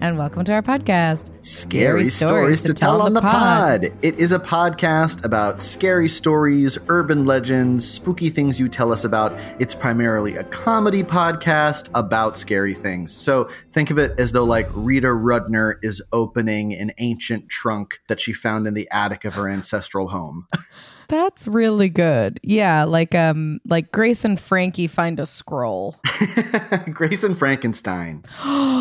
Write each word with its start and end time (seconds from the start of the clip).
And 0.00 0.18
welcome 0.18 0.44
to 0.44 0.52
our 0.52 0.62
podcast. 0.62 1.30
Scary 1.42 2.10
stories 2.10 2.62
to 2.62 2.74
tell 2.74 3.00
on 3.00 3.14
the 3.14 3.20
pod. 3.20 3.84
It 4.02 4.16
is 4.16 4.32
a 4.32 4.38
podcast 4.38 5.24
about 5.24 5.62
scary 5.62 6.08
stories, 6.08 6.78
urban 6.88 7.24
legends, 7.24 7.88
spooky 7.88 8.30
things 8.30 8.60
you 8.60 8.68
tell 8.68 8.92
us 8.92 9.04
about. 9.04 9.32
It's 9.58 9.74
primarily 9.74 10.36
a 10.36 10.44
comedy 10.44 11.02
podcast 11.02 11.88
about 11.94 12.36
scary 12.36 12.74
things. 12.74 13.14
So 13.14 13.50
think 13.72 13.90
of 13.90 13.98
it 13.98 14.18
as 14.18 14.32
though, 14.32 14.44
like, 14.44 14.68
Rita 14.74 15.08
Rudner 15.08 15.76
is 15.82 16.02
opening 16.12 16.74
an 16.74 16.92
ancient 16.98 17.48
trunk 17.48 18.00
that 18.08 18.20
she 18.20 18.32
found 18.32 18.66
in 18.66 18.74
the 18.74 18.88
attic 18.90 19.24
of 19.24 19.34
her 19.34 19.48
ancestral 19.48 20.08
home. 20.08 20.46
That's 21.08 21.46
really 21.46 21.88
good. 21.88 22.40
Yeah, 22.42 22.84
like 22.84 23.14
um, 23.14 23.60
like 23.66 23.92
Grace 23.92 24.24
and 24.24 24.38
Frankie 24.38 24.86
find 24.86 25.20
a 25.20 25.26
scroll. 25.26 25.96
Grace 26.90 27.22
and 27.22 27.38
Frankenstein. 27.38 28.24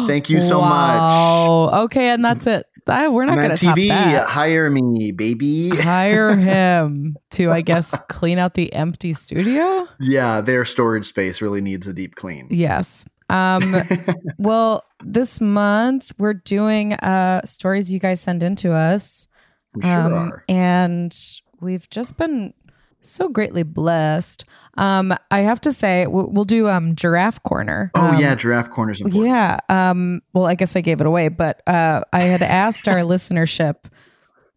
Thank 0.08 0.30
you 0.30 0.42
so 0.42 0.60
much. 0.62 0.70
Wow. 0.70 1.70
Okay, 1.84 2.10
and 2.10 2.24
that's 2.24 2.48
it. 2.48 2.66
I, 2.88 3.08
we're 3.08 3.26
not 3.26 3.38
going 3.38 3.56
to 3.56 3.66
TV, 3.66 4.26
hire 4.26 4.70
me, 4.70 5.12
baby. 5.12 5.70
Hire 5.76 6.36
him 6.36 7.18
to, 7.32 7.52
I 7.52 7.62
guess, 7.62 7.98
clean 8.10 8.38
out 8.38 8.54
the 8.54 8.72
empty 8.74 9.14
studio. 9.14 9.88
Yeah, 10.00 10.42
their 10.42 10.66
storage 10.66 11.08
space 11.08 11.42
really 11.42 11.62
needs 11.62 11.88
a 11.88 11.94
deep 11.94 12.16
clean. 12.16 12.48
Yes. 12.52 13.06
Um, 13.30 13.76
well, 14.38 14.84
this 15.04 15.42
month 15.42 16.12
we're 16.20 16.34
doing 16.34 16.94
uh 16.94 17.42
stories 17.44 17.92
you 17.92 18.00
guys 18.00 18.22
send 18.22 18.44
in 18.44 18.56
to 18.58 18.72
us. 18.74 19.28
We 19.74 19.82
sure 19.82 19.92
um, 19.92 20.14
are. 20.14 20.44
And 20.48 21.18
we've 21.62 21.90
just 21.90 22.18
been 22.18 22.54
so 23.02 23.30
greatly 23.30 23.62
blessed. 23.64 24.46
Um, 24.78 25.14
I 25.30 25.40
have 25.42 25.62
to 25.62 25.72
say, 25.72 26.08
we'll, 26.08 26.28
we'll 26.32 26.46
do 26.46 26.68
um 26.68 26.96
giraffe 26.96 27.42
corner. 27.44 27.92
Oh 27.96 28.08
Um, 28.16 28.20
yeah, 28.20 28.34
giraffe 28.36 28.72
corners 28.72 29.00
important. 29.02 29.26
yeah. 29.28 29.60
Um, 29.70 30.22
well, 30.34 30.46
I 30.48 30.56
guess 30.56 30.76
I 30.76 30.82
gave 30.82 31.02
it 31.02 31.08
away, 31.08 31.28
but 31.30 31.62
uh, 31.68 32.02
I 32.12 32.24
had 32.24 32.42
asked 32.42 32.88
our 32.88 32.96
listenership. 33.14 33.76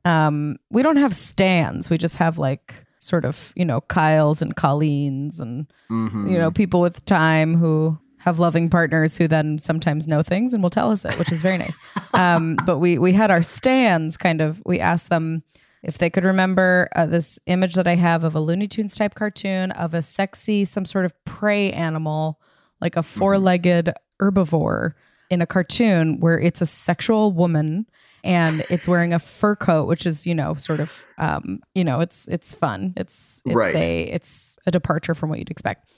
Um, 0.05 0.57
we 0.71 0.83
don't 0.83 0.97
have 0.97 1.15
stands. 1.15 1.91
We 1.91 1.99
just 1.99 2.17
have 2.17 2.39
like 2.39 2.85
sort 3.01 3.25
of 3.25 3.53
you 3.55 3.65
know 3.65 3.81
Kyles 3.83 4.43
and 4.43 4.57
Colleens 4.57 5.39
and 5.41 5.67
Mhm. 5.91 6.31
you 6.31 6.39
know 6.39 6.51
people 6.51 6.81
with 6.81 7.05
time 7.05 7.55
who 7.57 7.99
have 8.19 8.39
loving 8.41 8.69
partners 8.69 9.17
who 9.17 9.29
then 9.29 9.59
sometimes 9.59 10.07
know 10.09 10.23
things 10.23 10.53
and 10.53 10.63
will 10.63 10.71
tell 10.71 10.91
us 10.91 11.05
it, 11.05 11.17
which 11.19 11.31
is 11.31 11.41
very 11.43 11.57
nice. 11.59 11.79
um, 12.15 12.57
but 12.67 12.79
we 12.79 12.99
we 12.99 13.13
had 13.13 13.31
our 13.31 13.43
stands 13.43 14.17
kind 14.17 14.41
of. 14.41 14.63
We 14.65 14.81
asked 14.81 15.11
them 15.11 15.43
if 15.83 15.99
they 15.99 16.11
could 16.11 16.25
remember 16.25 16.89
uh, 16.97 17.07
this 17.07 17.39
image 17.47 17.75
that 17.75 17.87
I 17.87 17.95
have 17.95 18.25
of 18.25 18.35
a 18.35 18.41
Looney 18.41 18.69
Tunes 18.69 18.95
type 18.95 19.15
cartoon 19.15 19.71
of 19.73 19.95
a 19.95 20.03
sexy 20.03 20.65
some 20.65 20.85
sort 20.85 21.05
of 21.05 21.13
prey 21.25 21.71
animal, 21.73 22.41
like 22.81 22.97
a 22.97 23.03
four 23.03 23.39
legged 23.39 23.93
herbivore 24.21 24.93
in 25.31 25.41
a 25.43 25.47
cartoon 25.47 26.21
where 26.21 26.39
it's 26.41 26.61
a 26.61 26.67
sexual 26.67 27.33
woman 27.33 27.87
and 28.25 28.65
it's 28.71 28.89
wearing 28.89 29.13
a 29.13 29.19
fur 29.19 29.55
coat 29.55 29.87
which 29.87 30.05
is 30.05 30.27
you 30.27 30.35
know 30.35 30.55
sort 30.55 30.81
of 30.81 31.05
um 31.19 31.61
you 31.75 31.85
know 31.85 32.01
it's 32.01 32.27
it's 32.29 32.55
fun. 32.55 32.93
It's 32.97 33.41
it's 33.47 33.55
Right. 33.55 33.75
a 33.77 34.03
it's 34.05 34.57
a 34.67 34.71
departure 34.71 35.15
from 35.15 35.31
what 35.31 35.39
you'd 35.39 35.51
expect. 35.51 35.89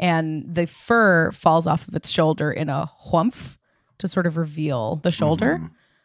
And 0.00 0.52
the 0.54 0.66
fur 0.66 1.30
falls 1.32 1.66
off 1.66 1.86
of 1.88 1.94
its 1.94 2.08
shoulder 2.08 2.50
in 2.52 2.68
a 2.68 2.90
whumph 3.10 3.56
to 3.98 4.08
sort 4.08 4.26
of 4.26 4.36
reveal 4.36 4.96
the 4.96 5.10
shoulder 5.10 5.60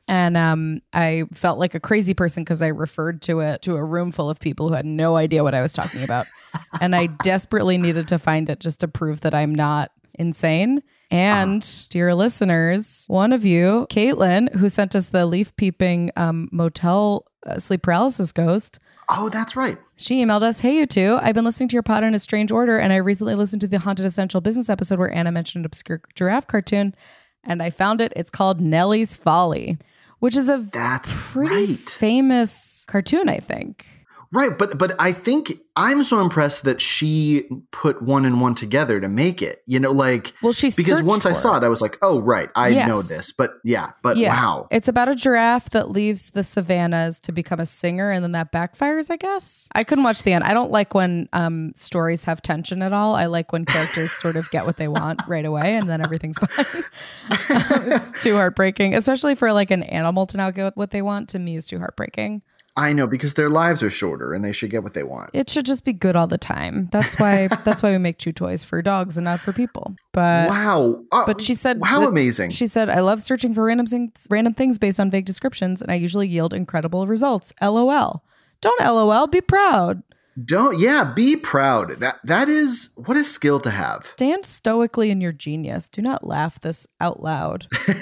and 0.07 0.35
um 0.35 0.81
i 0.91 1.23
felt 1.33 1.57
like 1.59 1.73
a 1.75 1.79
crazy 1.79 2.13
person 2.13 2.43
because 2.43 2.61
i 2.61 2.67
referred 2.67 3.21
to 3.21 3.39
it 3.39 3.61
to 3.61 3.75
a 3.75 3.83
room 3.83 4.11
full 4.11 4.29
of 4.29 4.39
people 4.39 4.67
who 4.67 4.73
had 4.75 4.85
no 4.85 5.15
idea 5.15 5.43
what 5.43 5.53
i 5.53 5.61
was 5.61 5.73
talking 5.73 6.03
about. 6.03 6.25
And 6.81 6.95
i 6.95 7.07
desperately 7.07 7.77
needed 7.77 8.07
to 8.09 8.19
find 8.19 8.49
it 8.49 8.59
just 8.59 8.79
to 8.81 8.87
prove 8.87 9.21
that 9.21 9.33
i'm 9.33 9.53
not 9.55 9.91
insane. 10.15 10.83
And 11.11 11.65
dear 11.89 12.13
listeners, 12.15 13.05
one 13.07 13.33
of 13.33 13.45
you, 13.45 13.85
Caitlin, 13.91 14.53
who 14.55 14.67
sent 14.69 14.95
us 14.95 15.09
the 15.09 15.25
leaf 15.27 15.55
peeping 15.55 16.11
um, 16.15 16.49
motel 16.51 17.25
uh, 17.45 17.59
sleep 17.59 17.83
paralysis 17.83 18.31
ghost, 18.31 18.79
Oh, 19.09 19.29
that's 19.29 19.55
right. 19.55 19.77
she 19.97 20.23
emailed 20.23 20.41
us, 20.43 20.59
Hey, 20.59 20.77
you 20.77 20.85
two, 20.87 21.19
I've 21.21 21.35
been 21.35 21.45
listening 21.45 21.69
to 21.69 21.73
your 21.73 21.83
pod 21.83 22.03
in 22.03 22.15
a 22.15 22.19
strange 22.19 22.51
order, 22.51 22.77
and 22.77 22.91
I 22.93 22.95
recently 22.97 23.35
listened 23.35 23.61
to 23.61 23.67
the 23.67 23.79
Haunted 23.79 24.05
Essential 24.07 24.41
Business 24.41 24.69
episode 24.69 24.97
where 24.97 25.13
Anna 25.13 25.31
mentioned 25.31 25.61
an 25.61 25.65
obscure 25.67 26.01
giraffe 26.15 26.47
cartoon, 26.47 26.95
and 27.43 27.61
I 27.61 27.69
found 27.69 28.01
it. 28.01 28.13
It's 28.15 28.31
called 28.31 28.59
Nelly's 28.61 29.13
Folly, 29.13 29.77
which 30.23 30.37
is 30.37 30.47
a 30.47 30.65
That's 30.71 31.09
pretty 31.11 31.73
right. 31.73 31.89
famous 31.89 32.85
cartoon, 32.87 33.27
I 33.27 33.39
think. 33.39 33.85
Right, 34.33 34.57
but 34.57 34.79
but 34.79 34.95
I 34.99 35.11
think 35.11 35.59
I'm 35.75 36.03
so 36.03 36.19
impressed 36.19 36.63
that 36.63 36.81
she 36.81 37.47
put 37.69 38.01
one 38.01 38.25
and 38.25 38.41
one 38.41 38.55
together 38.55 38.99
to 38.99 39.07
make 39.07 39.43
it. 39.43 39.61
You 39.67 39.79
know, 39.79 39.91
like 39.91 40.33
Well, 40.41 40.53
she 40.53 40.71
because 40.75 41.03
once 41.03 41.27
I 41.27 41.33
saw 41.33 41.55
it, 41.55 41.63
I 41.63 41.67
was 41.67 41.81
like, 41.81 41.99
oh 42.01 42.19
right, 42.19 42.49
I 42.55 42.69
Yes. 42.69 42.87
know 42.87 43.03
this. 43.03 43.31
But 43.31 43.53
yeah, 43.63 43.91
but 44.01 44.17
Yeah. 44.17 44.29
wow. 44.29 44.67
It's 44.71 44.87
about 44.87 45.07
a 45.07 45.13
giraffe 45.13 45.69
that 45.69 45.91
leaves 45.91 46.31
the 46.31 46.43
savannas 46.43 47.19
to 47.21 47.31
become 47.31 47.59
a 47.59 47.67
singer 47.67 48.09
and 48.09 48.23
then 48.23 48.31
that 48.31 48.51
backfires, 48.51 49.11
I 49.11 49.17
guess. 49.17 49.67
I 49.73 49.83
couldn't 49.83 50.03
watch 50.03 50.23
the 50.23 50.33
end. 50.33 50.43
I 50.43 50.55
don't 50.55 50.71
like 50.71 50.95
when 50.95 51.29
um, 51.31 51.71
stories 51.75 52.23
have 52.23 52.41
tension 52.41 52.81
at 52.81 52.91
all. 52.91 53.15
I 53.15 53.27
like 53.27 53.53
when 53.53 53.65
characters 53.65 54.11
sort 54.13 54.35
of 54.35 54.49
get 54.49 54.65
what 54.65 54.77
they 54.77 54.87
want 54.87 55.21
right 55.27 55.45
away 55.45 55.75
and 55.75 55.87
then 55.87 56.01
everything's 56.03 56.39
fine. 56.39 56.83
it's 57.49 58.23
too 58.23 58.33
heartbreaking, 58.33 58.95
especially 58.95 59.35
for 59.35 59.53
like 59.53 59.69
an 59.69 59.83
animal 59.83 60.25
to 60.25 60.37
not 60.37 60.55
get 60.55 60.75
what 60.75 60.89
they 60.89 61.03
want. 61.03 61.29
To 61.29 61.39
me, 61.39 61.55
is 61.55 61.67
too 61.67 61.77
heartbreaking. 61.77 62.41
I 62.75 62.91
know 62.91 63.05
because 63.05 63.35
their 63.35 63.49
lives 63.49 63.83
are 63.83 63.89
shorter 63.89 64.33
and 64.33 64.43
they 64.43 64.51
should 64.51 64.71
get 64.71 64.81
what 64.83 64.95
they 64.95 65.03
want. 65.03 65.29
It 65.33 65.49
should 65.49 65.65
just 65.65 65.83
be 65.83 65.93
good 65.93 66.15
all 66.15 66.25
the 66.25 66.39
time. 66.39 66.89
That's 66.91 67.19
why. 67.19 67.47
that's 67.63 67.83
why 67.83 67.91
we 67.91 67.97
make 67.99 68.17
chew 68.17 68.31
toys 68.31 68.63
for 68.63 68.81
dogs 68.81 69.15
and 69.15 69.25
not 69.25 69.39
for 69.39 69.53
people. 69.53 69.95
But 70.11 70.49
wow. 70.49 71.03
Uh, 71.11 71.25
but 71.27 71.39
she 71.41 71.53
said 71.53 71.79
how 71.83 71.99
that- 72.01 72.07
amazing. 72.07 72.49
She 72.49 72.65
said, 72.65 72.89
"I 72.89 73.01
love 73.01 73.21
searching 73.21 73.53
for 73.53 73.63
random 73.63 73.85
things, 73.85 74.27
random 74.29 74.53
things 74.55 74.79
based 74.79 74.99
on 74.99 75.11
vague 75.11 75.25
descriptions, 75.25 75.81
and 75.81 75.91
I 75.91 75.95
usually 75.95 76.27
yield 76.27 76.53
incredible 76.53 77.05
results." 77.05 77.53
LOL. 77.61 78.23
Don't 78.61 78.81
LOL. 78.81 79.27
Be 79.27 79.41
proud. 79.41 80.01
Don't 80.43 80.79
yeah, 80.79 81.03
be 81.03 81.35
proud. 81.35 81.95
That 81.97 82.17
that 82.23 82.49
is 82.49 82.89
what 82.95 83.17
a 83.17 83.23
skill 83.23 83.59
to 83.59 83.69
have. 83.69 84.07
Stand 84.07 84.47
stoically 84.47 85.11
in 85.11 85.21
your 85.21 85.31
genius. 85.31 85.87
Do 85.87 86.01
not 86.01 86.25
laugh 86.25 86.59
this 86.59 86.87
out 86.99 87.21
loud. 87.21 87.67
Do 87.87 87.93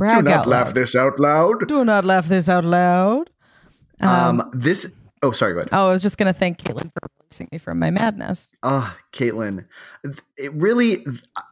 not 0.00 0.26
out 0.26 0.46
laugh 0.48 0.66
loud. 0.66 0.74
this 0.74 0.96
out 0.96 1.20
loud. 1.20 1.68
Do 1.68 1.84
not 1.84 2.04
laugh 2.04 2.26
this 2.26 2.48
out 2.48 2.64
loud. 2.64 3.30
Um, 4.00 4.50
this 4.52 4.90
oh 5.22 5.32
sorry, 5.32 5.54
go 5.54 5.60
ahead. 5.60 5.70
Oh, 5.72 5.88
I 5.88 5.90
was 5.90 6.02
just 6.02 6.18
gonna 6.18 6.32
thank 6.32 6.58
Caitlin 6.58 6.92
for 6.92 7.08
releasing 7.20 7.48
me 7.52 7.58
from 7.58 7.78
my 7.78 7.90
madness. 7.90 8.48
Oh, 8.62 8.96
Caitlin, 9.12 9.66
it 10.36 10.52
really 10.54 11.04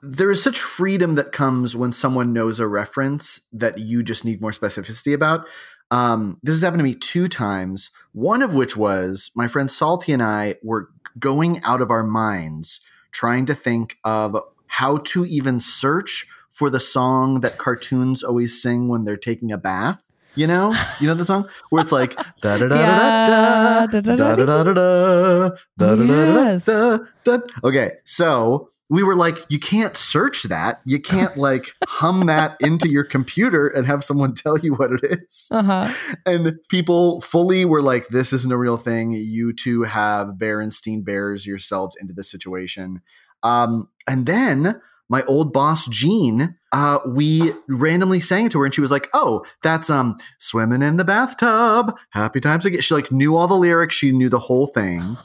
there 0.03 0.31
is 0.31 0.43
such 0.43 0.59
freedom 0.59 1.17
that 1.17 1.33
comes 1.33 1.75
when 1.77 1.93
someone 1.93 2.33
knows 2.33 2.61
a 2.61 2.67
reference 2.67 3.41
that 3.53 3.79
you 3.79 4.03
just 4.03 4.25
need 4.25 4.41
more 4.41 4.53
specificity 4.53 5.15
about. 5.15 5.47
Um, 5.91 6.41
this 6.43 6.55
has 6.55 6.62
happened 6.62 6.81
to 6.81 6.85
me 6.85 6.95
two 6.95 7.29
times. 7.29 7.91
One 8.12 8.43
of 8.43 8.55
which 8.55 8.77
was 8.77 9.31
my 9.35 9.47
friend 9.47 9.71
Salty 9.71 10.12
and 10.12 10.23
I 10.23 10.56
were 10.62 10.89
going 11.19 11.62
out 11.62 11.81
of 11.81 11.91
our 11.91 12.03
minds 12.03 12.81
trying 13.12 13.47
to 13.47 13.55
think 13.55 13.97
of 14.05 14.37
how 14.67 14.99
to 14.99 15.25
even 15.25 15.61
search 15.61 16.27
for 16.51 16.71
the 16.71 16.81
song 16.81 17.41
that 17.41 17.59
cartoons 17.59 18.23
always 18.23 18.61
sing 18.61 18.89
when 18.89 19.05
they're 19.05 19.17
taking 19.17 19.53
a 19.53 19.59
bath. 19.59 20.03
You 20.37 20.47
know, 20.47 20.77
you 21.01 21.07
know 21.07 21.15
the 21.15 21.25
song 21.25 21.49
where 21.71 21.83
it's 21.83 21.93
like 21.93 22.15
da 22.43 22.59
da 22.59 22.69
da 22.69 23.87
da 23.87 23.87
da 23.87 24.00
da 24.00 24.17
da 24.17 24.35
da 24.35 24.44
da 24.44 24.62
da 24.62 25.55
da 25.79 25.94
da 25.97 26.59
da 26.59 26.99
da. 27.25 27.38
Okay, 27.65 27.93
so 28.05 28.69
we 28.88 29.03
were 29.03 29.17
like, 29.17 29.38
you 29.49 29.59
can't 29.59 29.97
search 29.97 30.44
that. 30.44 30.81
You 30.85 31.00
can't 31.00 31.37
like 31.37 31.73
hum 31.87 32.27
that 32.27 32.56
into 32.61 32.88
your 32.88 33.05
computer 33.05 33.67
and 33.67 33.87
have 33.87 34.05
someone 34.05 34.35
tell 34.35 34.59
you 34.59 34.75
what 34.75 34.93
it 34.93 35.00
is. 35.03 35.49
Uh. 35.50 35.93
And 36.25 36.56
people 36.69 37.21
fully 37.21 37.65
were 37.65 37.82
like, 37.82 38.09
this 38.09 38.32
isn't 38.32 38.53
a 38.53 38.59
real 38.59 38.77
thing. 38.77 39.11
You 39.11 39.53
two 39.53 39.82
have 39.82 40.35
Berenstein 40.39 41.05
Bears 41.05 41.47
yourselves 41.47 41.97
into 42.00 42.15
this 42.15 42.31
situation. 42.31 43.00
Um, 43.43 43.89
and 44.06 44.27
then 44.27 44.81
my 45.08 45.23
old 45.25 45.53
boss 45.53 45.87
Jean, 45.88 46.56
uh, 46.73 46.99
we 47.06 47.53
randomly 47.69 48.20
sang 48.20 48.47
it 48.47 48.53
to 48.53 48.58
her, 48.58 48.64
and 48.64 48.75
she 48.75 48.81
was 48.81 48.91
like, 48.91 49.08
"Oh, 49.14 49.44
that's 49.62 49.88
um, 49.91 50.17
swimming 50.38 50.82
in 50.82 50.97
the 50.97 51.05
bathtub, 51.05 51.97
happy 52.11 52.41
times 52.41 52.67
again." 52.67 52.81
She 52.81 52.94
like 52.94 53.12
knew 53.12 53.37
all 53.37 53.47
the 53.47 53.55
lyrics, 53.56 53.94
she 53.94 54.12
knew 54.12 54.29
the 54.29 54.41
whole 54.41 54.67
thing, 54.67 55.17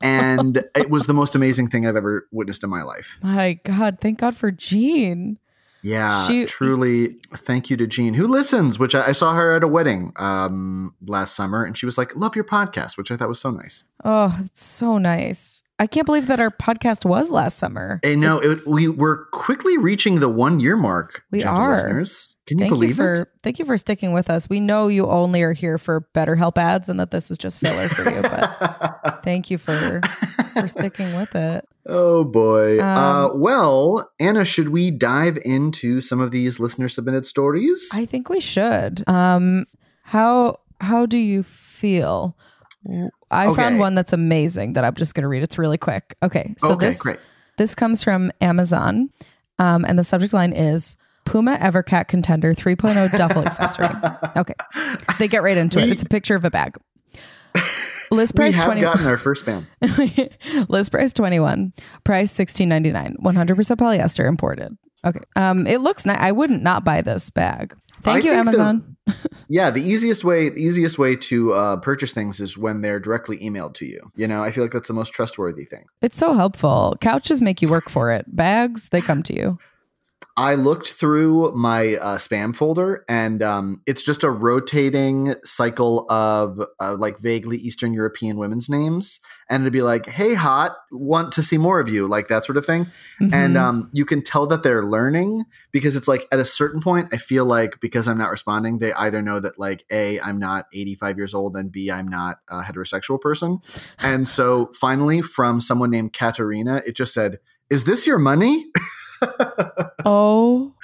and 0.00 0.64
it 0.76 0.90
was 0.90 1.06
the 1.06 1.14
most 1.14 1.34
amazing 1.34 1.68
thing 1.68 1.86
I've 1.86 1.96
ever 1.96 2.26
witnessed 2.30 2.62
in 2.64 2.70
my 2.70 2.82
life. 2.82 3.18
My 3.22 3.58
God, 3.64 3.98
thank 4.00 4.20
God 4.20 4.36
for 4.36 4.50
Jean. 4.50 5.38
Yeah, 5.82 6.26
She- 6.26 6.46
truly. 6.46 7.16
Thank 7.36 7.70
you 7.70 7.76
to 7.76 7.86
Jean, 7.86 8.14
who 8.14 8.26
listens. 8.26 8.78
Which 8.78 8.94
I, 8.94 9.08
I 9.08 9.12
saw 9.12 9.34
her 9.34 9.52
at 9.54 9.62
a 9.62 9.68
wedding 9.68 10.12
um, 10.16 10.94
last 11.06 11.34
summer, 11.36 11.62
and 11.64 11.76
she 11.76 11.86
was 11.86 11.96
like, 11.98 12.14
"Love 12.16 12.34
your 12.34 12.44
podcast," 12.44 12.96
which 12.96 13.10
I 13.10 13.16
thought 13.16 13.28
was 13.28 13.40
so 13.40 13.50
nice. 13.50 13.84
Oh, 14.04 14.36
it's 14.44 14.64
so 14.64 14.98
nice. 14.98 15.62
I 15.78 15.86
can't 15.86 16.06
believe 16.06 16.26
that 16.28 16.40
our 16.40 16.50
podcast 16.50 17.04
was 17.04 17.30
last 17.30 17.58
summer. 17.58 18.00
And 18.02 18.20
no, 18.20 18.38
it, 18.38 18.66
we 18.66 18.88
were 18.88 19.26
quickly 19.32 19.76
reaching 19.76 20.20
the 20.20 20.28
one 20.28 20.58
year 20.58 20.76
mark. 20.76 21.22
We 21.30 21.44
are. 21.44 21.72
listeners. 21.72 22.36
Can 22.46 22.58
you 22.58 22.62
thank 22.62 22.70
you 22.70 22.74
believe 22.76 22.96
for 22.96 23.12
it? 23.12 23.28
thank 23.42 23.58
you 23.58 23.64
for 23.64 23.76
sticking 23.76 24.12
with 24.12 24.30
us. 24.30 24.48
We 24.48 24.60
know 24.60 24.86
you 24.88 25.06
only 25.06 25.42
are 25.42 25.52
here 25.52 25.78
for 25.78 26.06
BetterHelp 26.14 26.56
ads 26.56 26.88
and 26.88 26.98
that 27.00 27.10
this 27.10 27.30
is 27.30 27.38
just 27.38 27.58
filler 27.60 27.88
for 27.88 28.08
you, 28.08 28.22
but 28.22 29.20
thank 29.24 29.50
you 29.50 29.58
for 29.58 30.00
for 30.54 30.68
sticking 30.68 31.14
with 31.16 31.34
it. 31.34 31.66
oh 31.86 32.24
boy. 32.24 32.78
uh, 32.78 32.84
Um, 33.32 33.40
well, 33.40 34.08
Anna, 34.20 34.44
should 34.44 34.68
we 34.68 34.92
dive 34.92 35.38
into 35.44 36.00
some 36.00 36.20
of 36.20 36.30
these 36.30 36.60
listener 36.60 36.88
submitted 36.88 37.26
stories? 37.26 37.90
I 37.92 38.06
think 38.06 38.28
we 38.28 38.40
should. 38.40 39.06
Um, 39.08 39.66
how 40.04 40.60
how 40.80 41.04
do 41.04 41.18
you 41.18 41.42
feel? 41.42 42.36
I 43.30 43.46
Okay. 43.46 43.56
found 43.56 43.78
one 43.78 43.94
that's 43.94 44.12
amazing 44.12 44.74
that 44.74 44.84
I'm 44.84 44.94
just 44.94 45.14
going 45.14 45.22
to 45.22 45.28
read. 45.28 45.42
It's 45.42 45.58
really 45.58 45.78
quick. 45.78 46.16
Okay, 46.22 46.54
so 46.58 46.72
okay, 46.72 46.86
this 46.88 46.98
great. 47.00 47.18
this 47.58 47.74
comes 47.74 48.02
from 48.04 48.30
Amazon, 48.40 49.10
um, 49.58 49.84
and 49.84 49.98
the 49.98 50.04
subject 50.04 50.32
line 50.32 50.52
is 50.52 50.96
Puma 51.24 51.56
Evercat 51.58 52.08
Contender 52.08 52.54
3.0 52.54 53.10
duffel 53.16 53.44
accessory. 53.46 53.88
Okay, 54.36 54.54
they 55.18 55.26
get 55.28 55.42
right 55.42 55.56
into 55.56 55.78
it. 55.80 55.88
It's 55.90 56.02
a 56.02 56.06
picture 56.06 56.34
of 56.36 56.44
a 56.44 56.50
bag. 56.50 56.76
List 58.10 58.36
price 58.36 58.52
We 58.52 58.58
have 58.60 58.80
gotten 58.80 59.06
our 59.06 59.18
first 59.18 59.44
fan. 59.44 59.66
List 60.68 60.92
price 60.92 61.12
twenty 61.12 61.40
one. 61.40 61.72
Price 62.04 62.30
sixteen 62.30 62.68
ninety 62.68 62.92
nine. 62.92 63.16
One 63.18 63.34
hundred 63.34 63.56
percent 63.56 63.80
polyester 63.80 64.28
imported. 64.28 64.76
Okay. 65.04 65.20
Um, 65.36 65.66
it 65.66 65.80
looks 65.80 66.04
nice. 66.04 66.18
I 66.20 66.32
wouldn't 66.32 66.62
not 66.62 66.84
buy 66.84 67.02
this 67.02 67.30
bag. 67.30 67.76
Thank 68.02 68.24
I 68.24 68.28
you, 68.28 68.34
think 68.34 68.44
the- 68.44 68.50
Amazon. 68.50 68.96
Yeah, 69.48 69.70
the 69.70 69.80
easiest 69.82 70.24
way 70.24 70.48
the 70.48 70.60
easiest 70.60 70.98
way 70.98 71.14
to 71.14 71.52
uh, 71.52 71.76
purchase 71.76 72.10
things 72.10 72.40
is 72.40 72.58
when 72.58 72.80
they're 72.80 72.98
directly 72.98 73.38
emailed 73.38 73.74
to 73.74 73.86
you. 73.86 74.00
You 74.16 74.26
know, 74.26 74.42
I 74.42 74.50
feel 74.50 74.64
like 74.64 74.72
that's 74.72 74.88
the 74.88 74.94
most 74.94 75.12
trustworthy 75.12 75.64
thing. 75.64 75.84
It's 76.02 76.18
so 76.18 76.34
helpful. 76.34 76.96
Couches 77.00 77.40
make 77.40 77.62
you 77.62 77.68
work 77.68 77.88
for 77.88 78.10
it. 78.10 78.24
Bags, 78.34 78.88
they 78.88 79.00
come 79.00 79.22
to 79.24 79.32
you. 79.32 79.58
I 80.38 80.54
looked 80.54 80.88
through 80.88 81.52
my 81.54 81.96
uh, 81.96 82.18
spam 82.18 82.54
folder, 82.54 83.04
and 83.08 83.42
um, 83.42 83.80
it's 83.86 84.02
just 84.02 84.22
a 84.22 84.30
rotating 84.30 85.34
cycle 85.44 86.04
of 86.10 86.60
uh, 86.78 86.94
like 86.98 87.18
vaguely 87.18 87.56
Eastern 87.56 87.94
European 87.94 88.36
women's 88.36 88.68
names, 88.68 89.18
and 89.48 89.62
it'd 89.62 89.72
be 89.72 89.80
like, 89.80 90.04
"Hey, 90.04 90.34
hot, 90.34 90.76
want 90.92 91.32
to 91.32 91.42
see 91.42 91.56
more 91.56 91.80
of 91.80 91.88
you," 91.88 92.06
like 92.06 92.28
that 92.28 92.44
sort 92.44 92.58
of 92.58 92.66
thing. 92.66 92.86
And 93.18 93.56
Mhm. 93.56 93.60
um, 93.60 93.90
you 93.94 94.04
can 94.04 94.22
tell 94.22 94.46
that 94.48 94.62
they're 94.62 94.84
learning 94.84 95.44
because 95.72 95.96
it's 95.96 96.06
like 96.08 96.26
at 96.30 96.38
a 96.38 96.44
certain 96.44 96.82
point, 96.82 97.08
I 97.12 97.16
feel 97.16 97.46
like 97.46 97.80
because 97.80 98.06
I'm 98.06 98.18
not 98.18 98.30
responding, 98.30 98.76
they 98.76 98.92
either 98.92 99.22
know 99.22 99.40
that 99.40 99.58
like 99.58 99.86
a 99.90 100.20
I'm 100.20 100.38
not 100.38 100.66
85 100.74 101.16
years 101.16 101.32
old, 101.32 101.56
and 101.56 101.72
b 101.72 101.90
I'm 101.90 102.08
not 102.08 102.40
a 102.50 102.60
heterosexual 102.60 103.18
person. 103.18 103.60
And 104.00 104.28
so 104.28 104.70
finally, 104.78 105.22
from 105.22 105.62
someone 105.62 105.90
named 105.90 106.12
Katerina, 106.12 106.82
it 106.86 106.94
just 106.94 107.14
said, 107.14 107.38
"Is 107.70 107.84
this 107.84 108.06
your 108.06 108.18
money?" 108.18 108.66
oh, 110.04 110.74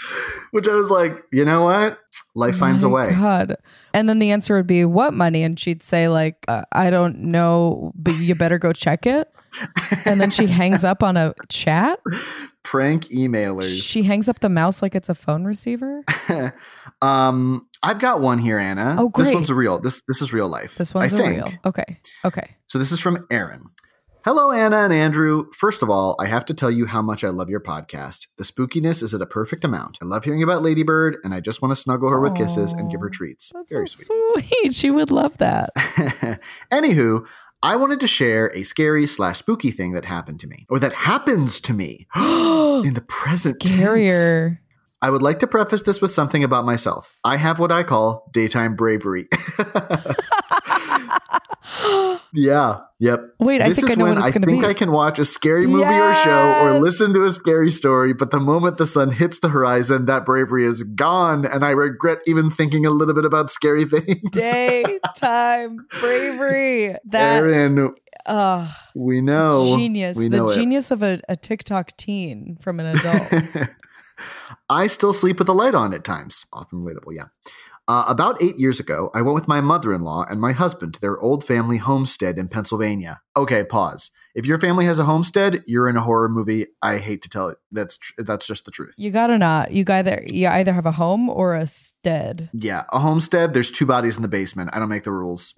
Which 0.50 0.68
I 0.68 0.74
was 0.74 0.90
like, 0.90 1.16
you 1.32 1.44
know 1.44 1.64
what? 1.64 1.98
Life 2.34 2.56
finds 2.56 2.82
a 2.82 2.88
way. 2.88 3.14
God. 3.14 3.56
And 3.92 4.08
then 4.08 4.18
the 4.18 4.30
answer 4.30 4.56
would 4.56 4.66
be, 4.66 4.84
"What 4.86 5.12
money?" 5.12 5.42
And 5.42 5.58
she'd 5.58 5.82
say, 5.82 6.08
"Like, 6.08 6.44
uh, 6.48 6.62
I 6.72 6.88
don't 6.88 7.18
know, 7.24 7.92
but 7.94 8.14
you 8.14 8.34
better 8.34 8.58
go 8.58 8.72
check 8.72 9.06
it." 9.06 9.28
And 10.06 10.18
then 10.18 10.30
she 10.30 10.46
hangs 10.46 10.82
up 10.82 11.02
on 11.02 11.16
a 11.16 11.34
chat. 11.50 12.00
Prank 12.62 13.04
emailers. 13.08 13.82
She 13.82 14.04
hangs 14.04 14.28
up 14.28 14.40
the 14.40 14.48
mouse 14.48 14.80
like 14.80 14.94
it's 14.94 15.08
a 15.08 15.14
phone 15.14 15.44
receiver. 15.44 16.04
um, 17.02 17.68
I've 17.82 17.98
got 17.98 18.20
one 18.20 18.38
here, 18.38 18.58
Anna. 18.58 18.96
Oh, 18.98 19.08
great. 19.08 19.26
This 19.26 19.34
one's 19.34 19.52
real. 19.52 19.80
This 19.80 20.00
this 20.08 20.22
is 20.22 20.32
real 20.32 20.48
life. 20.48 20.76
This 20.76 20.94
one's 20.94 21.12
I 21.12 21.16
a 21.16 21.20
think. 21.20 21.36
real. 21.36 21.52
Okay. 21.66 21.98
Okay. 22.24 22.56
So 22.66 22.78
this 22.78 22.92
is 22.92 23.00
from 23.00 23.26
Aaron. 23.30 23.64
Hello, 24.24 24.52
Anna 24.52 24.76
and 24.84 24.92
Andrew. 24.92 25.50
First 25.52 25.82
of 25.82 25.90
all, 25.90 26.14
I 26.20 26.26
have 26.26 26.44
to 26.44 26.54
tell 26.54 26.70
you 26.70 26.86
how 26.86 27.02
much 27.02 27.24
I 27.24 27.30
love 27.30 27.50
your 27.50 27.58
podcast. 27.58 28.28
The 28.38 28.44
spookiness 28.44 29.02
is 29.02 29.12
at 29.14 29.20
a 29.20 29.26
perfect 29.26 29.64
amount. 29.64 29.98
I 30.00 30.04
love 30.04 30.22
hearing 30.22 30.44
about 30.44 30.62
Ladybird, 30.62 31.16
and 31.24 31.34
I 31.34 31.40
just 31.40 31.60
want 31.60 31.72
to 31.72 31.76
snuggle 31.76 32.08
her 32.08 32.20
with 32.20 32.36
kisses 32.36 32.70
and 32.70 32.88
give 32.88 33.00
her 33.00 33.10
treats. 33.10 33.50
That's 33.52 33.72
Very 33.72 33.88
so 33.88 34.04
sweet. 34.04 34.44
sweet. 34.44 34.74
She 34.74 34.92
would 34.92 35.10
love 35.10 35.36
that. 35.38 35.74
Anywho, 36.72 37.26
I 37.64 37.74
wanted 37.74 37.98
to 37.98 38.06
share 38.06 38.52
a 38.54 38.62
scary 38.62 39.08
slash 39.08 39.40
spooky 39.40 39.72
thing 39.72 39.90
that 39.94 40.04
happened 40.04 40.38
to 40.40 40.46
me, 40.46 40.66
or 40.68 40.78
that 40.78 40.92
happens 40.92 41.58
to 41.58 41.72
me 41.72 42.06
in 42.14 42.94
the 42.94 43.04
present 43.08 43.60
tense. 43.60 44.56
I 45.02 45.10
would 45.10 45.22
like 45.22 45.40
to 45.40 45.48
preface 45.48 45.82
this 45.82 46.00
with 46.00 46.12
something 46.12 46.44
about 46.44 46.64
myself. 46.64 47.10
I 47.24 47.38
have 47.38 47.58
what 47.58 47.72
I 47.72 47.82
call 47.82 48.30
daytime 48.32 48.76
bravery. 48.76 49.26
yeah, 52.32 52.80
yep. 52.98 53.24
Wait, 53.38 53.60
I 53.62 53.68
this 53.68 53.78
think 53.78 53.90
is 53.90 53.96
I 53.96 53.98
know 53.98 54.04
when 54.06 54.14
what 54.16 54.24
I 54.24 54.28
it's 54.28 54.34
going 54.34 54.42
to 54.42 54.46
think 54.48 54.62
be. 54.62 54.68
I 54.68 54.74
can 54.74 54.90
watch 54.92 55.18
a 55.18 55.24
scary 55.24 55.66
movie 55.66 55.84
or 55.84 56.14
show 56.14 56.54
or 56.60 56.80
listen 56.80 57.12
to 57.14 57.24
a 57.24 57.30
scary 57.32 57.70
story, 57.70 58.12
but 58.12 58.30
the 58.30 58.40
moment 58.40 58.78
the 58.78 58.86
sun 58.86 59.10
hits 59.10 59.38
the 59.40 59.48
horizon, 59.48 60.06
that 60.06 60.24
bravery 60.24 60.64
is 60.64 60.82
gone, 60.82 61.44
and 61.46 61.64
I 61.64 61.70
regret 61.70 62.18
even 62.26 62.50
thinking 62.50 62.86
a 62.86 62.90
little 62.90 63.14
bit 63.14 63.24
about 63.24 63.50
scary 63.50 63.84
things. 63.86 64.30
Daytime 64.32 65.78
bravery. 66.00 66.96
That 67.06 67.36
Aaron, 67.42 67.94
uh, 68.26 68.72
we 68.94 69.20
know. 69.20 69.76
genius. 69.76 70.16
We 70.16 70.28
The 70.28 70.36
know 70.38 70.48
it. 70.50 70.54
genius 70.54 70.90
of 70.90 71.02
a, 71.02 71.20
a 71.28 71.36
TikTok 71.36 71.96
teen 71.96 72.56
from 72.60 72.80
an 72.80 72.86
adult. 72.96 73.68
I 74.70 74.86
still 74.86 75.12
sleep 75.12 75.38
with 75.38 75.46
the 75.46 75.54
light 75.54 75.74
on 75.74 75.92
at 75.94 76.04
times. 76.04 76.44
Often 76.52 76.80
relatable, 76.80 77.14
yeah. 77.14 77.24
Uh, 77.88 78.04
about 78.06 78.40
eight 78.42 78.58
years 78.58 78.78
ago, 78.78 79.10
I 79.12 79.22
went 79.22 79.34
with 79.34 79.48
my 79.48 79.60
mother 79.60 79.92
in 79.92 80.02
law 80.02 80.24
and 80.28 80.40
my 80.40 80.52
husband 80.52 80.94
to 80.94 81.00
their 81.00 81.18
old 81.18 81.44
family 81.44 81.78
homestead 81.78 82.38
in 82.38 82.48
Pennsylvania. 82.48 83.20
Okay, 83.36 83.64
pause. 83.64 84.10
If 84.34 84.46
your 84.46 84.58
family 84.58 84.86
has 84.86 84.98
a 84.98 85.04
homestead, 85.04 85.62
you're 85.66 85.88
in 85.88 85.96
a 85.96 86.00
horror 86.00 86.28
movie. 86.28 86.66
I 86.80 86.98
hate 86.98 87.20
to 87.22 87.28
tell 87.28 87.48
it. 87.48 87.58
That's 87.70 87.98
tr- 87.98 88.12
that's 88.18 88.46
just 88.46 88.64
the 88.64 88.70
truth. 88.70 88.94
you 88.96 89.10
gotta 89.10 89.36
not. 89.36 89.72
You 89.72 89.84
either 89.88 90.22
you 90.26 90.48
either 90.48 90.72
have 90.72 90.86
a 90.86 90.92
home 90.92 91.28
or 91.28 91.54
a 91.54 91.66
stead. 91.66 92.48
Yeah, 92.54 92.84
a 92.90 92.98
homestead. 92.98 93.52
There's 93.52 93.70
two 93.70 93.84
bodies 93.84 94.16
in 94.16 94.22
the 94.22 94.28
basement. 94.28 94.70
I 94.72 94.78
don't 94.78 94.88
make 94.88 95.02
the 95.02 95.10
rules. 95.12 95.54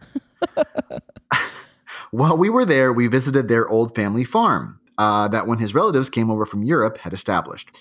While 2.11 2.37
we 2.37 2.51
were 2.51 2.65
there, 2.65 2.93
we 2.93 3.07
visited 3.07 3.49
their 3.49 3.69
old 3.69 3.95
family 3.95 4.25
farm 4.25 4.81
uh, 4.99 5.29
that, 5.29 5.47
when 5.47 5.59
his 5.59 5.75
relatives 5.75 6.11
came 6.11 6.31
over 6.31 6.45
from 6.47 6.63
Europe, 6.63 6.99
had 6.99 7.13
established. 7.13 7.77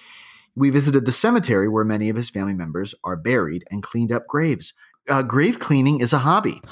We 0.55 0.69
visited 0.69 1.05
the 1.05 1.11
cemetery 1.11 1.67
where 1.67 1.83
many 1.83 2.09
of 2.09 2.15
his 2.15 2.29
family 2.29 2.53
members 2.53 2.93
are 3.03 3.15
buried 3.15 3.63
and 3.71 3.81
cleaned 3.81 4.11
up 4.11 4.27
graves. 4.27 4.73
Uh, 5.09 5.21
grave 5.21 5.59
cleaning 5.59 5.99
is 5.99 6.13
a 6.13 6.19
hobby. 6.19 6.61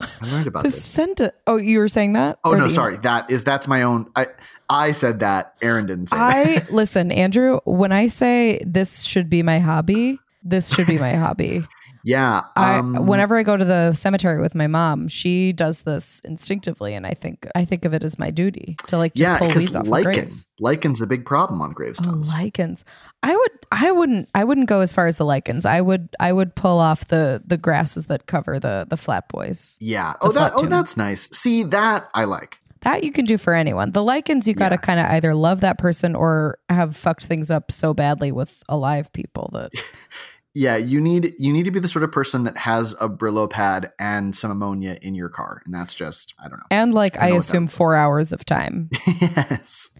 I 0.00 0.30
learned 0.30 0.46
about 0.46 0.64
The 0.64 0.70
this. 0.70 1.30
Oh, 1.46 1.56
you 1.56 1.78
were 1.78 1.88
saying 1.88 2.14
that? 2.14 2.38
Oh 2.44 2.52
Or 2.52 2.56
no, 2.56 2.68
sorry. 2.68 2.96
That 2.98 3.30
is 3.30 3.44
that's 3.44 3.68
my 3.68 3.82
own. 3.82 4.10
I 4.16 4.26
I 4.68 4.92
said 4.92 5.20
that. 5.20 5.54
Aaron 5.62 5.86
didn't 5.86 6.08
say 6.08 6.16
that. 6.16 6.36
I 6.36 6.66
listen, 6.70 7.12
Andrew. 7.12 7.60
When 7.64 7.92
I 7.92 8.08
say 8.08 8.60
this 8.66 9.02
should 9.02 9.30
be 9.30 9.42
my 9.42 9.60
hobby, 9.60 10.18
this 10.42 10.74
should 10.74 10.86
be 10.86 10.98
my 10.98 11.14
hobby. 11.14 11.64
Yeah. 12.06 12.42
I, 12.54 12.76
Um, 12.78 13.06
whenever 13.06 13.34
I 13.36 13.42
go 13.42 13.56
to 13.56 13.64
the 13.64 13.94
cemetery 13.94 14.38
with 14.40 14.54
my 14.54 14.66
mom, 14.66 15.08
she 15.08 15.52
does 15.54 15.82
this 15.82 16.20
instinctively, 16.22 16.94
and 16.94 17.06
I 17.06 17.14
think 17.14 17.46
I 17.54 17.64
think 17.64 17.84
of 17.86 17.94
it 17.94 18.02
as 18.02 18.18
my 18.18 18.30
duty 18.30 18.76
to 18.88 18.98
like 18.98 19.14
just 19.14 19.22
yeah, 19.22 19.38
pull 19.38 19.48
weeds 19.48 19.74
off 19.74 19.82
of 19.84 19.88
lichen, 19.88 20.04
graves. 20.12 20.46
lichen's 20.60 21.00
a 21.00 21.06
big 21.06 21.24
problem 21.24 21.62
on 21.62 21.70
Oh, 21.70 21.72
gravestones. 21.72 22.28
lichens. 22.30 22.84
I 23.22 23.34
would. 23.34 23.50
I 23.72 23.90
wouldn't. 23.90 24.28
I 24.34 24.44
wouldn't 24.44 24.68
go 24.68 24.80
as 24.80 24.92
far 24.92 25.06
as 25.06 25.16
the 25.16 25.24
lichens. 25.24 25.64
I 25.64 25.80
would. 25.80 26.10
I 26.20 26.32
would 26.32 26.54
pull 26.54 26.78
off 26.78 27.08
the 27.08 27.42
the 27.46 27.56
grasses 27.56 28.06
that 28.06 28.26
cover 28.26 28.60
the 28.60 28.86
the 28.88 28.98
flat 28.98 29.24
boys. 29.30 29.76
yeah. 29.80 30.12
Oh, 30.20 30.30
that. 30.32 30.52
Oh, 30.56 30.66
that's 30.66 30.96
nice. 30.98 31.28
See 31.32 31.62
that 31.64 32.08
I 32.14 32.24
like. 32.24 32.60
That 32.82 33.02
you 33.02 33.12
can 33.12 33.24
do 33.24 33.38
for 33.38 33.54
anyone. 33.54 33.92
The 33.92 34.02
lichens, 34.02 34.46
you 34.46 34.52
got 34.52 34.68
to 34.68 34.74
Yeah. 34.74 34.80
kind 34.80 35.00
of 35.00 35.06
either 35.06 35.34
love 35.34 35.60
that 35.62 35.78
person 35.78 36.14
or 36.14 36.58
have 36.68 36.94
fucked 36.94 37.24
things 37.24 37.50
up 37.50 37.72
so 37.72 37.94
badly 37.94 38.30
with 38.30 38.62
alive 38.68 39.10
people 39.14 39.48
that 39.54 39.70
Yeah, 40.54 40.76
you 40.76 41.00
need 41.00 41.34
you 41.38 41.52
need 41.52 41.64
to 41.64 41.72
be 41.72 41.80
the 41.80 41.88
sort 41.88 42.04
of 42.04 42.12
person 42.12 42.44
that 42.44 42.56
has 42.58 42.94
a 43.00 43.08
Brillo 43.08 43.50
pad 43.50 43.90
and 43.98 44.34
some 44.36 44.52
ammonia 44.52 44.98
in 45.02 45.14
your 45.16 45.28
car, 45.28 45.62
and 45.64 45.74
that's 45.74 45.94
just 45.94 46.32
I 46.38 46.48
don't 46.48 46.58
know. 46.58 46.66
and 46.70 46.94
like 46.94 47.16
I 47.18 47.26
I, 47.26 47.28
know 47.30 47.36
what 47.36 47.44
that 47.44 47.48
assume 47.48 47.66
four 47.66 47.96
hours 47.96 48.32
of 48.32 48.44
time. 48.44 48.88
yes. 49.20 49.90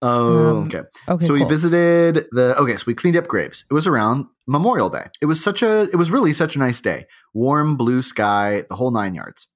Oh, 0.00 0.58
Um, 0.58 0.66
okay. 0.66 0.82
Okay, 1.08 1.26
so 1.26 1.32
we 1.32 1.44
visited 1.44 2.26
the 2.32 2.54
okay, 2.58 2.76
so 2.76 2.84
we 2.86 2.94
cleaned 2.94 3.16
up 3.16 3.26
graves. 3.26 3.64
It 3.70 3.74
was 3.74 3.86
around 3.86 4.26
Memorial 4.46 4.90
Day. 4.90 5.06
It 5.22 5.26
was 5.26 5.42
such 5.42 5.62
a 5.62 5.82
it 5.82 5.96
was 5.96 6.10
really 6.10 6.32
such 6.32 6.56
a 6.56 6.58
nice 6.58 6.80
day. 6.80 7.06
Warm 7.32 7.76
blue 7.76 8.02
sky, 8.02 8.64
the 8.68 8.76
whole 8.76 8.90
nine 8.90 9.14
yards. 9.14 9.46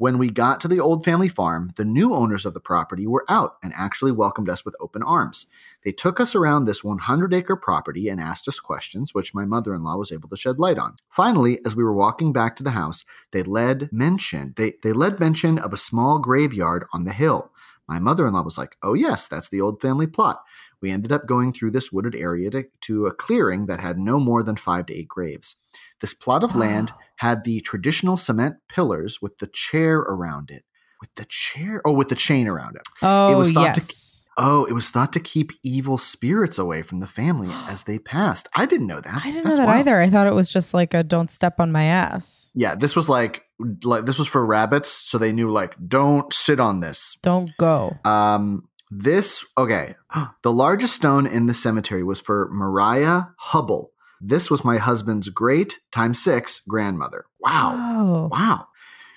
When 0.00 0.16
we 0.16 0.30
got 0.30 0.60
to 0.60 0.68
the 0.68 0.80
old 0.80 1.04
family 1.04 1.28
farm, 1.28 1.72
the 1.76 1.84
new 1.84 2.14
owners 2.14 2.46
of 2.46 2.54
the 2.54 2.58
property 2.58 3.06
were 3.06 3.26
out 3.28 3.58
and 3.62 3.70
actually 3.76 4.12
welcomed 4.12 4.48
us 4.48 4.64
with 4.64 4.74
open 4.80 5.02
arms. 5.02 5.44
They 5.84 5.92
took 5.92 6.18
us 6.18 6.34
around 6.34 6.64
this 6.64 6.82
100 6.82 7.34
acre 7.34 7.54
property 7.54 8.08
and 8.08 8.18
asked 8.18 8.48
us 8.48 8.60
questions, 8.60 9.12
which 9.12 9.34
my 9.34 9.44
mother 9.44 9.74
in 9.74 9.82
law 9.82 9.98
was 9.98 10.10
able 10.10 10.30
to 10.30 10.38
shed 10.38 10.58
light 10.58 10.78
on. 10.78 10.94
Finally, 11.10 11.58
as 11.66 11.76
we 11.76 11.84
were 11.84 11.92
walking 11.92 12.32
back 12.32 12.56
to 12.56 12.62
the 12.62 12.70
house, 12.70 13.04
they 13.32 13.42
led 13.42 13.90
mention 13.92 14.54
they, 14.56 14.72
they 14.82 14.94
led 14.94 15.20
mention 15.20 15.58
of 15.58 15.74
a 15.74 15.76
small 15.76 16.18
graveyard 16.18 16.86
on 16.94 17.04
the 17.04 17.12
hill. 17.12 17.52
My 17.86 17.98
mother 17.98 18.26
in 18.26 18.32
law 18.32 18.40
was 18.40 18.56
like, 18.56 18.78
Oh, 18.82 18.94
yes, 18.94 19.28
that's 19.28 19.50
the 19.50 19.60
old 19.60 19.82
family 19.82 20.06
plot. 20.06 20.42
We 20.80 20.90
ended 20.90 21.12
up 21.12 21.26
going 21.26 21.52
through 21.52 21.72
this 21.72 21.92
wooded 21.92 22.14
area 22.16 22.48
to, 22.52 22.64
to 22.82 23.04
a 23.04 23.12
clearing 23.12 23.66
that 23.66 23.80
had 23.80 23.98
no 23.98 24.18
more 24.18 24.42
than 24.42 24.56
five 24.56 24.86
to 24.86 24.94
eight 24.94 25.08
graves. 25.08 25.56
This 26.00 26.14
plot 26.14 26.42
of 26.44 26.56
land 26.56 26.92
had 27.16 27.44
the 27.44 27.60
traditional 27.60 28.16
cement 28.16 28.56
pillars 28.68 29.20
with 29.20 29.38
the 29.38 29.46
chair 29.46 29.98
around 29.98 30.50
it. 30.50 30.64
With 31.00 31.14
the 31.14 31.26
chair? 31.26 31.80
Oh, 31.84 31.92
with 31.92 32.08
the 32.08 32.14
chain 32.14 32.46
around 32.48 32.76
it. 32.76 32.82
Oh, 33.02 33.36
was 33.36 33.52
thought 33.52 33.74
to- 33.74 33.80
yes. 33.80 34.06
Oh, 34.42 34.64
it 34.64 34.72
was 34.72 34.88
thought 34.88 35.12
to 35.14 35.20
keep 35.20 35.52
evil 35.62 35.98
spirits 35.98 36.56
away 36.58 36.80
from 36.82 37.00
the 37.00 37.06
family 37.06 37.48
as 37.68 37.84
they 37.84 37.98
passed. 37.98 38.48
I 38.54 38.64
didn't 38.64 38.86
know 38.86 39.00
that. 39.00 39.22
I 39.24 39.30
didn't 39.30 39.44
That's 39.44 39.58
know 39.58 39.66
that 39.66 39.66
wild. 39.66 39.80
either. 39.80 40.00
I 40.00 40.08
thought 40.08 40.26
it 40.26 40.34
was 40.34 40.48
just 40.48 40.72
like 40.72 40.94
a 40.94 41.02
don't 41.02 41.30
step 41.30 41.60
on 41.60 41.72
my 41.72 41.84
ass. 41.84 42.50
Yeah, 42.54 42.74
this 42.74 42.96
was 42.96 43.08
like 43.08 43.44
like 43.84 44.06
this 44.06 44.18
was 44.18 44.28
for 44.28 44.44
rabbits, 44.44 44.90
so 44.90 45.18
they 45.18 45.32
knew 45.32 45.50
like 45.50 45.74
don't 45.86 46.32
sit 46.32 46.60
on 46.60 46.80
this. 46.80 47.16
Don't 47.22 47.50
go. 47.58 47.98
Um, 48.04 48.68
this 48.90 49.44
okay. 49.58 49.96
The 50.42 50.52
largest 50.52 50.94
stone 50.94 51.26
in 51.26 51.44
the 51.46 51.54
cemetery 51.54 52.02
was 52.02 52.20
for 52.20 52.48
Mariah 52.50 53.22
Hubble. 53.38 53.90
This 54.20 54.50
was 54.50 54.64
my 54.64 54.76
husband's 54.76 55.28
great 55.28 55.78
times 55.90 56.22
six 56.22 56.60
grandmother. 56.68 57.24
Wow, 57.40 58.28
wow. 58.30 58.66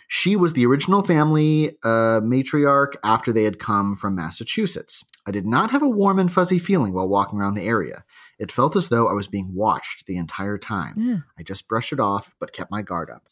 She 0.07 0.36
was 0.36 0.53
the 0.53 0.65
original 0.65 1.01
family 1.01 1.72
uh, 1.83 2.22
matriarch 2.22 2.95
after 3.03 3.33
they 3.33 3.43
had 3.43 3.60
come 3.60 3.95
from 3.95 4.15
Massachusetts. 4.15 5.03
I 5.25 5.31
did 5.31 5.45
not 5.45 5.72
have 5.72 5.81
a 5.81 5.89
warm 5.89 6.19
and 6.19 6.31
fuzzy 6.31 6.60
feeling 6.60 6.93
while 6.93 7.07
walking 7.07 7.39
around 7.39 7.55
the 7.55 7.65
area. 7.65 8.03
It 8.38 8.51
felt 8.51 8.75
as 8.75 8.89
though 8.89 9.07
I 9.07 9.13
was 9.13 9.27
being 9.27 9.53
watched 9.53 10.05
the 10.05 10.17
entire 10.17 10.57
time. 10.57 10.93
Yeah. 10.98 11.17
I 11.38 11.43
just 11.43 11.67
brushed 11.67 11.93
it 11.93 12.00
off, 12.00 12.36
but 12.39 12.53
kept 12.53 12.72
my 12.72 12.81
guard 12.81 13.10
up. 13.10 13.24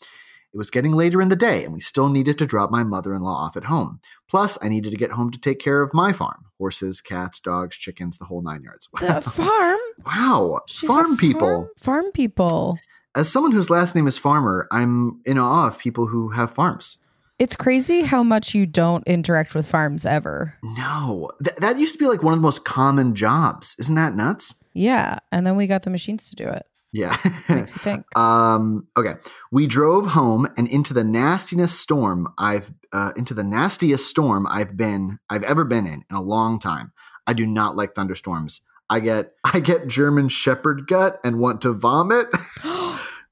It 0.53 0.57
was 0.57 0.69
getting 0.69 0.91
later 0.91 1.21
in 1.21 1.29
the 1.29 1.35
day, 1.35 1.63
and 1.63 1.73
we 1.73 1.79
still 1.79 2.09
needed 2.09 2.37
to 2.39 2.45
drop 2.45 2.71
my 2.71 2.83
mother 2.83 3.13
in 3.13 3.21
law 3.21 3.45
off 3.45 3.55
at 3.55 3.65
home. 3.65 3.99
Plus, 4.29 4.57
I 4.61 4.67
needed 4.67 4.91
to 4.91 4.97
get 4.97 5.11
home 5.11 5.31
to 5.31 5.39
take 5.39 5.59
care 5.59 5.81
of 5.81 5.93
my 5.93 6.11
farm 6.13 6.45
horses, 6.57 7.01
cats, 7.01 7.39
dogs, 7.39 7.75
chickens, 7.77 8.17
the 8.19 8.25
whole 8.25 8.41
nine 8.43 8.61
yards. 8.63 8.87
The 8.99 9.21
farm. 9.35 9.79
wow, 10.05 10.59
She 10.67 10.85
farm 10.85 11.17
people. 11.17 11.39
Farm, 11.39 12.03
farm 12.03 12.11
people. 12.11 12.77
As 13.15 13.29
someone 13.31 13.51
whose 13.51 13.69
last 13.69 13.95
name 13.95 14.07
is 14.07 14.17
Farmer, 14.17 14.67
I'm 14.71 15.21
in 15.25 15.37
awe 15.39 15.67
of 15.67 15.79
people 15.79 16.07
who 16.07 16.29
have 16.29 16.51
farms. 16.51 16.97
It's 17.39 17.55
crazy 17.55 18.01
how 18.03 18.21
much 18.21 18.53
you 18.53 18.67
don't 18.67 19.03
interact 19.07 19.55
with 19.55 19.65
farms 19.67 20.05
ever. 20.05 20.53
No, 20.63 21.31
Th- 21.43 21.55
that 21.57 21.79
used 21.79 21.93
to 21.93 21.99
be 21.99 22.05
like 22.05 22.21
one 22.21 22.33
of 22.33 22.39
the 22.39 22.43
most 22.43 22.63
common 22.65 23.15
jobs. 23.15 23.75
Isn't 23.79 23.95
that 23.95 24.15
nuts? 24.15 24.63
Yeah. 24.75 25.17
And 25.31 25.45
then 25.47 25.55
we 25.55 25.65
got 25.65 25.81
the 25.81 25.89
machines 25.89 26.29
to 26.29 26.35
do 26.35 26.47
it. 26.47 26.67
Yeah. 26.93 27.15
Makes 27.49 27.73
you 27.73 27.79
think. 27.79 28.05
Um, 28.17 28.87
okay. 28.97 29.15
We 29.51 29.67
drove 29.67 30.07
home 30.07 30.47
and 30.57 30.67
into 30.67 30.93
the 30.93 31.03
nastiness 31.03 31.77
storm 31.79 32.27
I've 32.37 32.71
uh, 32.91 33.11
into 33.15 33.33
the 33.33 33.43
nastiest 33.43 34.07
storm 34.07 34.45
I've 34.47 34.75
been 34.75 35.19
I've 35.29 35.43
ever 35.43 35.63
been 35.63 35.87
in 35.87 36.03
in 36.09 36.15
a 36.15 36.21
long 36.21 36.59
time. 36.59 36.91
I 37.25 37.33
do 37.33 37.45
not 37.45 37.75
like 37.75 37.93
thunderstorms. 37.93 38.61
I 38.89 38.99
get 38.99 39.33
I 39.43 39.59
get 39.59 39.87
German 39.87 40.27
shepherd 40.27 40.87
gut 40.87 41.19
and 41.23 41.39
want 41.39 41.61
to 41.61 41.71
vomit. 41.71 42.27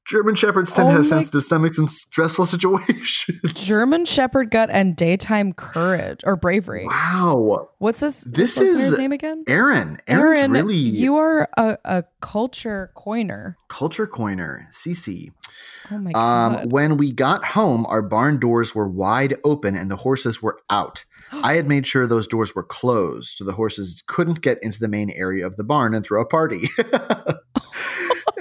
German 0.09 0.35
shepherds 0.35 0.73
tend 0.73 0.87
Oh 0.87 0.91
to 0.91 0.97
have 0.97 1.03
my- 1.05 1.07
sensitive 1.17 1.43
stomachs 1.43 1.77
in 1.77 1.87
stressful 1.87 2.45
situations. 2.87 3.39
German 3.53 4.05
Shepherd 4.05 4.49
gut 4.51 4.69
and 4.71 4.95
daytime 4.95 5.53
courage 5.53 6.21
or 6.25 6.35
bravery. 6.35 6.85
Wow. 6.87 7.69
What's 7.77 7.99
this? 7.99 8.21
This 8.23 8.55
this 8.55 8.89
is- 8.89 8.97
name 8.97 9.11
again? 9.11 9.43
Aaron. 9.47 9.99
Aaron's 10.07 10.39
Aaron, 10.39 10.51
really 10.51 10.75
you 10.77 11.15
are 11.17 11.47
a, 11.57 11.77
a 11.85 12.03
culture 12.21 12.91
coiner. 12.95 13.55
culture 13.67 14.07
coiner. 14.07 14.67
CC. 14.71 15.29
Oh 15.91 15.97
my 15.97 16.11
god! 16.11 16.61
Um, 16.63 16.69
when 16.69 16.97
we 16.97 17.11
got 17.11 17.43
home, 17.45 17.85
our 17.87 18.01
barn 18.01 18.39
doors 18.39 18.73
were 18.75 18.87
wide 18.87 19.35
open 19.43 19.75
and 19.75 19.89
the 19.91 19.95
horses 19.97 20.41
were 20.41 20.59
out. 20.69 21.03
I 21.43 21.55
had 21.55 21.67
made 21.67 21.85
sure 21.85 22.07
those 22.07 22.27
doors 22.27 22.55
were 22.55 22.63
closed 22.63 23.37
so 23.37 23.45
the 23.45 23.53
horses 23.53 24.03
couldn't 24.07 24.41
get 24.41 24.57
into 24.61 24.79
the 24.79 24.87
main 24.87 25.11
area 25.11 25.45
of 25.45 25.55
the 25.55 25.63
barn 25.63 25.93
and 25.93 26.05
throw 26.05 26.21
a 26.21 26.25
party. 26.25 26.69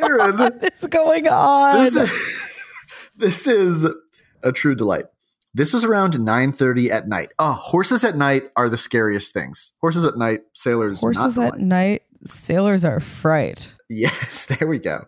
Aaron, 0.02 0.37
what 0.38 0.73
is 0.73 0.87
going 0.88 1.28
on? 1.28 1.83
this, 1.83 1.97
is, 1.97 2.37
this 3.16 3.47
is 3.47 3.87
a 4.42 4.52
true 4.52 4.75
delight. 4.75 5.07
This 5.54 5.73
was 5.73 5.85
around 5.85 6.14
9:30 6.14 6.90
at 6.90 7.09
night. 7.09 7.30
Oh, 7.38 7.52
horses 7.52 8.04
at 8.04 8.16
night 8.16 8.45
are 8.54 8.68
the 8.68 8.76
scariest 8.76 9.33
things. 9.33 9.73
Horses 9.80 10.04
at 10.04 10.16
night, 10.16 10.40
sailors 10.52 11.02
not 11.02 11.16
Horses 11.16 11.38
at 11.38 11.59
night, 11.59 12.02
sailors 12.25 12.85
are 12.85 13.00
fright. 13.00 13.75
Yes, 13.88 14.47
there 14.47 14.68
we 14.68 14.78
go. 14.78 15.07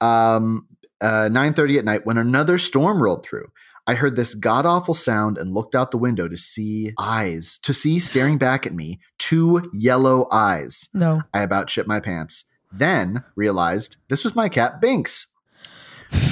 Um, 0.00 0.66
uh, 1.00 1.28
9:30 1.30 1.78
at 1.78 1.84
night 1.84 2.06
when 2.06 2.18
another 2.18 2.58
storm 2.58 3.02
rolled 3.02 3.24
through. 3.24 3.48
I 3.86 3.94
heard 3.94 4.16
this 4.16 4.34
god 4.34 4.64
awful 4.64 4.94
sound 4.94 5.36
and 5.36 5.52
looked 5.52 5.74
out 5.74 5.90
the 5.90 5.98
window 5.98 6.26
to 6.26 6.36
see 6.36 6.94
eyes, 6.98 7.58
to 7.58 7.74
see 7.74 8.00
staring 8.00 8.38
back 8.38 8.66
at 8.66 8.74
me, 8.74 9.00
two 9.18 9.70
yellow 9.74 10.26
eyes. 10.32 10.88
No. 10.94 11.22
I 11.34 11.42
about 11.42 11.68
shit 11.68 11.86
my 11.86 12.00
pants. 12.00 12.44
Then 12.72 13.24
realized 13.36 13.96
this 14.08 14.24
was 14.24 14.34
my 14.34 14.48
cat 14.48 14.80
Binks. 14.80 15.26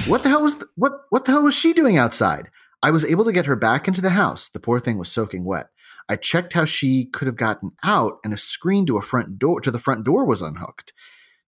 What 0.07 0.23
the 0.23 0.31
hell 0.31 0.43
was 0.43 0.65
what 0.77 0.93
what 1.11 1.25
the 1.25 1.33
hell 1.33 1.43
was 1.43 1.55
she 1.55 1.73
doing 1.73 1.99
outside? 1.99 2.51
I 2.83 2.91
was 2.91 3.05
able 3.05 3.25
to 3.25 3.33
get 3.33 3.47
her 3.47 3.57
back 3.57 3.87
into 3.87 4.01
the 4.01 4.11
house. 4.11 4.49
The 4.49 4.61
poor 4.61 4.81
thing 4.81 4.99
was 4.99 5.11
soaking 5.11 5.45
wet. 5.45 5.69
I 6.09 6.17
checked 6.17 6.55
how 6.55 6.65
she 6.65 7.05
could 7.05 7.27
have 7.27 7.37
gotten 7.37 7.73
out 7.85 8.19
and 8.25 8.33
a 8.33 8.37
screen 8.37 8.87
to 8.87 8.97
a 8.97 9.03
front 9.03 9.39
door 9.39 9.61
to 9.61 9.71
the 9.71 9.79
front 9.79 10.05
door 10.05 10.25
was 10.25 10.43
unhooked. 10.43 10.93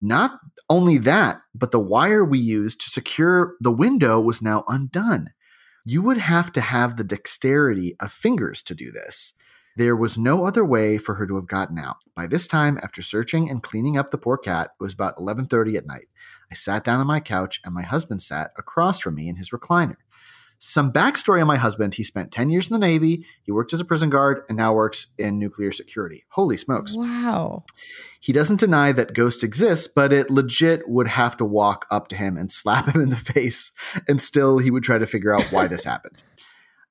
Not 0.00 0.40
only 0.68 0.98
that, 0.98 1.40
but 1.54 1.70
the 1.70 1.80
wire 1.80 2.24
we 2.24 2.38
used 2.38 2.80
to 2.80 2.90
secure 2.90 3.54
the 3.60 3.70
window 3.70 4.20
was 4.20 4.42
now 4.42 4.64
undone. 4.68 5.30
You 5.84 6.00
would 6.02 6.18
have 6.18 6.52
to 6.52 6.60
have 6.60 6.96
the 6.96 7.04
dexterity 7.04 7.96
of 7.98 8.12
fingers 8.12 8.62
to 8.62 8.74
do 8.74 8.92
this. 8.92 9.32
There 9.76 9.96
was 9.96 10.18
no 10.18 10.46
other 10.46 10.64
way 10.64 10.96
for 10.98 11.14
her 11.14 11.26
to 11.26 11.36
have 11.36 11.46
gotten 11.46 11.78
out. 11.78 12.04
By 12.14 12.26
this 12.26 12.46
time, 12.46 12.78
after 12.82 13.02
searching 13.02 13.50
and 13.50 13.62
cleaning 13.62 13.96
up 13.96 14.10
the 14.10 14.18
poor 14.18 14.36
cat, 14.36 14.72
it 14.78 14.82
was 14.82 14.92
about 14.92 15.16
11:30 15.18 15.76
at 15.76 15.86
night. 15.86 16.08
I 16.50 16.54
sat 16.54 16.84
down 16.84 17.00
on 17.00 17.06
my 17.06 17.20
couch 17.20 17.60
and 17.64 17.74
my 17.74 17.82
husband 17.82 18.22
sat 18.22 18.52
across 18.56 19.00
from 19.00 19.14
me 19.16 19.28
in 19.28 19.36
his 19.36 19.50
recliner. 19.50 19.96
Some 20.64 20.92
backstory 20.92 21.40
on 21.40 21.48
my 21.48 21.56
husband. 21.56 21.94
He 21.94 22.04
spent 22.04 22.30
10 22.30 22.48
years 22.48 22.70
in 22.70 22.72
the 22.72 22.78
Navy, 22.78 23.26
he 23.42 23.50
worked 23.50 23.72
as 23.72 23.80
a 23.80 23.84
prison 23.84 24.10
guard, 24.10 24.44
and 24.48 24.56
now 24.56 24.72
works 24.72 25.08
in 25.18 25.36
nuclear 25.36 25.72
security. 25.72 26.24
Holy 26.28 26.56
smokes. 26.56 26.96
Wow. 26.96 27.64
He 28.20 28.32
doesn't 28.32 28.60
deny 28.60 28.92
that 28.92 29.12
ghosts 29.12 29.42
exist, 29.42 29.92
but 29.92 30.12
it 30.12 30.30
legit 30.30 30.88
would 30.88 31.08
have 31.08 31.36
to 31.38 31.44
walk 31.44 31.84
up 31.90 32.06
to 32.08 32.16
him 32.16 32.36
and 32.36 32.52
slap 32.52 32.94
him 32.94 33.00
in 33.00 33.08
the 33.08 33.16
face, 33.16 33.72
and 34.06 34.20
still 34.20 34.58
he 34.58 34.70
would 34.70 34.84
try 34.84 34.98
to 34.98 35.06
figure 35.06 35.36
out 35.36 35.50
why 35.50 35.66
this 35.66 35.82
happened. 35.92 36.22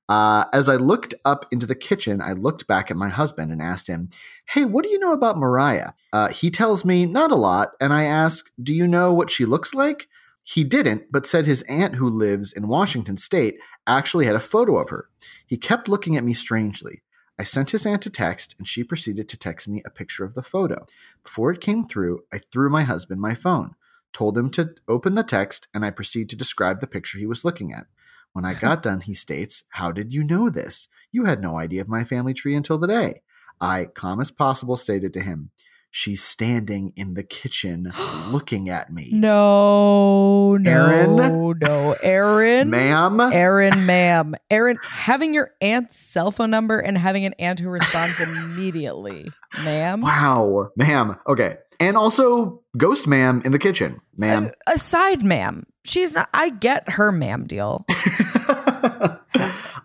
Uh, 0.06 0.44
as 0.52 0.68
I 0.68 0.76
looked 0.76 1.14
up 1.24 1.46
into 1.50 1.64
the 1.64 1.74
kitchen, 1.74 2.20
I 2.20 2.32
looked 2.32 2.66
back 2.66 2.90
at 2.90 2.98
my 2.98 3.08
husband 3.08 3.50
and 3.50 3.62
asked 3.62 3.86
him, 3.86 4.10
Hey, 4.48 4.66
what 4.66 4.84
do 4.84 4.90
you 4.90 4.98
know 4.98 5.14
about 5.14 5.38
Mariah? 5.38 5.92
Uh, 6.12 6.28
he 6.28 6.50
tells 6.50 6.84
me 6.84 7.06
not 7.06 7.32
a 7.32 7.36
lot, 7.36 7.70
and 7.80 7.90
I 7.90 8.04
ask, 8.04 8.50
Do 8.62 8.74
you 8.74 8.86
know 8.86 9.14
what 9.14 9.30
she 9.30 9.46
looks 9.46 9.72
like? 9.72 10.08
He 10.44 10.64
didn't, 10.64 11.12
but 11.12 11.26
said 11.26 11.46
his 11.46 11.62
aunt, 11.62 11.96
who 11.96 12.08
lives 12.08 12.52
in 12.52 12.68
Washington 12.68 13.16
state, 13.16 13.58
actually 13.86 14.26
had 14.26 14.36
a 14.36 14.40
photo 14.40 14.78
of 14.78 14.90
her. 14.90 15.08
He 15.46 15.56
kept 15.56 15.88
looking 15.88 16.16
at 16.16 16.24
me 16.24 16.34
strangely. 16.34 17.02
I 17.38 17.44
sent 17.44 17.70
his 17.70 17.86
aunt 17.86 18.06
a 18.06 18.10
text, 18.10 18.54
and 18.58 18.68
she 18.68 18.84
proceeded 18.84 19.28
to 19.28 19.38
text 19.38 19.66
me 19.66 19.82
a 19.84 19.90
picture 19.90 20.24
of 20.24 20.34
the 20.34 20.42
photo. 20.42 20.86
Before 21.24 21.50
it 21.50 21.60
came 21.60 21.86
through, 21.86 22.24
I 22.32 22.38
threw 22.38 22.68
my 22.68 22.82
husband 22.82 23.20
my 23.20 23.34
phone, 23.34 23.74
told 24.12 24.36
him 24.36 24.50
to 24.50 24.74
open 24.86 25.14
the 25.14 25.22
text, 25.22 25.68
and 25.72 25.84
I 25.84 25.90
proceeded 25.90 26.28
to 26.30 26.36
describe 26.36 26.80
the 26.80 26.86
picture 26.86 27.18
he 27.18 27.26
was 27.26 27.44
looking 27.44 27.72
at. 27.72 27.86
When 28.32 28.44
I 28.44 28.54
got 28.54 28.82
done, 28.82 29.00
he 29.00 29.14
states, 29.14 29.64
How 29.70 29.92
did 29.92 30.12
you 30.12 30.24
know 30.24 30.50
this? 30.50 30.88
You 31.10 31.24
had 31.24 31.42
no 31.42 31.58
idea 31.58 31.80
of 31.80 31.88
my 31.88 32.04
family 32.04 32.34
tree 32.34 32.54
until 32.54 32.80
today. 32.80 33.22
I, 33.60 33.86
calm 33.86 34.20
as 34.20 34.30
possible, 34.30 34.76
stated 34.76 35.12
to 35.14 35.20
him, 35.20 35.50
She's 35.94 36.22
standing 36.24 36.94
in 36.96 37.12
the 37.12 37.22
kitchen 37.22 37.92
looking 38.30 38.70
at 38.70 38.90
me. 38.90 39.10
No, 39.12 40.56
no, 40.56 40.70
Aaron? 40.70 41.16
no, 41.60 41.94
Aaron, 42.02 42.70
Ma'am? 42.70 43.20
Aaron, 43.20 43.84
ma'am, 43.84 44.34
Aaron, 44.50 44.78
having 44.82 45.34
your 45.34 45.50
aunt's 45.60 45.98
cell 45.98 46.30
phone 46.30 46.50
number 46.50 46.78
and 46.80 46.96
having 46.96 47.26
an 47.26 47.34
aunt 47.38 47.60
who 47.60 47.68
responds 47.68 48.18
immediately, 48.56 49.28
ma'am. 49.64 50.00
Wow. 50.00 50.70
Ma'am. 50.76 51.16
Okay. 51.28 51.58
And 51.78 51.98
also, 51.98 52.62
Ghost 52.76 53.06
Ma'am 53.06 53.42
in 53.44 53.52
the 53.52 53.58
kitchen. 53.58 54.00
Ma'am. 54.16 54.50
Aside, 54.66 55.22
ma'am, 55.22 55.66
she's 55.84 56.14
not. 56.14 56.30
I 56.32 56.48
get 56.48 56.88
her 56.88 57.12
ma'am 57.12 57.46
deal. 57.46 57.84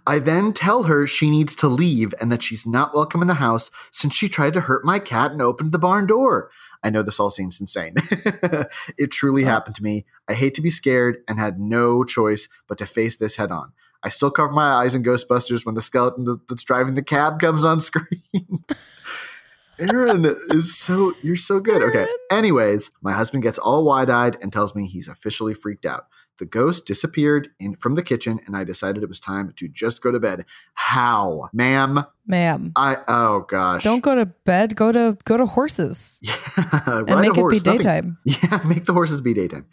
I 0.08 0.20
then 0.20 0.54
tell 0.54 0.84
her 0.84 1.06
she 1.06 1.30
needs 1.30 1.54
to 1.58 1.68
leave 1.68 2.14
and 2.22 2.32
that 2.32 2.42
she's 2.42 2.66
not 2.66 2.96
welcome 2.96 3.22
in 3.22 3.28
the 3.28 3.34
house 3.34 3.70
since 3.92 4.16
she 4.16 4.30
tried 4.30 4.54
to 4.54 4.62
hurt 4.62 4.86
my 4.86 5.00
cat 5.00 5.34
and 5.34 5.42
opened 5.42 5.74
the 5.74 5.78
barn 5.78 6.08
door. 6.08 6.50
I 6.82 6.90
know 6.90 7.04
this 7.04 7.20
all 7.20 7.30
seems 7.30 7.60
insane. 7.60 7.96
it 8.98 9.12
truly 9.12 9.44
happened 9.44 9.76
to 9.76 9.84
me. 9.84 10.06
I 10.30 10.34
hate 10.34 10.54
to 10.54 10.62
be 10.62 10.70
scared 10.70 11.18
and 11.28 11.38
had 11.38 11.60
no 11.60 12.06
choice 12.06 12.48
but 12.70 12.78
to 12.78 12.86
face 12.86 13.18
this 13.18 13.36
head 13.36 13.52
on. 13.52 13.74
I 14.02 14.08
still 14.08 14.32
cover 14.32 14.54
my 14.54 14.70
eyes 14.70 14.96
in 14.96 15.04
Ghostbusters 15.04 15.66
when 15.66 15.76
the 15.76 15.82
skeleton 15.82 16.26
that's 16.48 16.64
driving 16.64 16.96
the 16.96 17.04
cab 17.04 17.40
comes 17.42 17.66
on 17.66 17.82
screen. 17.82 18.08
Aaron 19.80 20.26
is 20.50 20.76
so 20.76 21.14
you're 21.22 21.36
so 21.36 21.60
good. 21.60 21.84
Okay. 21.84 22.08
Anyways, 22.32 22.90
my 23.02 23.12
husband 23.12 23.44
gets 23.44 23.58
all 23.58 23.84
wide-eyed 23.84 24.38
and 24.42 24.52
tells 24.52 24.74
me 24.74 24.88
he's 24.88 25.08
officially 25.08 25.54
freaked 25.54 25.86
out. 25.86 26.06
The 26.40 26.46
ghost 26.46 26.86
disappeared 26.86 27.50
in 27.60 27.76
from 27.76 27.96
the 27.96 28.04
kitchen, 28.04 28.40
and 28.46 28.56
I 28.56 28.64
decided 28.64 29.02
it 29.04 29.10
was 29.10 29.20
time 29.20 29.54
to 29.56 29.68
just 29.68 30.02
go 30.02 30.12
to 30.12 30.20
bed. 30.20 30.46
How, 30.76 31.50
ma'am? 31.52 32.04
Ma'am. 32.28 32.74
I 32.76 32.98
oh 33.08 33.42
gosh, 33.48 33.84
Don't 33.84 34.02
go 34.02 34.14
to 34.16 34.26
bed. 34.26 34.76
Go 34.76 34.92
to 34.92 35.18
go 35.26 35.38
to 35.38 35.46
horses 35.46 36.20
yeah, 36.22 36.36
and 37.08 37.22
make 37.22 37.32
it 37.32 37.34
be 37.36 37.40
horse, 37.40 37.66
nothing- 37.66 37.78
daytime. 37.78 38.18
Yeah, 38.26 38.60
make 38.68 38.86
the 38.86 38.94
horses 38.94 39.22
be 39.22 39.34
daytime. 39.34 39.66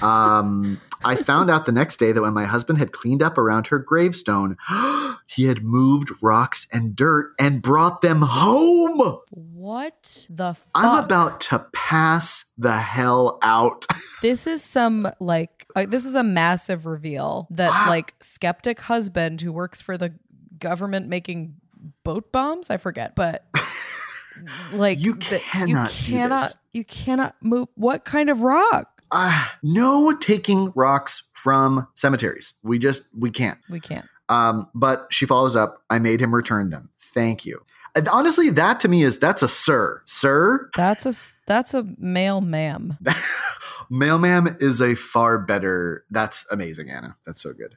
Um, 0.00 0.80
I 1.04 1.16
found 1.16 1.50
out 1.50 1.64
the 1.64 1.72
next 1.72 1.96
day 1.98 2.12
that 2.12 2.22
when 2.22 2.32
my 2.34 2.44
husband 2.44 2.78
had 2.78 2.92
cleaned 2.92 3.22
up 3.22 3.38
around 3.38 3.68
her 3.68 3.78
gravestone, 3.78 4.56
he 5.26 5.44
had 5.46 5.62
moved 5.64 6.10
rocks 6.22 6.66
and 6.72 6.94
dirt 6.96 7.32
and 7.38 7.62
brought 7.62 8.00
them 8.00 8.22
home. 8.22 9.18
What 9.30 10.26
the 10.30 10.54
fuck? 10.54 10.66
I'm 10.74 11.04
about 11.04 11.40
to 11.42 11.66
pass 11.72 12.44
the 12.58 12.78
hell 12.78 13.38
out. 13.42 13.86
This 14.22 14.46
is 14.46 14.62
some 14.62 15.10
like 15.18 15.66
uh, 15.74 15.84
this 15.84 16.04
is 16.04 16.14
a 16.14 16.22
massive 16.22 16.86
reveal 16.86 17.48
that 17.50 17.70
Ah. 17.72 17.86
like 17.88 18.14
skeptic 18.20 18.78
husband 18.82 19.40
who 19.40 19.50
works 19.52 19.80
for 19.80 19.98
the 19.98 20.14
government 20.60 21.08
making 21.08 21.56
boat 22.04 22.30
bombs. 22.30 22.70
I 22.70 22.76
forget, 22.76 23.16
but 23.16 23.44
like 24.72 25.02
You 25.02 25.16
cannot 25.16 25.90
do 25.90 25.96
you 26.12 26.16
cannot 26.18 26.54
you 26.72 26.84
cannot 26.84 27.34
move. 27.42 27.66
What 27.74 28.04
kind 28.04 28.30
of 28.30 28.42
rock? 28.42 29.01
Uh, 29.12 29.46
no 29.62 30.12
taking 30.12 30.72
rocks 30.74 31.22
from 31.34 31.86
cemeteries. 31.94 32.54
We 32.62 32.78
just 32.78 33.02
we 33.16 33.30
can't. 33.30 33.58
We 33.68 33.78
can't. 33.78 34.06
Um, 34.28 34.68
but 34.74 35.06
she 35.10 35.26
follows 35.26 35.54
up. 35.54 35.82
I 35.90 35.98
made 35.98 36.20
him 36.20 36.34
return 36.34 36.70
them. 36.70 36.90
Thank 36.98 37.44
you. 37.44 37.60
And 37.94 38.08
honestly, 38.08 38.48
that 38.50 38.80
to 38.80 38.88
me 38.88 39.02
is 39.02 39.18
that's 39.18 39.42
a 39.42 39.48
sir, 39.48 40.00
sir. 40.06 40.70
That's 40.74 41.04
a 41.04 41.14
that's 41.46 41.74
a 41.74 41.86
male 41.98 42.40
ma'am. 42.40 42.96
Mailman 43.90 44.56
is 44.60 44.80
a 44.80 44.94
far 44.94 45.38
better. 45.38 46.04
That's 46.10 46.46
amazing, 46.50 46.90
Anna. 46.90 47.14
That's 47.26 47.42
so 47.42 47.52
good. 47.52 47.76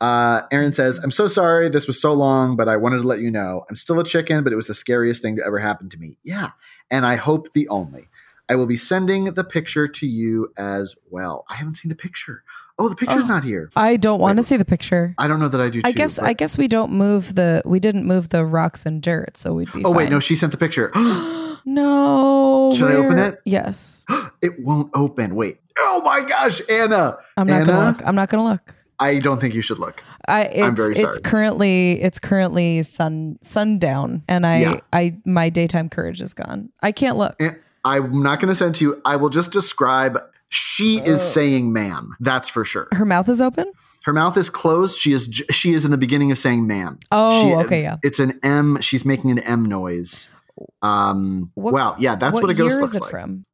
Uh, 0.00 0.42
Aaron 0.52 0.72
says, 0.72 0.98
I'm 0.98 1.10
so 1.10 1.26
sorry 1.26 1.68
this 1.68 1.86
was 1.86 2.00
so 2.00 2.12
long, 2.12 2.54
but 2.54 2.68
I 2.68 2.76
wanted 2.76 3.00
to 3.00 3.08
let 3.08 3.20
you 3.20 3.30
know. 3.30 3.64
I'm 3.68 3.74
still 3.76 3.98
a 3.98 4.04
chicken, 4.04 4.44
but 4.44 4.52
it 4.52 4.56
was 4.56 4.66
the 4.66 4.74
scariest 4.74 5.22
thing 5.22 5.36
to 5.36 5.44
ever 5.44 5.58
happen 5.58 5.88
to 5.88 5.98
me. 5.98 6.18
Yeah. 6.22 6.50
And 6.90 7.06
I 7.06 7.16
hope 7.16 7.52
the 7.52 7.68
only. 7.68 8.08
I 8.48 8.54
will 8.54 8.66
be 8.66 8.76
sending 8.76 9.24
the 9.34 9.42
picture 9.44 9.88
to 9.88 10.06
you 10.06 10.52
as 10.56 10.94
well. 11.10 11.44
I 11.50 11.54
haven't 11.56 11.74
seen 11.76 11.88
the 11.88 11.96
picture. 11.96 12.44
Oh, 12.78 12.88
the 12.88 12.94
picture's 12.94 13.24
Oh. 13.24 13.26
not 13.26 13.42
here. 13.42 13.70
I 13.74 13.96
don't 13.96 14.20
want 14.20 14.36
to 14.36 14.42
see 14.42 14.56
the 14.56 14.64
picture. 14.64 15.14
I 15.18 15.26
don't 15.26 15.40
know 15.40 15.48
that 15.48 15.60
I 15.60 15.68
do. 15.70 15.80
I 15.84 15.92
guess 15.92 16.16
but- 16.16 16.26
I 16.26 16.32
guess 16.32 16.56
we 16.58 16.68
don't 16.68 16.92
move 16.92 17.34
the 17.34 17.62
we 17.64 17.80
didn't 17.80 18.06
move 18.06 18.28
the 18.28 18.44
rocks 18.44 18.86
and 18.86 19.02
dirt, 19.02 19.36
so 19.36 19.52
we'd 19.54 19.72
be. 19.72 19.82
Oh 19.84 19.90
wait, 19.90 20.10
no, 20.10 20.20
she 20.20 20.36
sent 20.36 20.52
the 20.52 20.58
picture. 20.58 20.90
no. 21.64 22.70
Should 22.76 22.90
I 22.90 22.94
open 22.94 23.18
it? 23.18 23.40
Yes. 23.44 24.04
it 24.42 24.60
won't 24.60 24.90
open. 24.94 25.34
Wait. 25.34 25.58
Oh 25.78 26.00
my 26.04 26.20
gosh, 26.26 26.60
Anna. 26.68 27.18
I'm 27.36 27.46
not 27.46 27.54
Anna, 27.62 27.64
gonna 27.66 27.86
look. 27.90 28.06
I'm 28.06 28.14
not 28.14 28.28
gonna 28.28 28.44
look. 28.44 28.74
I 28.98 29.18
don't 29.18 29.38
think 29.40 29.54
you 29.54 29.60
should 29.60 29.78
look. 29.78 30.02
I, 30.26 30.44
am 30.44 30.74
very 30.74 30.94
sorry. 30.94 31.08
it's 31.10 31.18
currently 31.18 32.00
it's 32.02 32.18
currently 32.18 32.82
sun 32.82 33.38
sundown 33.42 34.22
and 34.26 34.46
I 34.46 34.56
Yeah. 34.58 34.80
I 34.92 35.16
my 35.24 35.50
daytime 35.50 35.88
courage 35.88 36.20
is 36.20 36.32
gone. 36.32 36.70
I 36.82 36.92
can't 36.92 37.16
look. 37.16 37.40
I'm 37.94 38.22
not 38.22 38.40
going 38.40 38.48
to 38.48 38.54
send 38.54 38.74
to 38.76 38.84
you. 38.84 39.00
I 39.04 39.16
will 39.16 39.28
just 39.30 39.52
describe. 39.52 40.18
She 40.48 40.98
is 41.04 41.22
saying 41.22 41.72
"ma'am." 41.72 42.16
That's 42.20 42.48
for 42.48 42.64
sure. 42.64 42.88
Her 42.92 43.04
mouth 43.04 43.28
is 43.28 43.40
open? 43.40 43.70
Her 44.04 44.12
mouth 44.12 44.36
is 44.36 44.48
closed. 44.50 44.98
She 44.98 45.12
is. 45.12 45.24
She 45.50 45.72
is 45.72 45.84
in 45.84 45.90
the 45.90 45.98
beginning 45.98 46.30
of 46.30 46.38
saying 46.38 46.66
"ma'am." 46.66 46.98
Oh, 47.10 47.42
She- 47.42 47.54
okay, 47.66 47.82
yeah. 47.82 47.96
It's 48.02 48.18
an 48.20 48.38
M. 48.42 48.78
She's 48.80 49.04
making 49.04 49.30
an 49.30 49.38
M 49.40 49.64
noise. 49.64 50.28
Um. 50.82 51.50
What- 51.54 51.74
wow. 51.74 51.96
Yeah. 51.98 52.14
That's 52.16 52.34
what, 52.34 52.48
a 52.48 52.54
ghost 52.54 52.76
looks 52.76 52.98
like. 52.98 53.10
from? 53.10 53.44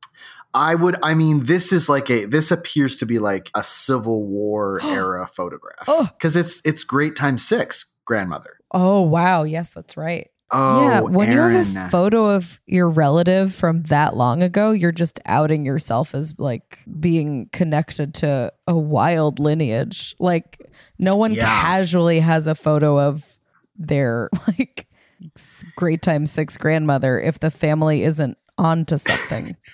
I 0.55 0.75
would. 0.75 0.97
I 1.03 1.15
mean, 1.15 1.45
this 1.45 1.73
is 1.73 1.89
like 1.89 2.11
a. 2.11 2.27
This 2.27 2.51
appears 2.51 2.97
to 2.97 3.07
be 3.07 3.19
like 3.19 3.51
a 3.55 3.63
Civil 3.63 4.23
War 4.27 4.81
era 4.85 5.27
photograph 5.27 5.85
Oh. 5.89 6.09
because 6.19 6.37
it's 6.37 6.61
it's 6.65 6.85
Great 6.85 7.17
Time 7.17 7.39
Six 7.39 7.87
grandmother. 8.05 8.59
Oh 8.73 9.01
wow, 9.01 9.45
yes, 9.45 9.71
that's 9.75 9.97
right. 9.97 10.29
Oh, 10.53 10.83
yeah, 10.83 11.01
when 11.01 11.31
Aaron. 11.31 11.57
you 11.57 11.65
have 11.75 11.87
a 11.87 11.91
photo 11.91 12.27
of 12.31 12.61
your 12.67 12.89
relative 12.91 13.55
from 13.55 13.83
that 13.85 14.17
long 14.17 14.43
ago, 14.43 14.71
you're 14.73 14.93
just 14.93 15.19
outing 15.27 15.65
yourself 15.65 16.15
as 16.15 16.35
like 16.39 16.79
being 17.01 17.49
connected 17.53 18.15
to 18.17 18.53
a 18.67 18.77
wild 18.77 19.39
lineage. 19.39 20.15
Like 20.19 20.59
no 20.99 21.15
one 21.17 21.33
Yeah. 21.33 21.47
casually 21.63 22.21
has 22.21 22.47
a 22.47 22.55
photo 22.55 23.01
of 23.01 23.39
their 23.77 24.29
like 24.47 24.87
great 25.77 26.03
time 26.03 26.27
six 26.27 26.57
grandmother 26.57 27.19
if 27.21 27.41
the 27.41 27.51
family 27.51 28.03
isn't 28.03 28.37
onto 28.59 28.99
something. 28.99 29.57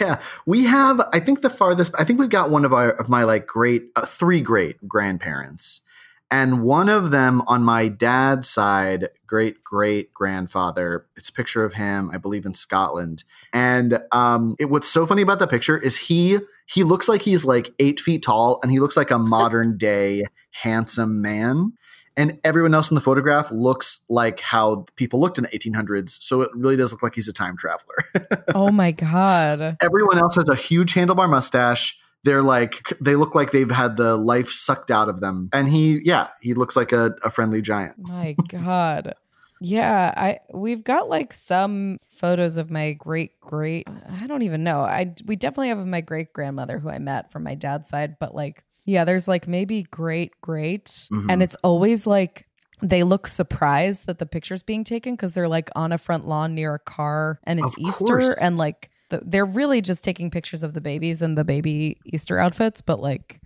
Yeah, 0.00 0.20
we 0.46 0.64
have. 0.64 1.00
I 1.12 1.20
think 1.20 1.42
the 1.42 1.50
farthest. 1.50 1.92
I 1.98 2.04
think 2.04 2.18
we've 2.18 2.28
got 2.30 2.50
one 2.50 2.64
of 2.64 2.72
our 2.72 2.90
of 2.92 3.08
my 3.08 3.24
like 3.24 3.46
great 3.46 3.84
uh, 3.96 4.04
three 4.06 4.40
great 4.40 4.76
grandparents, 4.86 5.80
and 6.30 6.62
one 6.62 6.88
of 6.88 7.10
them 7.10 7.42
on 7.46 7.62
my 7.62 7.88
dad's 7.88 8.48
side, 8.48 9.08
great 9.26 9.64
great 9.64 10.12
grandfather. 10.12 11.06
It's 11.16 11.30
a 11.30 11.32
picture 11.32 11.64
of 11.64 11.74
him, 11.74 12.10
I 12.12 12.18
believe, 12.18 12.44
in 12.44 12.54
Scotland. 12.54 13.24
And 13.52 14.02
um, 14.12 14.54
it, 14.58 14.66
what's 14.66 14.88
so 14.88 15.06
funny 15.06 15.22
about 15.22 15.38
that 15.38 15.50
picture 15.50 15.78
is 15.78 15.98
he 15.98 16.38
he 16.66 16.84
looks 16.84 17.08
like 17.08 17.22
he's 17.22 17.44
like 17.44 17.70
eight 17.78 17.98
feet 17.98 18.22
tall, 18.22 18.60
and 18.62 18.70
he 18.70 18.78
looks 18.78 18.96
like 18.96 19.10
a 19.10 19.18
modern 19.18 19.76
day 19.78 20.24
handsome 20.50 21.22
man. 21.22 21.72
And 22.16 22.40
everyone 22.42 22.74
else 22.74 22.90
in 22.90 22.96
the 22.96 23.00
photograph 23.00 23.52
looks 23.52 24.00
like 24.08 24.40
how 24.40 24.86
people 24.96 25.20
looked 25.20 25.38
in 25.38 25.44
the 25.44 25.50
1800s. 25.50 26.20
So 26.20 26.42
it 26.42 26.50
really 26.52 26.74
does 26.74 26.90
look 26.90 27.00
like 27.00 27.14
he's 27.14 27.28
a 27.28 27.32
time 27.32 27.56
traveler. 27.56 27.94
oh 28.56 28.72
my 28.72 28.90
god. 28.90 29.76
Everyone 29.80 30.18
else 30.18 30.34
has 30.34 30.48
a 30.48 30.56
huge 30.56 30.94
handlebar 30.94 31.30
mustache. 31.30 31.96
They're 32.24 32.42
like 32.42 32.82
they 33.00 33.14
look 33.16 33.34
like 33.34 33.52
they've 33.52 33.70
had 33.70 33.96
the 33.96 34.16
life 34.16 34.50
sucked 34.50 34.90
out 34.90 35.08
of 35.08 35.20
them. 35.20 35.48
And 35.52 35.68
he, 35.68 36.00
yeah, 36.04 36.28
he 36.40 36.54
looks 36.54 36.76
like 36.76 36.92
a, 36.92 37.14
a 37.24 37.30
friendly 37.30 37.62
giant. 37.62 37.94
My 37.98 38.34
God. 38.48 39.14
Yeah, 39.60 40.12
I 40.16 40.38
we've 40.52 40.84
got 40.84 41.08
like 41.08 41.32
some 41.32 41.98
photos 42.10 42.56
of 42.56 42.70
my 42.70 42.92
great 42.92 43.38
great 43.40 43.88
I 44.20 44.26
don't 44.28 44.42
even 44.42 44.62
know. 44.62 44.80
I 44.80 45.14
we 45.26 45.34
definitely 45.36 45.68
have 45.70 45.84
my 45.86 46.00
great 46.00 46.32
grandmother 46.32 46.78
who 46.78 46.88
I 46.88 46.98
met 46.98 47.32
from 47.32 47.42
my 47.44 47.54
dad's 47.56 47.88
side, 47.88 48.16
but 48.20 48.34
like 48.34 48.62
yeah, 48.84 49.04
there's 49.04 49.26
like 49.28 49.48
maybe 49.48 49.82
great 49.84 50.32
great 50.40 51.08
Mhm. 51.12 51.26
and 51.30 51.42
it's 51.42 51.56
always 51.64 52.06
like 52.06 52.46
they 52.82 53.02
look 53.02 53.26
surprised 53.26 54.06
that 54.06 54.18
the 54.20 54.26
picture's 54.26 54.62
being 54.62 54.84
taken 54.84 55.14
because 55.14 55.32
they're 55.32 55.48
like 55.48 55.70
on 55.74 55.90
a 55.90 55.98
front 55.98 56.28
lawn 56.28 56.54
near 56.54 56.74
a 56.74 56.78
car 56.78 57.40
and 57.42 57.58
it's 57.58 57.76
Of 57.76 57.78
Easter 57.80 58.04
course. 58.06 58.34
and 58.40 58.56
like 58.56 58.90
the, 59.10 59.20
they're 59.24 59.44
really 59.46 59.80
just 59.80 60.04
taking 60.04 60.30
pictures 60.30 60.62
of 60.62 60.74
the 60.74 60.80
babies 60.80 61.22
and 61.22 61.36
the 61.36 61.44
baby 61.44 61.96
Easter 62.04 62.38
outfits, 62.38 62.80
but 62.80 63.00
like 63.00 63.40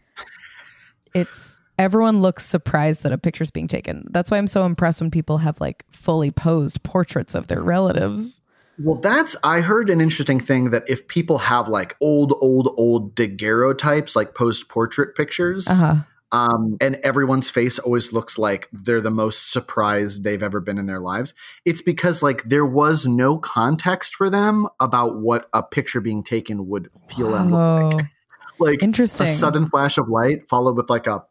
it's 1.14 1.58
everyone 1.78 2.20
looks 2.20 2.44
surprised 2.44 3.02
that 3.02 3.12
a 3.12 3.18
picture's 3.18 3.50
being 3.50 3.68
taken. 3.68 4.06
That's 4.10 4.30
why 4.30 4.38
I'm 4.38 4.46
so 4.46 4.64
impressed 4.64 5.00
when 5.00 5.10
people 5.10 5.38
have 5.38 5.60
like 5.60 5.84
fully 5.90 6.30
posed 6.30 6.82
portraits 6.82 7.34
of 7.34 7.48
their 7.48 7.62
relatives. 7.62 8.40
Well, 8.78 8.96
that's 9.00 9.36
I 9.44 9.60
heard 9.60 9.90
an 9.90 10.00
interesting 10.00 10.40
thing 10.40 10.70
that 10.70 10.84
if 10.88 11.06
people 11.06 11.38
have 11.38 11.68
like 11.68 11.94
old, 12.00 12.34
old, 12.40 12.74
old 12.78 13.14
daguerreotypes, 13.14 14.16
like 14.16 14.34
post 14.34 14.68
portrait 14.68 15.14
pictures, 15.14 15.66
Uh-huh. 15.68 15.96
Um, 16.32 16.76
and 16.80 16.96
everyone's 17.04 17.50
face 17.50 17.78
always 17.78 18.12
looks 18.12 18.38
like 18.38 18.68
they're 18.72 19.00
the 19.02 19.10
most 19.10 19.52
surprised 19.52 20.24
they've 20.24 20.42
ever 20.42 20.60
been 20.60 20.78
in 20.78 20.86
their 20.86 21.00
lives. 21.00 21.34
It's 21.64 21.82
because 21.82 22.22
like 22.22 22.42
there 22.44 22.64
was 22.66 23.06
no 23.06 23.38
context 23.38 24.14
for 24.14 24.30
them 24.30 24.66
about 24.80 25.18
what 25.18 25.48
a 25.52 25.62
picture 25.62 26.00
being 26.00 26.22
taken 26.22 26.66
would 26.68 26.88
feel 27.08 27.34
and 27.34 27.50
look 27.50 27.94
like. 27.94 28.06
Like 28.58 28.82
interesting. 28.82 29.26
a 29.26 29.30
sudden 29.30 29.66
flash 29.66 29.98
of 29.98 30.08
light 30.08 30.48
followed 30.48 30.76
with 30.76 30.88
like 30.88 31.08
a 31.08 31.24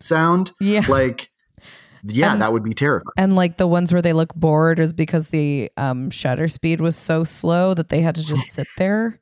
sound. 0.00 0.52
yeah. 0.60 0.84
Like, 0.86 1.30
yeah, 2.04 2.32
And- 2.32 2.42
that 2.42 2.52
would 2.52 2.62
be 2.64 2.74
terrifying. 2.74 3.12
And 3.16 3.34
like 3.34 3.56
the 3.56 3.66
ones 3.66 3.92
where 3.92 4.02
they 4.02 4.12
look 4.12 4.34
bored 4.34 4.78
is 4.78 4.92
because 4.92 5.28
the 5.28 5.70
um, 5.78 6.10
shutter 6.10 6.48
speed 6.48 6.80
was 6.82 6.94
so 6.94 7.24
slow 7.24 7.72
that 7.72 7.88
they 7.88 8.02
had 8.02 8.14
to 8.16 8.22
just 8.24 8.52
sit 8.52 8.66
there. 8.76 9.18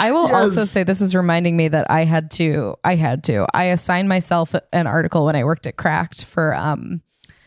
I 0.00 0.12
will 0.12 0.32
also 0.34 0.64
say 0.64 0.84
this 0.84 1.00
is 1.00 1.14
reminding 1.14 1.56
me 1.56 1.68
that 1.68 1.90
I 1.90 2.04
had 2.04 2.30
to 2.32 2.76
I 2.84 2.94
had 2.94 3.24
to 3.24 3.46
I 3.54 3.64
assigned 3.64 4.08
myself 4.08 4.54
an 4.72 4.86
article 4.86 5.24
when 5.24 5.34
I 5.36 5.44
worked 5.44 5.66
at 5.66 5.76
Cracked 5.76 6.24
for 6.24 6.54
um 6.54 7.02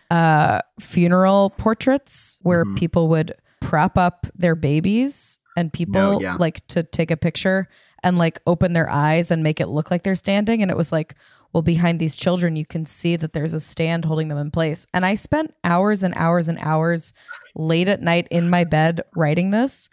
uh 0.09 0.59
funeral 0.79 1.51
portraits 1.51 2.37
where 2.41 2.65
Mhm. 2.65 2.77
people 2.77 3.07
would 3.09 3.33
prop 3.61 3.97
up 3.97 4.27
their 4.35 4.55
babies 4.55 5.37
and 5.55 5.71
people 5.71 5.93
No, 6.01 6.19
yeah. 6.21 6.35
like 6.39 6.65
to 6.67 6.83
take 6.83 7.11
a 7.11 7.17
picture 7.17 7.69
and 8.03 8.17
like 8.17 8.41
open 8.47 8.73
their 8.73 8.89
eyes 8.89 9.31
and 9.31 9.43
make 9.43 9.61
it 9.61 9.67
look 9.67 9.91
like 9.91 10.03
they're 10.03 10.15
standing 10.15 10.61
and 10.61 10.71
it 10.71 10.75
was 10.77 10.91
like 10.91 11.15
well 11.53 11.61
behind 11.61 11.99
these 11.99 12.15
children 12.17 12.55
you 12.55 12.65
can 12.65 12.85
see 12.85 13.15
that 13.15 13.33
there's 13.33 13.53
a 13.53 13.59
stand 13.59 14.03
holding 14.05 14.27
them 14.29 14.37
in 14.37 14.49
place 14.51 14.87
and 14.93 15.05
i 15.05 15.13
spent 15.15 15.53
hours 15.63 16.01
and 16.01 16.13
hours 16.17 16.47
and 16.47 16.57
hours 16.59 17.13
late 17.55 17.87
at 17.87 18.01
night 18.01 18.27
in 18.31 18.49
my 18.49 18.63
bed 18.63 19.01
writing 19.15 19.51
this 19.51 19.87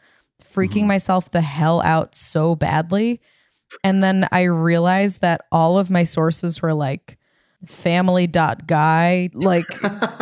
freaking 0.45 0.85
Mhm. 0.85 0.87
myself 0.89 1.31
the 1.31 1.41
hell 1.41 1.81
out 1.83 2.15
so 2.15 2.55
badly. 2.55 3.21
And 3.85 4.03
then 4.03 4.27
i 4.33 4.43
realized 4.45 5.21
that 5.21 5.43
all 5.53 5.79
of 5.79 5.91
my 5.91 6.05
sources 6.05 6.63
were 6.63 6.73
like 6.75 7.19
family.guy 7.67 9.31
like 9.35 9.65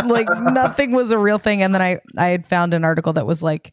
like 0.04 0.28
nothing 0.52 0.92
was 0.92 1.10
a 1.10 1.18
real 1.18 1.38
thing. 1.38 1.62
And 1.62 1.74
then 1.74 1.82
i 1.82 2.00
i 2.16 2.28
had 2.28 2.46
found 2.46 2.74
an 2.74 2.84
article 2.84 3.12
that 3.14 3.26
was 3.26 3.42
like 3.42 3.72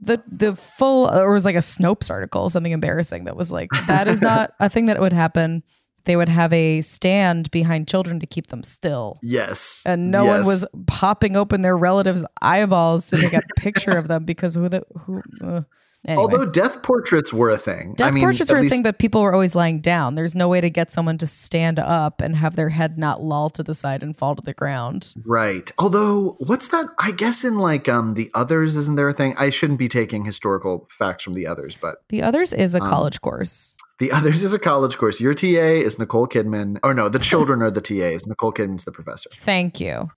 the 0.00 0.20
the 0.30 0.56
full 0.56 1.08
or 1.08 1.30
it 1.30 1.34
was 1.34 1.44
like 1.44 1.54
a 1.54 1.60
snopes 1.60 2.10
article 2.10 2.50
something 2.50 2.72
embarrassing 2.72 3.24
that 3.24 3.36
was 3.36 3.50
like 3.52 3.70
that 3.86 4.08
is 4.08 4.20
not 4.20 4.52
a 4.58 4.68
thing 4.68 4.86
that 4.86 4.98
would 5.00 5.12
happen 5.12 5.62
they 6.04 6.16
would 6.16 6.28
have 6.28 6.52
a 6.52 6.80
stand 6.82 7.50
behind 7.50 7.88
children 7.88 8.20
to 8.20 8.26
keep 8.26 8.48
them 8.48 8.62
still. 8.62 9.18
Yes. 9.22 9.82
And 9.86 10.10
no 10.10 10.24
one 10.24 10.44
was 10.46 10.64
popping 10.86 11.36
open 11.36 11.62
their 11.62 11.76
relatives' 11.76 12.24
eyeballs 12.42 13.06
to 13.06 13.16
take 13.20 13.32
a 13.34 13.42
picture 13.56 13.96
of 13.96 14.08
them 14.08 14.24
because 14.24 14.54
who 14.54 14.68
the 14.68 14.82
who. 15.00 15.22
Uh, 15.42 15.62
anyway. 16.06 16.22
Although 16.22 16.44
death 16.46 16.82
portraits 16.82 17.32
were 17.32 17.50
a 17.50 17.58
thing. 17.58 17.94
Death 17.96 18.08
I 18.08 18.10
mean, 18.10 18.22
portraits 18.22 18.52
were 18.52 18.58
a 18.58 18.68
thing, 18.68 18.82
but 18.82 18.98
people 18.98 19.22
were 19.22 19.32
always 19.32 19.54
lying 19.54 19.80
down. 19.80 20.14
There's 20.14 20.34
no 20.34 20.48
way 20.48 20.60
to 20.60 20.70
get 20.70 20.92
someone 20.92 21.18
to 21.18 21.26
stand 21.26 21.78
up 21.78 22.20
and 22.20 22.36
have 22.36 22.56
their 22.56 22.68
head 22.68 22.98
not 22.98 23.22
loll 23.22 23.50
to 23.50 23.62
the 23.62 23.74
side 23.74 24.02
and 24.02 24.16
fall 24.16 24.36
to 24.36 24.42
the 24.42 24.54
ground. 24.54 25.14
Right. 25.24 25.70
Although, 25.78 26.36
what's 26.38 26.68
that? 26.68 26.86
I 26.98 27.12
guess 27.12 27.44
in 27.44 27.56
like 27.58 27.88
um 27.88 28.14
the 28.14 28.30
others, 28.34 28.76
isn't 28.76 28.96
there 28.96 29.08
a 29.08 29.14
thing? 29.14 29.34
I 29.38 29.50
shouldn't 29.50 29.78
be 29.78 29.88
taking 29.88 30.24
historical 30.24 30.86
facts 30.90 31.24
from 31.24 31.34
the 31.34 31.46
others, 31.46 31.76
but 31.80 31.96
The 32.08 32.22
others 32.22 32.52
is 32.52 32.74
a 32.74 32.80
Um, 32.80 32.88
college 32.88 33.20
course. 33.20 33.73
The 33.98 34.12
others 34.12 34.42
is 34.42 34.52
a 34.52 34.58
college 34.58 34.96
course. 34.98 35.20
Your 35.20 35.34
TA 35.34 35.46
is 35.46 35.98
Nicole 35.98 36.26
Kidman. 36.26 36.78
Oh 36.82 36.92
no, 36.92 37.08
the 37.08 37.18
children 37.18 37.62
are 37.62 37.70
the 37.70 37.80
TAs. 37.80 38.26
Nicole 38.26 38.52
Kidman's 38.52 38.84
the 38.84 38.92
professor. 38.92 39.30
Thank 39.32 39.80
you. 39.80 40.10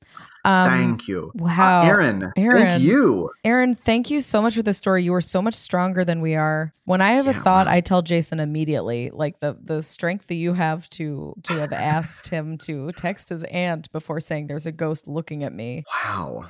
Um, 0.46 0.70
Thank 0.70 1.08
you. 1.10 1.32
wow. 1.36 1.82
Uh, 1.82 1.86
Aaron, 1.86 2.32
Aaron. 2.38 2.68
Thank 2.68 2.82
you. 2.82 3.30
Aaron, 3.44 3.76
thank 3.76 4.10
you 4.10 4.22
so 4.22 4.42
much 4.42 4.56
for 4.56 4.64
this 4.64 4.78
story. 4.78 5.04
You 5.04 5.12
were 5.12 5.20
so 5.20 5.42
much 5.42 5.56
stronger 5.56 6.06
than 6.06 6.22
we 6.22 6.36
are. 6.36 6.74
When 6.86 7.02
I 7.02 7.14
have 7.14 7.28
a 7.28 7.34
thought. 7.34 7.68
I 7.68 7.82
tell 7.82 8.02
Jason 8.02 8.40
immediately. 8.40 9.10
Like 9.12 9.42
the 9.42 9.58
the 9.62 9.84
strength 9.84 10.28
that 10.28 10.36
you 10.36 10.54
have 10.54 10.90
to 10.92 11.36
to 11.44 11.54
have 11.56 11.74
asked 11.74 12.30
him 12.30 12.58
to 12.60 12.94
text 12.94 13.28
his 13.30 13.44
aunt 13.44 13.92
before 13.92 14.22
saying 14.22 14.48
there's 14.48 14.66
a 14.66 14.72
ghost 14.72 15.06
looking 15.08 15.44
at 15.44 15.54
me. 15.54 15.84
Wow. 16.06 16.46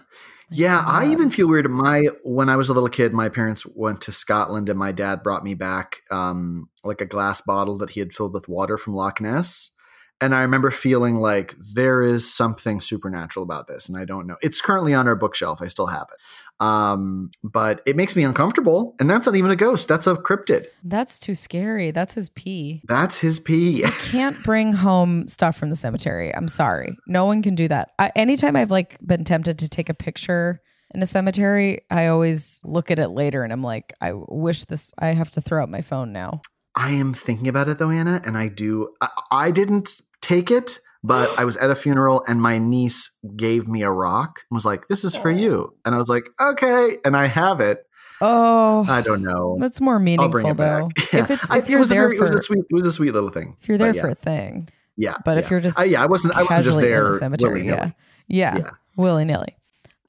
Yeah, 0.50 0.82
I 0.86 1.12
even 1.12 1.30
feel 1.30 1.48
weird. 1.48 1.70
My 1.70 2.04
when 2.24 2.48
I 2.48 2.56
was 2.56 2.70
a 2.70 2.74
little 2.74 2.88
kid, 2.88 3.14
my 3.14 3.28
parents 3.28 3.66
went 3.66 4.02
to 4.02 4.14
Scotland, 4.14 4.70
and 4.70 4.80
my 4.80 4.94
dad 4.94 5.22
brought 5.22 5.44
me 5.44 5.56
back 5.56 6.04
um, 6.10 6.70
like 6.86 7.02
a 7.02 7.06
glass 7.06 7.42
bottle 7.42 7.78
that 7.80 7.92
he 7.92 8.00
had 8.00 8.14
filled 8.14 8.34
with 8.34 8.48
water 8.48 8.78
from 8.78 8.94
Loch 8.94 9.20
Ness. 9.20 9.72
And 10.20 10.34
I 10.34 10.42
remember 10.42 10.72
feeling 10.72 11.16
like 11.16 11.56
there 11.76 12.02
is 12.02 12.34
something 12.34 12.82
supernatural 12.82 13.44
about 13.44 13.68
this, 13.68 13.88
and 13.88 13.98
I 13.98 14.06
don't 14.06 14.26
know. 14.26 14.38
It's 14.42 14.62
currently 14.62 14.94
on 14.94 15.08
our 15.08 15.16
bookshelf. 15.16 15.62
I 15.62 15.68
still 15.68 15.88
have 15.88 16.08
it, 16.12 16.64
um, 16.64 17.30
but 17.44 17.82
it 17.86 17.96
makes 17.96 18.16
me 18.16 18.24
uncomfortable. 18.24 18.96
And 19.00 19.10
that's 19.10 19.28
not 19.28 19.36
even 19.36 19.52
a 19.52 19.56
ghost. 19.56 19.88
That's 19.88 20.08
a 20.08 20.16
cryptid. 20.16 20.68
That's 20.84 21.20
too 21.20 21.36
scary. 21.36 21.92
That's 21.92 22.14
his 22.14 22.30
pee. 22.30 22.82
That's 22.88 23.20
his 23.20 23.40
pee. 23.40 23.84
Can't 24.10 24.42
bring 24.44 24.74
home 24.74 25.28
stuff 25.28 25.56
from 25.56 25.70
the 25.70 25.76
cemetery. 25.76 26.34
I'm 26.34 26.48
sorry. 26.48 26.98
No 27.08 27.26
one 27.26 27.44
can 27.44 27.54
do 27.56 27.68
that. 27.68 27.92
I, 28.00 28.12
anytime 28.16 28.56
I've 28.56 28.72
like 28.72 28.98
been 29.06 29.24
tempted 29.24 29.60
to 29.60 29.70
take 29.70 29.90
a 29.90 29.94
picture 29.94 30.62
in 30.96 31.04
a 31.04 31.06
cemetery, 31.06 31.82
I 31.92 32.08
always 32.08 32.60
look 32.64 32.90
at 32.90 32.98
it 32.98 33.10
later 33.10 33.44
and 33.44 33.54
I'm 33.54 33.64
like, 33.64 33.94
I 34.02 34.14
wish 34.14 34.66
this. 34.66 34.92
I 34.98 35.10
have 35.10 35.30
to 35.32 35.42
throw 35.42 35.62
out 35.62 35.70
my 35.70 35.82
phone 35.82 36.12
now. 36.12 36.42
I 36.76 36.92
am 36.92 37.14
thinking 37.14 37.48
about 37.48 37.68
it 37.68 37.80
though, 37.80 37.90
Anna, 37.90 38.22
and 38.24 38.38
I 38.38 38.50
do. 38.50 38.94
I, 39.02 39.10
I 39.32 39.52
didn't 39.52 40.00
take 40.28 40.52
it, 40.52 40.80
but 41.04 41.38
I 41.40 41.46
was 41.46 41.56
at 41.58 41.70
a 41.70 41.76
funeral 41.76 42.24
and 42.28 42.42
my 42.42 42.58
niece 42.58 43.10
gave 43.36 43.68
me 43.68 43.82
a 43.84 43.92
rock 43.92 44.42
and 44.50 44.56
was 44.56 44.66
like, 44.66 44.88
"This 44.88 45.04
is 45.04 45.16
for 45.16 45.32
you," 45.32 45.74
and 45.86 45.96
I 45.96 45.98
was 45.98 46.10
like, 46.10 46.26
"Okay," 46.40 46.98
and 47.06 47.16
I 47.16 47.28
have 47.28 47.60
it. 47.62 47.84
Oh, 48.20 48.84
I 48.90 49.02
don't 49.02 49.22
know. 49.22 49.58
That's 49.60 49.80
more 49.80 50.00
meaningful 50.00 50.54
though. 50.54 50.54
back. 50.56 51.14
If 51.14 51.30
it's 51.32 51.44
if 51.54 51.70
you're 51.70 51.78
it 51.78 51.82
was 51.82 51.90
there 51.90 52.06
a 52.06 52.08
very, 52.10 52.18
for 52.18 52.26
it 52.26 52.32
was 52.32 52.40
a 52.40 52.42
sweet, 52.44 52.64
it 52.70 52.74
was 52.74 52.88
a 52.88 52.92
sweet 52.92 53.12
little 53.14 53.30
thing. 53.30 53.56
if 53.62 53.68
you're 53.70 53.78
there 53.78 53.94
But 53.94 54.02
for 54.02 54.08
yeah, 54.08 54.12
a 54.12 54.16
thing, 54.16 54.70
yeah. 54.96 55.16
but 55.24 55.38
if 55.38 55.50
you're 55.52 55.60
just 55.62 55.78
I, 55.80 55.84
yeah, 55.86 56.02
I 56.02 56.08
wasn't. 56.08 56.36
I 56.36 56.42
wasn't 56.44 56.66
just 56.66 56.80
there 56.82 57.08
a 57.16 57.20
cemetery, 57.20 57.68
yeah, 57.68 57.92
yeah, 58.28 58.58
Yeah. 58.58 58.70
willy 58.98 59.24
nilly. 59.26 59.56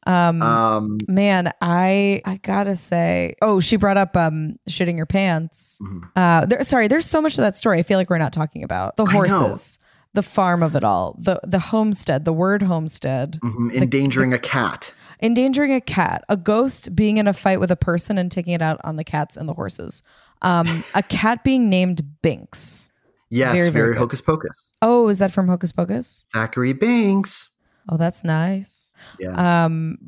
Um, 0.06 0.40
Um, 0.40 0.98
man, 1.06 1.52
I 1.60 2.22
I 2.24 2.36
gotta 2.38 2.76
say, 2.76 3.34
oh, 3.42 3.60
she 3.60 3.76
brought 3.76 3.98
up 3.98 4.16
um 4.16 4.56
shitting 4.70 4.96
your 4.96 5.04
pants. 5.06 5.78
mhm. 5.82 6.00
Uh, 6.16 6.46
there, 6.46 6.62
sorry, 6.62 6.88
there's 6.88 7.04
so 7.04 7.20
much 7.20 7.32
of 7.34 7.42
that 7.42 7.56
story. 7.56 7.78
I 7.78 7.82
feel 7.82 7.98
like 7.98 8.08
we're 8.08 8.16
not 8.16 8.32
talking 8.32 8.64
about 8.64 8.96
the 8.96 9.04
I 9.04 9.12
horses, 9.12 9.78
the 10.14 10.22
farm 10.22 10.62
of 10.62 10.74
it 10.74 10.84
all, 10.84 11.16
the 11.20 11.40
the 11.46 11.58
homestead, 11.58 12.24
the 12.24 12.32
word 12.32 12.62
homestead, 12.62 13.38
mhm, 13.42 13.72
endangering 13.74 14.32
a 14.32 14.38
cat. 14.38 14.92
endangering 15.22 15.72
a 15.72 15.80
cat, 15.80 16.24
a 16.28 16.36
ghost 16.36 16.94
being 16.94 17.16
in 17.18 17.26
a 17.26 17.32
fight 17.32 17.60
with 17.60 17.70
a 17.70 17.76
person 17.76 18.18
and 18.18 18.30
taking 18.30 18.52
it 18.54 18.62
out 18.62 18.80
on 18.84 18.96
the 18.96 19.04
cats 19.04 19.36
and 19.36 19.48
the 19.48 19.54
horses, 19.54 20.02
um, 20.42 20.84
a 20.94 21.02
cat 21.02 21.42
being 21.44 21.68
named 21.68 22.02
Binks. 22.22 22.90
Yes, 23.30 23.54
Very, 23.54 23.68
very, 23.70 23.86
very 23.88 23.96
hocus 23.98 24.20
pocus. 24.22 24.72
Oh, 24.80 25.08
is 25.08 25.18
that 25.18 25.30
from 25.30 25.48
Hocus 25.48 25.70
Pocus? 25.70 26.24
Thackery 26.34 26.72
Binx. 26.72 27.48
Oh, 27.90 27.98
that's 27.98 28.24
nice. 28.24 28.94
Yeah. 29.20 29.64
Um, 29.66 29.98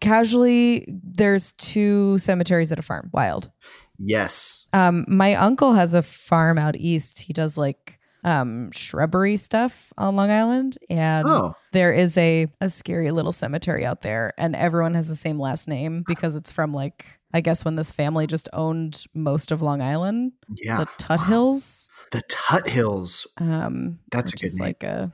casually, 0.00 0.86
there's 0.88 1.52
two 1.58 2.16
cemeteries 2.18 2.72
at 2.72 2.78
a 2.78 2.82
farm. 2.82 3.10
Wild. 3.12 3.50
yes. 3.98 4.66
Um, 4.72 5.04
my 5.08 5.34
uncle 5.34 5.74
has 5.74 5.92
a 5.92 6.02
farm 6.02 6.56
out 6.56 6.74
east. 6.76 7.18
He 7.20 7.32
does 7.34 7.58
like 7.58 7.98
um 8.24 8.70
shrubbery 8.72 9.36
stuff 9.36 9.92
on 9.98 10.16
Long 10.16 10.30
Island, 10.30 10.78
and 10.88 11.26
Oh. 11.28 11.54
there 11.72 11.92
is 11.92 12.16
a 12.18 12.46
a 12.60 12.68
scary 12.70 13.10
little 13.10 13.32
cemetery 13.32 13.84
out 13.86 14.02
there, 14.02 14.32
and 14.38 14.54
everyone 14.56 14.94
has 14.94 15.08
the 15.08 15.16
same 15.16 15.38
last 15.38 15.66
name 15.68 16.04
because 16.06 16.34
it's 16.34 16.52
from 16.52 16.72
like 16.74 17.06
I 17.32 17.40
guess 17.40 17.64
when 17.64 17.76
this 17.76 17.90
family 17.92 18.26
just 18.26 18.48
owned 18.52 19.04
most 19.14 19.50
of 19.52 19.62
Long 19.62 19.80
Island, 19.80 20.32
Yeah. 20.56 20.78
the 20.78 20.88
Tuthills. 20.98 21.88
The 22.12 22.22
Tuthills. 22.28 23.26
Um, 23.38 24.00
That's 24.10 24.32
a 24.32 24.36
good 24.36 24.50
name. 24.54 24.58
like 24.58 24.82
a. 24.82 25.12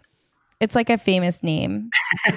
It's 0.59 0.75
like 0.75 0.88
a 0.88 0.97
famous 0.99 1.42
name. 1.42 1.90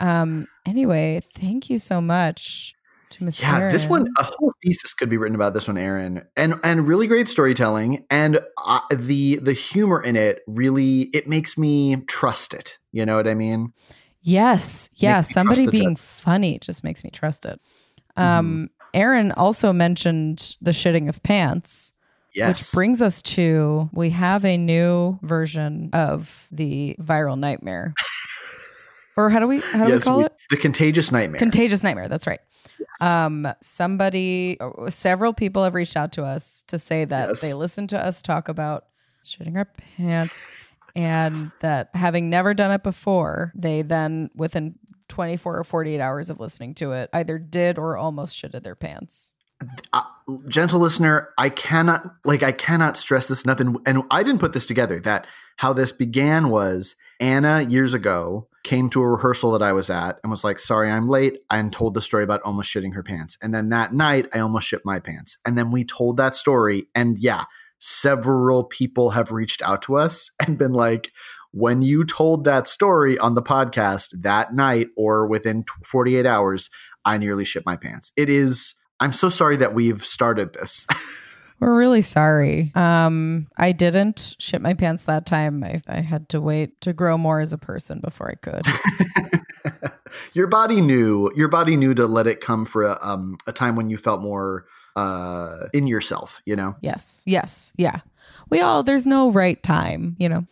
Um. 0.00 0.46
Anyway, 0.64 1.20
thank 1.34 1.68
you 1.70 1.78
so 1.78 2.00
much 2.00 2.74
to 3.10 3.24
Miss. 3.24 3.40
Yeah, 3.40 3.68
this 3.70 3.84
one 3.86 4.06
a 4.18 4.24
whole 4.24 4.52
thesis 4.62 4.94
could 4.94 5.08
be 5.08 5.16
written 5.16 5.34
about 5.34 5.54
this 5.54 5.66
one, 5.68 5.78
Aaron, 5.78 6.22
and 6.36 6.54
and 6.62 6.86
really 6.86 7.06
great 7.06 7.28
storytelling, 7.28 8.04
and 8.10 8.40
uh, 8.64 8.80
the 8.90 9.36
the 9.36 9.52
humor 9.52 10.02
in 10.02 10.16
it 10.16 10.40
really 10.46 11.02
it 11.14 11.26
makes 11.28 11.56
me 11.58 11.96
trust 12.06 12.54
it. 12.54 12.78
You 12.92 13.06
know 13.06 13.16
what 13.16 13.28
I 13.28 13.34
mean? 13.34 13.72
Yes. 14.22 14.88
Yeah. 14.94 15.20
Somebody 15.20 15.68
being 15.68 15.94
funny 15.94 16.58
just 16.58 16.82
makes 16.82 17.04
me 17.04 17.10
trust 17.10 17.44
it. 17.46 17.60
Um, 18.16 18.70
Aaron 18.92 19.30
also 19.32 19.72
mentioned 19.72 20.56
the 20.60 20.72
shitting 20.72 21.08
of 21.08 21.22
pants, 21.22 21.92
Yes. 22.34 22.48
which 22.48 22.74
brings 22.74 23.00
us 23.02 23.22
to 23.22 23.88
we 23.92 24.10
have 24.10 24.44
a 24.44 24.56
new 24.56 25.18
version 25.22 25.90
of 25.92 26.48
the 26.50 26.96
viral 27.00 27.38
nightmare. 27.38 27.94
or 29.16 29.30
how 29.30 29.38
do 29.38 29.46
we 29.46 29.60
how 29.60 29.86
do 29.86 29.94
we 29.94 30.00
call 30.00 30.18
we- 30.18 30.24
it? 30.24 30.32
the 30.50 30.56
contagious 30.56 31.12
nightmare. 31.12 31.38
Contagious 31.38 31.82
nightmare. 31.82 32.08
That's 32.08 32.26
right. 32.26 32.40
Um, 33.00 33.46
somebody, 33.60 34.58
uh, 34.60 34.90
several 34.90 35.32
people 35.32 35.64
have 35.64 35.74
reached 35.74 35.96
out 35.96 36.12
to 36.12 36.24
us 36.24 36.64
to 36.68 36.78
say 36.78 37.04
that 37.04 37.28
Yes. 37.30 37.40
they 37.40 37.52
listened 37.54 37.90
to 37.90 37.98
us 38.04 38.22
talk 38.22 38.48
about 38.48 38.86
shitting 39.24 39.56
our 39.56 39.66
pants 39.96 40.66
and 40.94 41.50
that 41.60 41.90
having 41.94 42.30
never 42.30 42.54
done 42.54 42.70
it 42.70 42.82
before, 42.82 43.52
they 43.54 43.82
then 43.82 44.30
within 44.34 44.76
24 45.08 45.58
or 45.58 45.64
48 45.64 46.00
hours 46.00 46.30
of 46.30 46.40
listening 46.40 46.74
to 46.74 46.92
it 46.92 47.10
either 47.12 47.38
did 47.38 47.78
or 47.78 47.96
almost 47.96 48.34
shitted 48.40 48.62
their 48.62 48.74
pants. 48.74 49.34
uh, 49.92 50.02
gentle 50.48 50.80
listener, 50.80 51.30
I 51.38 51.48
cannot 51.48 52.06
like 52.24 52.42
I 52.42 52.52
cannot 52.52 52.96
stress 52.96 53.26
this 53.26 53.42
enough. 53.42 53.60
And, 53.60 53.78
and 53.86 54.02
I 54.10 54.22
didn't 54.22 54.40
put 54.40 54.52
this 54.52 54.66
together. 54.66 54.98
That 55.00 55.26
how 55.56 55.72
this 55.72 55.92
began 55.92 56.50
was 56.50 56.94
Anna 57.20 57.60
years 57.62 57.94
ago 57.94 58.48
came 58.62 58.90
to 58.90 59.02
a 59.02 59.08
rehearsal 59.08 59.52
that 59.52 59.62
I 59.62 59.72
was 59.72 59.90
at 59.90 60.18
and 60.22 60.30
was 60.30 60.44
like, 60.44 60.58
"Sorry, 60.58 60.90
I'm 60.90 61.08
late," 61.08 61.42
and 61.50 61.72
told 61.72 61.94
the 61.94 62.02
story 62.02 62.24
about 62.24 62.42
almost 62.42 62.72
shitting 62.72 62.94
her 62.94 63.02
pants. 63.02 63.38
And 63.42 63.54
then 63.54 63.68
that 63.70 63.94
night, 63.94 64.28
I 64.34 64.40
almost 64.40 64.66
shit 64.66 64.84
my 64.84 64.98
pants. 64.98 65.38
And 65.44 65.56
then 65.56 65.70
we 65.70 65.84
told 65.84 66.16
that 66.16 66.34
story, 66.34 66.86
and 66.94 67.18
yeah, 67.18 67.44
several 67.78 68.64
people 68.64 69.10
have 69.10 69.30
reached 69.30 69.62
out 69.62 69.82
to 69.82 69.96
us 69.96 70.30
and 70.46 70.58
been 70.58 70.72
like. 70.72 71.12
When 71.52 71.80
you 71.80 72.04
told 72.04 72.44
that 72.44 72.68
story 72.68 73.16
on 73.16 73.34
the 73.34 73.40
podcast 73.40 74.20
that 74.20 74.52
night 74.52 74.88
or 74.94 75.26
within 75.26 75.64
48 75.84 76.26
hours, 76.26 76.68
I 77.02 77.16
nearly 77.16 77.46
shit 77.46 77.64
my 77.64 77.76
pants. 77.76 78.12
It 78.14 78.28
is 78.28 78.74
I'm 79.00 79.12
so 79.12 79.28
sorry 79.28 79.56
that 79.56 79.74
we've 79.74 80.04
started 80.04 80.54
this. 80.54 80.86
We're 81.58 81.74
really 81.74 82.02
sorry. 82.02 82.72
Um, 82.74 83.48
I 83.56 83.72
didn't 83.72 84.36
shit 84.38 84.60
my 84.60 84.74
pants 84.74 85.04
that 85.04 85.24
time. 85.24 85.64
I, 85.64 85.80
I 85.88 86.00
had 86.00 86.28
to 86.30 86.40
wait 86.40 86.80
to 86.82 86.92
grow 86.92 87.16
more 87.16 87.40
as 87.40 87.52
a 87.52 87.58
person 87.58 88.00
before 88.00 88.30
I 88.30 88.34
could. 88.34 88.66
your 90.34 90.48
body 90.48 90.80
knew. 90.80 91.30
Your 91.34 91.48
body 91.48 91.76
knew 91.76 91.94
to 91.94 92.06
let 92.06 92.26
it 92.26 92.40
come 92.40 92.66
for 92.66 92.82
a, 92.82 92.98
um, 93.00 93.38
a 93.46 93.52
time 93.52 93.74
when 93.74 93.88
you 93.88 93.96
felt 93.96 94.20
more 94.20 94.66
uh, 94.96 95.68
in 95.72 95.86
yourself. 95.86 96.42
You 96.44 96.56
know. 96.56 96.74
Yes. 96.82 97.22
Yes. 97.24 97.72
Yeah. 97.76 98.00
We 98.50 98.60
all 98.60 98.82
there's 98.82 99.06
no 99.06 99.30
right 99.30 99.60
time, 99.62 100.16
you 100.18 100.28
know. 100.28 100.46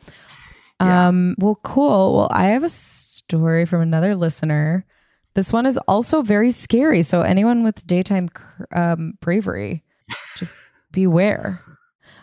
Yeah. 0.80 1.08
Um 1.08 1.36
well 1.38 1.58
cool. 1.62 2.16
Well, 2.16 2.28
I 2.30 2.48
have 2.48 2.64
a 2.64 2.68
story 2.68 3.64
from 3.66 3.80
another 3.80 4.16
listener. 4.16 4.84
This 5.34 5.52
one 5.52 5.66
is 5.66 5.76
also 5.88 6.22
very 6.22 6.50
scary. 6.50 7.02
So 7.02 7.22
anyone 7.22 7.62
with 7.62 7.86
daytime 7.86 8.30
um 8.74 9.14
bravery, 9.20 9.83
beware. 10.94 11.60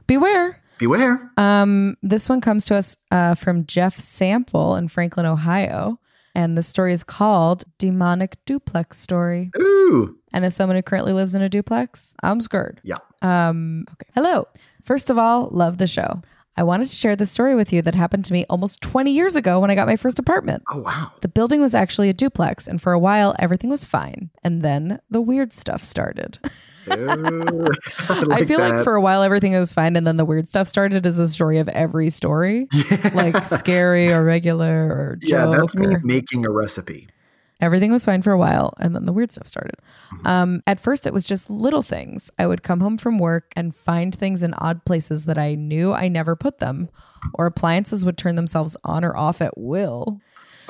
Beware. 0.08 0.62
Beware. 0.80 1.32
Um 1.38 1.96
this 2.02 2.28
one 2.28 2.42
comes 2.42 2.64
to 2.66 2.76
us 2.76 2.98
uh 3.12 3.36
from 3.36 3.66
Jeff 3.68 4.00
Sample 4.00 4.76
in 4.76 4.88
Franklin, 4.88 5.26
Ohio, 5.26 6.00
and 6.34 6.58
the 6.58 6.64
story 6.64 6.94
is 6.94 7.04
called 7.04 7.64
Demonic 7.78 8.38
Duplex 8.46 8.98
Story. 8.98 9.52
Ooh. 9.60 10.18
And 10.34 10.46
as 10.46 10.56
someone 10.56 10.76
who 10.78 10.82
currently 10.82 11.14
lives 11.14 11.36
in 11.36 11.42
a 11.42 11.50
duplex, 11.50 12.14
I'm 12.24 12.40
scared. 12.42 12.80
Yeah. 12.84 12.98
Um, 13.22 13.86
okay. 13.92 14.10
Hello. 14.16 14.48
First 14.84 15.10
of 15.10 15.18
all, 15.18 15.50
love 15.52 15.78
the 15.78 15.88
show. 15.88 16.22
I 16.58 16.64
wanted 16.64 16.90
to 16.90 16.96
share 16.96 17.16
this 17.16 17.32
story 17.32 17.56
with 17.56 17.72
you 17.72 17.82
that 17.84 17.96
happened 17.96 18.26
to 18.26 18.34
me 18.34 18.46
almost 18.50 18.82
20 18.82 19.12
years 19.12 19.36
ago 19.36 19.60
when 19.60 19.72
I 19.72 19.76
got 19.76 19.88
my 19.88 19.96
first 19.96 20.20
apartment. 20.20 20.64
Oh 20.70 20.80
wow. 20.80 21.12
The 21.22 21.30
building 21.30 21.62
was 21.62 21.74
actually 21.74 22.10
a 22.10 22.14
duplex, 22.14 22.68
and 22.68 22.82
for 22.82 22.92
a 22.92 23.00
while, 23.00 23.36
everything 23.40 23.70
was 23.70 23.86
fine. 23.86 24.30
And 24.44 24.62
then 24.62 25.00
the 25.10 25.22
weird 25.22 25.54
stuff 25.54 25.84
started. 25.84 26.40
Ooh, 26.90 27.68
I 28.10 28.20
like 28.24 28.48
feel 28.48 28.60
like 28.60 28.84
for 28.84 28.96
a 28.96 29.02
while, 29.02 29.24
everything 29.24 29.54
was 29.54 29.72
fine, 29.72 29.96
and 29.96 30.06
then 30.06 30.18
the 30.18 30.26
weird 30.26 30.48
stuff 30.48 30.68
started 30.68 31.06
as 31.06 31.20
a 31.20 31.30
story 31.30 31.60
of 31.60 31.70
every 31.70 32.10
story, 32.10 32.68
like 33.14 33.44
scary 33.48 34.12
or 34.12 34.24
regular 34.24 34.86
or 34.86 35.18
yeah, 35.22 35.46
joke. 35.46 35.56
that's 35.56 35.76
me 35.76 35.96
making 36.04 36.46
a 36.46 36.52
recipe. 36.52 37.08
Everything 37.62 37.92
was 37.92 38.04
fine 38.04 38.22
for 38.24 38.32
a 38.32 38.38
while, 38.38 38.74
and 38.80 38.96
then 38.96 39.06
the 39.06 39.14
weird 39.14 39.32
stuff 39.32 39.48
started. 39.48 39.76
Mm-hmm. 40.16 40.28
Um, 40.28 40.64
at 40.66 40.80
first, 40.80 41.06
it 41.06 41.14
was 41.14 41.24
just 41.24 41.50
little 41.50 41.84
things. 41.84 42.32
I 42.40 42.48
would 42.48 42.64
come 42.64 42.80
home 42.80 42.98
from 42.98 43.20
work 43.20 43.54
and 43.56 43.76
find 43.76 44.14
things 44.14 44.42
in 44.42 44.54
odd 44.56 44.84
places 44.84 45.26
that 45.26 45.38
I 45.38 45.56
knew 45.56 45.94
I 45.94 46.08
never 46.08 46.36
put 46.36 46.58
them, 46.58 46.90
or 47.36 47.46
appliances 47.46 48.04
would 48.04 48.18
turn 48.18 48.36
themselves 48.36 48.76
on 48.84 49.06
or 49.06 49.16
off 49.16 49.42
at 49.42 49.58
will. 49.58 50.20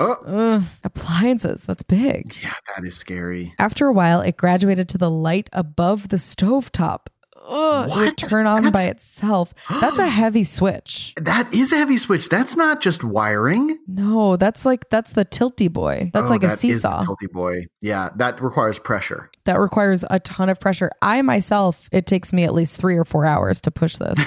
Oh, 0.00 0.16
Ugh, 0.26 0.62
appliances, 0.84 1.62
that's 1.62 1.82
big. 1.82 2.36
yeah, 2.42 2.54
that 2.74 2.84
is 2.84 2.96
scary. 2.96 3.54
After 3.58 3.86
a 3.86 3.92
while, 3.92 4.20
it 4.20 4.36
graduated 4.36 4.88
to 4.90 4.98
the 4.98 5.10
light 5.10 5.48
above 5.52 6.08
the 6.08 6.16
stovetop. 6.16 7.06
It 7.44 7.88
What? 7.90 8.16
turn 8.16 8.46
on 8.46 8.70
by 8.70 8.84
itself. 8.84 9.52
That's 9.80 9.98
a 9.98 10.06
heavy 10.08 10.44
switch. 10.44 11.12
That 11.20 11.52
is 11.52 11.72
a 11.72 11.76
heavy 11.76 11.96
switch. 11.98 12.28
That's 12.28 12.56
not 12.56 12.80
just 12.80 13.02
wiring. 13.02 13.78
No, 13.88 14.36
that's 14.36 14.64
like 14.64 14.88
that's 14.90 15.12
the 15.12 15.24
tilty 15.24 15.70
boy. 15.72 16.10
That's 16.14 16.26
Oh, 16.26 16.30
like 16.30 16.42
a 16.44 16.46
that 16.48 16.52
is 16.54 16.60
the 16.62 16.68
seesaw. 16.74 17.04
Tilty 17.04 17.30
boy. 17.30 17.66
Yeah, 17.80 18.10
that 18.16 18.40
requires 18.40 18.78
pressure. 18.78 19.30
that 19.44 19.58
requires 19.58 20.04
a 20.08 20.20
ton 20.20 20.48
of 20.50 20.60
pressure. 20.60 20.90
I 21.02 21.20
myself, 21.22 21.88
it 21.92 22.06
takes 22.06 22.32
me 22.32 22.44
at 22.44 22.54
least 22.54 22.78
three 22.78 22.96
or 22.96 23.04
four 23.04 23.26
hours 23.26 23.60
to 23.62 23.70
push 23.72 23.96
this. 23.96 24.18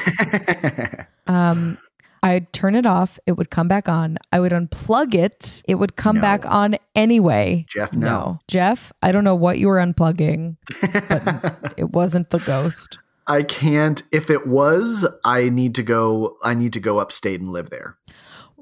um, 1.27 1.77
I'd 2.23 2.51
turn 2.53 2.75
it 2.75 2.85
off. 2.85 3.19
It 3.27 3.33
would 3.33 3.49
come 3.51 3.67
back 3.67 3.87
on. 3.87 4.17
I 4.31 4.39
would 4.39 4.51
unplug 4.51 5.13
it. 5.13 5.61
It 5.67 5.75
would 5.75 5.95
come 5.95 6.15
No. 6.17 6.21
back 6.21 6.45
on 6.45 6.75
anyway. 6.95 7.65
Jeff, 7.69 7.93
no. 7.95 8.39
Jeff, 8.47 8.91
I 9.03 9.11
don't 9.11 9.23
know 9.23 9.35
what 9.35 9.59
you 9.59 9.67
were 9.67 9.77
unplugging. 9.77 10.57
But 10.81 11.73
it 11.77 11.91
wasn't 11.91 12.31
the 12.31 12.39
ghost. 12.39 12.97
I 13.27 13.43
can't. 13.43 14.01
If 14.11 14.29
it 14.29 14.47
was, 14.47 15.05
I 15.23 15.49
need 15.49 15.75
to 15.75 15.83
go. 15.83 16.37
I 16.43 16.53
need 16.53 16.73
to 16.73 16.79
go 16.79 16.99
upstate 16.99 17.41
and 17.41 17.51
live 17.51 17.69
there. 17.69 17.97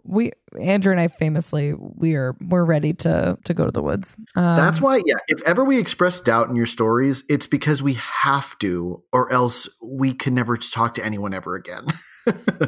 We 0.05 0.31
Andrew 0.59 0.91
and 0.91 0.99
I 0.99 1.07
famously 1.07 1.73
we 1.73 2.15
are 2.15 2.35
we're 2.41 2.65
ready 2.65 2.93
to 2.93 3.37
to 3.43 3.53
go 3.53 3.65
to 3.65 3.71
the 3.71 3.81
woods. 3.81 4.15
Um, 4.35 4.57
That's 4.57 4.81
why, 4.81 5.01
yeah. 5.05 5.15
If 5.27 5.41
ever 5.43 5.63
we 5.63 5.79
express 5.79 6.19
doubt 6.21 6.49
in 6.49 6.55
your 6.55 6.65
stories, 6.65 7.23
it's 7.29 7.47
because 7.47 7.81
we 7.81 7.93
have 7.95 8.57
to, 8.59 9.01
or 9.11 9.31
else 9.31 9.67
we 9.81 10.13
can 10.13 10.35
never 10.35 10.57
talk 10.57 10.93
to 10.95 11.05
anyone 11.05 11.33
ever 11.33 11.55
again. 11.55 11.85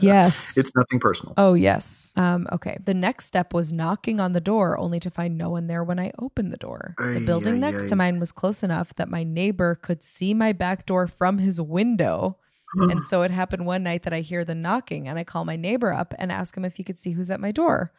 yes. 0.01 0.57
it's 0.57 0.71
nothing 0.75 0.99
personal. 0.99 1.33
Oh, 1.37 1.53
yes. 1.53 2.11
Um, 2.15 2.47
okay. 2.51 2.77
The 2.83 2.93
next 2.93 3.25
step 3.25 3.53
was 3.53 3.71
knocking 3.71 4.19
on 4.19 4.33
the 4.33 4.41
door, 4.41 4.77
only 4.77 4.99
to 4.99 5.09
find 5.09 5.37
no 5.37 5.49
one 5.49 5.67
there 5.67 5.83
when 5.83 5.99
I 5.99 6.11
opened 6.19 6.51
the 6.51 6.57
door. 6.57 6.95
the 6.97 7.19
building 7.19 7.55
ay, 7.55 7.71
next 7.71 7.83
ay. 7.83 7.87
to 7.87 7.95
mine 7.95 8.19
was 8.19 8.31
close 8.31 8.63
enough 8.63 8.95
that 8.95 9.09
my 9.09 9.23
neighbor 9.23 9.75
could 9.75 10.03
see 10.03 10.33
my 10.33 10.53
back 10.53 10.85
door 10.85 11.07
from 11.07 11.37
his 11.37 11.59
window. 11.59 12.37
and 12.75 13.03
so 13.03 13.21
it 13.21 13.31
happened 13.31 13.65
one 13.65 13.83
night 13.83 14.03
that 14.03 14.13
I 14.13 14.21
hear 14.21 14.43
the 14.43 14.55
knocking 14.55 15.07
and 15.07 15.17
I 15.17 15.23
call 15.23 15.45
my 15.45 15.55
neighbor 15.55 15.93
up 15.93 16.13
and 16.17 16.31
ask 16.31 16.55
him 16.55 16.65
if 16.65 16.75
he 16.75 16.83
could 16.83 16.97
see 16.97 17.11
who's 17.11 17.29
at 17.29 17.39
my 17.39 17.51
door. 17.51 17.93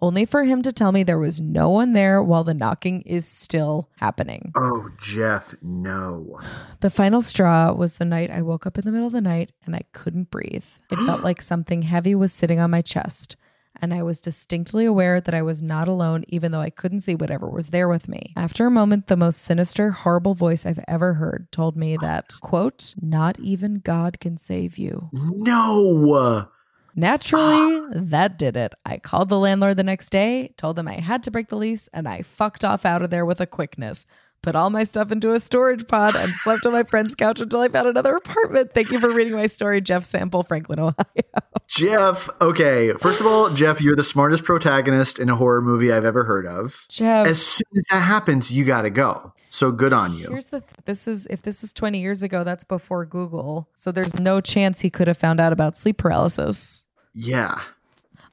Only 0.00 0.24
for 0.26 0.44
him 0.44 0.62
to 0.62 0.72
tell 0.72 0.92
me 0.92 1.02
there 1.02 1.18
was 1.18 1.40
no 1.40 1.70
one 1.70 1.92
there 1.92 2.22
while 2.22 2.44
the 2.44 2.54
knocking 2.54 3.02
is 3.02 3.26
still 3.26 3.88
happening. 3.96 4.52
Oh, 4.56 4.88
Jeff, 4.96 5.54
no. 5.60 6.38
The 6.80 6.90
final 6.90 7.20
straw 7.20 7.72
was 7.72 7.94
the 7.94 8.04
night 8.04 8.30
I 8.30 8.42
woke 8.42 8.64
up 8.64 8.78
in 8.78 8.84
the 8.84 8.92
middle 8.92 9.08
of 9.08 9.12
the 9.12 9.20
night 9.20 9.52
and 9.66 9.74
I 9.74 9.82
couldn't 9.92 10.30
breathe. 10.30 10.66
It 10.90 10.96
felt 11.06 11.24
like 11.24 11.42
something 11.42 11.82
heavy 11.82 12.14
was 12.14 12.32
sitting 12.32 12.60
on 12.60 12.70
my 12.70 12.82
chest. 12.82 13.34
And 13.80 13.94
I 13.94 14.02
was 14.02 14.20
distinctly 14.20 14.84
aware 14.84 15.20
that 15.20 15.34
I 15.34 15.42
was 15.42 15.62
not 15.62 15.86
alone, 15.86 16.24
even 16.28 16.50
though 16.50 16.60
I 16.60 16.70
couldn't 16.70 17.02
see 17.02 17.14
whatever 17.14 17.48
was 17.48 17.68
there 17.68 17.88
with 17.88 18.08
me. 18.08 18.32
After 18.36 18.66
a 18.66 18.72
moment, 18.72 19.06
the 19.06 19.16
most 19.16 19.40
sinister, 19.40 19.90
horrible 19.90 20.34
voice 20.34 20.66
I've 20.66 20.82
ever 20.88 21.14
heard 21.14 21.46
told 21.52 21.76
me 21.76 21.96
that, 21.98 22.34
quote, 22.40 22.94
not 23.00 23.38
even 23.38 23.76
God 23.76 24.18
can 24.18 24.36
save 24.36 24.78
you. 24.78 25.10
No. 25.12 26.48
Naturally, 26.94 27.82
that 27.92 28.38
did 28.38 28.56
it. 28.56 28.74
I 28.84 28.98
called 28.98 29.28
the 29.28 29.38
landlord 29.38 29.76
the 29.76 29.82
next 29.84 30.10
day, 30.10 30.52
told 30.56 30.76
them 30.76 30.88
I 30.88 30.94
had 30.94 31.22
to 31.24 31.30
break 31.30 31.48
the 31.48 31.56
lease, 31.56 31.88
and 31.92 32.08
I 32.08 32.22
fucked 32.22 32.64
off 32.64 32.84
out 32.84 33.02
of 33.02 33.10
there 33.10 33.26
with 33.26 33.40
a 33.40 33.46
quickness. 33.46 34.06
Put 34.40 34.54
all 34.54 34.70
my 34.70 34.84
stuff 34.84 35.10
into 35.10 35.32
a 35.32 35.40
storage 35.40 35.88
pod 35.88 36.14
and 36.14 36.30
slept 36.30 36.64
on 36.64 36.72
my 36.72 36.84
friend's 36.84 37.16
couch 37.16 37.40
until 37.40 37.60
I 37.60 37.68
found 37.68 37.88
another 37.88 38.14
apartment. 38.16 38.72
Thank 38.72 38.92
you 38.92 39.00
for 39.00 39.10
reading 39.10 39.34
my 39.34 39.48
story, 39.48 39.80
Jeff 39.80 40.04
Sample, 40.04 40.44
Franklin, 40.44 40.78
Ohio. 40.78 40.94
Jeff, 41.66 42.30
okay. 42.40 42.92
First 42.92 43.20
of 43.20 43.26
all, 43.26 43.50
Jeff, 43.50 43.80
you're 43.80 43.96
the 43.96 44.04
smartest 44.04 44.44
protagonist 44.44 45.18
in 45.18 45.28
a 45.28 45.34
horror 45.34 45.60
movie 45.60 45.92
I've 45.92 46.04
ever 46.04 46.22
heard 46.22 46.46
of. 46.46 46.86
Jeff, 46.88 47.26
As 47.26 47.44
soon 47.44 47.66
as 47.76 47.84
that 47.90 48.00
happens, 48.00 48.52
you 48.52 48.64
got 48.64 48.82
to 48.82 48.90
go. 48.90 49.34
So 49.50 49.72
good 49.72 49.92
on 49.92 50.14
you. 50.14 50.28
here's 50.28 50.46
the 50.46 50.60
th- 50.60 50.72
this 50.84 51.08
is 51.08 51.26
if 51.30 51.42
this 51.42 51.64
is 51.64 51.72
20 51.72 52.00
years 52.00 52.22
ago, 52.22 52.44
that's 52.44 52.64
before 52.64 53.06
Google. 53.06 53.68
So 53.74 53.90
there's 53.92 54.14
no 54.14 54.40
chance 54.40 54.80
he 54.80 54.90
could 54.90 55.08
have 55.08 55.18
found 55.18 55.40
out 55.40 55.52
about 55.52 55.76
sleep 55.76 55.98
paralysis. 55.98 56.84
Yeah. 57.14 57.60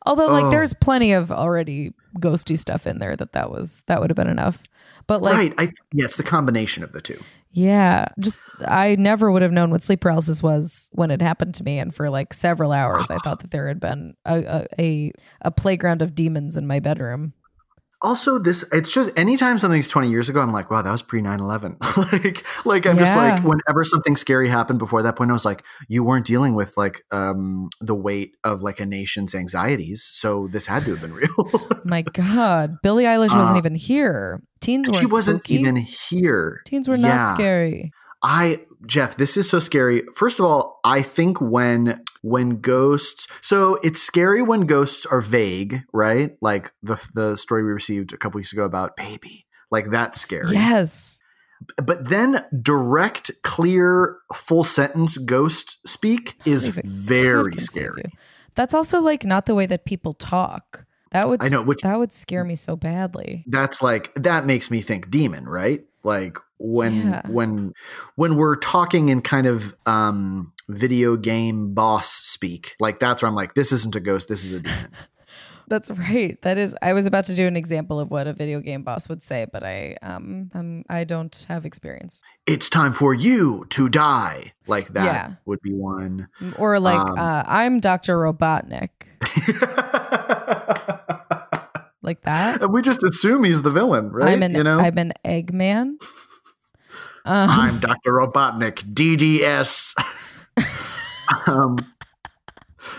Although 0.05 0.27
like 0.27 0.45
Oh. 0.45 0.51
there's 0.51 0.73
plenty 0.73 1.13
of 1.13 1.31
already 1.31 1.93
ghosty 2.19 2.57
stuff 2.57 2.85
in 2.85 2.99
there 2.99 3.15
that 3.15 3.33
that 3.33 3.49
was 3.49 3.83
that 3.87 4.01
would 4.01 4.09
have 4.09 4.17
been 4.17 4.27
enough. 4.29 4.63
But 5.07 5.21
like 5.21 5.35
right. 5.35 5.53
I, 5.57 5.63
yeah, 5.93 6.05
it's 6.05 6.17
the 6.17 6.23
combination 6.23 6.83
of 6.83 6.91
the 6.91 7.01
two. 7.01 7.19
Yeah, 7.51 8.07
just 8.19 8.37
I 8.67 8.95
never 8.95 9.31
would 9.31 9.41
have 9.41 9.53
known 9.53 9.71
what 9.71 9.81
sleep 9.81 10.01
paralysis 10.01 10.43
was 10.43 10.89
when 10.91 11.09
it 11.09 11.21
happened 11.21 11.55
to 11.55 11.63
me, 11.63 11.79
and 11.79 11.95
for 11.95 12.09
like 12.09 12.33
several 12.33 12.71
hours, 12.73 13.09
I 13.09 13.15
ah. 13.15 13.19
thought 13.23 13.39
that 13.39 13.51
there 13.51 13.67
had 13.67 13.79
been 13.79 14.15
a 14.25 14.43
a, 14.43 14.67
a, 14.77 15.11
a 15.41 15.51
playground 15.51 16.01
of 16.01 16.15
demons 16.15 16.57
in 16.57 16.67
my 16.67 16.79
bedroom. 16.81 17.33
Also, 18.05 18.37
this 18.39 18.63
it's 18.71 18.93
just 18.93 19.11
anytime 19.17 19.57
something's 19.57 19.87
20 19.87 20.09
years 20.09 20.29
ago, 20.29 20.39
I'm 20.39 20.53
like, 20.53 20.69
wow, 20.69 20.81
that 20.83 20.91
was 20.91 21.01
pre 21.01 21.21
9 21.21 21.39
11. 21.39 21.77
like, 22.13 22.45
like 22.63 22.85
I'm 22.85 22.97
just 22.99 23.15
like, 23.17 23.43
whenever 23.43 23.83
something 23.83 24.15
scary 24.15 24.47
happened 24.47 24.77
before 24.79 25.01
that 25.01 25.15
point, 25.15 25.31
I 25.31 25.33
was 25.33 25.43
like, 25.45 25.63
you 25.87 26.03
weren't 26.03 26.25
dealing 26.25 26.53
with 26.53 26.77
like 26.77 27.01
um 27.11 27.69
the 27.81 27.95
weight 27.95 28.35
of 28.43 28.61
like 28.61 28.79
a 28.79 28.85
nation's 28.85 29.33
anxieties. 29.33 30.03
So 30.03 30.47
this 30.51 30.67
had 30.67 30.83
to 30.85 30.91
have 30.95 31.01
been 31.01 31.13
real. 31.21 31.69
My 31.83 32.03
God, 32.03 32.75
Billie 32.83 33.05
Eilish 33.05 33.35
wasn't 33.35 33.55
Uh, 33.55 33.59
even 33.59 33.75
here. 33.75 34.41
Teens 34.61 34.87
weren't 34.87 34.99
she 34.99 35.05
wasn't 35.07 35.39
spooky. 35.39 35.55
even 35.59 35.75
here. 35.75 36.61
Teens 36.65 36.87
were 36.87 36.95
Yeah. 36.95 37.07
not 37.07 37.35
scary. 37.35 37.91
I 38.23 38.59
Jeff, 38.87 39.17
this 39.17 39.37
is 39.37 39.49
so 39.49 39.59
scary. 39.59 40.03
First 40.15 40.39
of 40.39 40.45
all, 40.45 40.79
I 40.83 41.01
think 41.01 41.39
when 41.39 42.03
when 42.21 42.61
ghosts 42.61 43.27
so 43.41 43.75
it's 43.83 44.01
scary 44.01 44.41
when 44.41 44.61
ghosts 44.61 45.05
are 45.05 45.21
vague, 45.21 45.81
right? 45.93 46.31
Like 46.41 46.71
the 46.81 47.03
the 47.13 47.35
story 47.35 47.63
we 47.63 47.71
received 47.71 48.13
a 48.13 48.17
couple 48.17 48.39
weeks 48.39 48.53
ago 48.53 48.63
about 48.63 48.97
baby. 48.97 49.45
Like 49.71 49.91
that's 49.91 50.19
scary. 50.19 50.53
Yes. 50.53 51.17
But 51.77 52.09
then 52.09 52.43
direct, 52.61 53.31
clear, 53.43 54.17
full 54.33 54.63
sentence 54.63 55.17
ghost 55.17 55.87
speak 55.87 56.35
oh, 56.39 56.51
is 56.51 56.67
very 56.67 57.55
scary. 57.57 58.03
you. 58.05 58.19
That's 58.55 58.73
also 58.73 59.01
like 59.01 59.23
not 59.23 59.45
the 59.45 59.55
way 59.55 59.65
that 59.65 59.85
people 59.85 60.13
talk. 60.13 60.85
That 61.11 61.29
would 61.29 61.43
I 61.43 61.49
know, 61.49 61.61
which- 61.61 61.81
that 61.81 61.97
would 61.97 62.11
scare 62.11 62.43
me 62.43 62.55
so 62.55 62.75
badly. 62.75 63.45
That's 63.47 63.81
like 63.81 64.13
that 64.15 64.45
makes 64.45 64.69
me 64.69 64.81
think 64.81 65.09
demon, 65.09 65.47
right? 65.47 65.81
Like 66.05 66.37
when 66.59 67.03
Yeah. 67.03 67.21
when 67.27 67.73
when 68.15 68.35
we're 68.37 68.55
talking 68.55 69.09
in 69.09 69.21
kind 69.21 69.47
of 69.47 69.75
um 69.85 70.53
video 70.69 71.15
game 71.17 71.73
boss 71.73 72.09
speak, 72.11 72.75
like 72.79 72.99
that's 72.99 73.21
where 73.21 73.29
I'm 73.29 73.35
like, 73.35 73.55
this 73.55 73.71
isn't 73.71 73.95
a 73.95 73.99
ghost, 73.99 74.27
this 74.29 74.45
is 74.45 74.53
a 74.53 74.59
demon. 74.59 74.91
That's 75.67 75.89
right. 75.89 76.39
That 76.43 76.59
is. 76.59 76.75
I 76.83 76.93
was 76.93 77.07
about 77.07 77.25
to 77.25 77.35
do 77.35 77.47
an 77.47 77.55
example 77.57 77.99
of 77.99 78.11
what 78.11 78.27
a 78.27 78.33
video 78.33 78.59
game 78.59 78.83
boss 78.83 79.09
would 79.09 79.23
say, 79.23 79.47
but 79.51 79.63
I 79.63 79.97
um, 80.03 80.51
um 80.53 80.83
I 80.89 81.05
don't 81.05 81.43
have 81.49 81.65
experience. 81.65 82.21
it's 82.45 82.69
time 82.69 82.93
for 82.93 83.15
you 83.15 83.65
to 83.71 83.89
die. 83.89 84.53
Like 84.67 84.89
that 84.93 85.05
Yeah. 85.05 85.31
would 85.47 85.59
be 85.63 85.73
one. 85.73 86.27
Or 86.57 86.79
like, 86.79 86.99
Um, 86.99 87.17
uh, 87.17 87.43
I'm 87.47 87.79
Doctor 87.79 88.15
Robotnik, 88.15 88.91
like 92.05 92.21
that. 92.21 92.61
And 92.61 92.71
we 92.71 92.81
just 92.81 93.03
assume 93.03 93.43
he's 93.43 93.61
the 93.61 93.71
villain, 93.71 94.09
right? 94.09 94.33
I'm 94.33 94.43
an 94.43 94.53
you 94.53 94.63
know, 94.63 94.79
I'm 94.79 94.97
an 94.97 95.13
Eggman. 95.25 95.95
Um, 97.27 97.49
I'm 97.49 97.79
Dr. 97.79 98.11
Robotnik, 98.11 98.83
DDS. 98.93 99.95
um, 101.47 101.79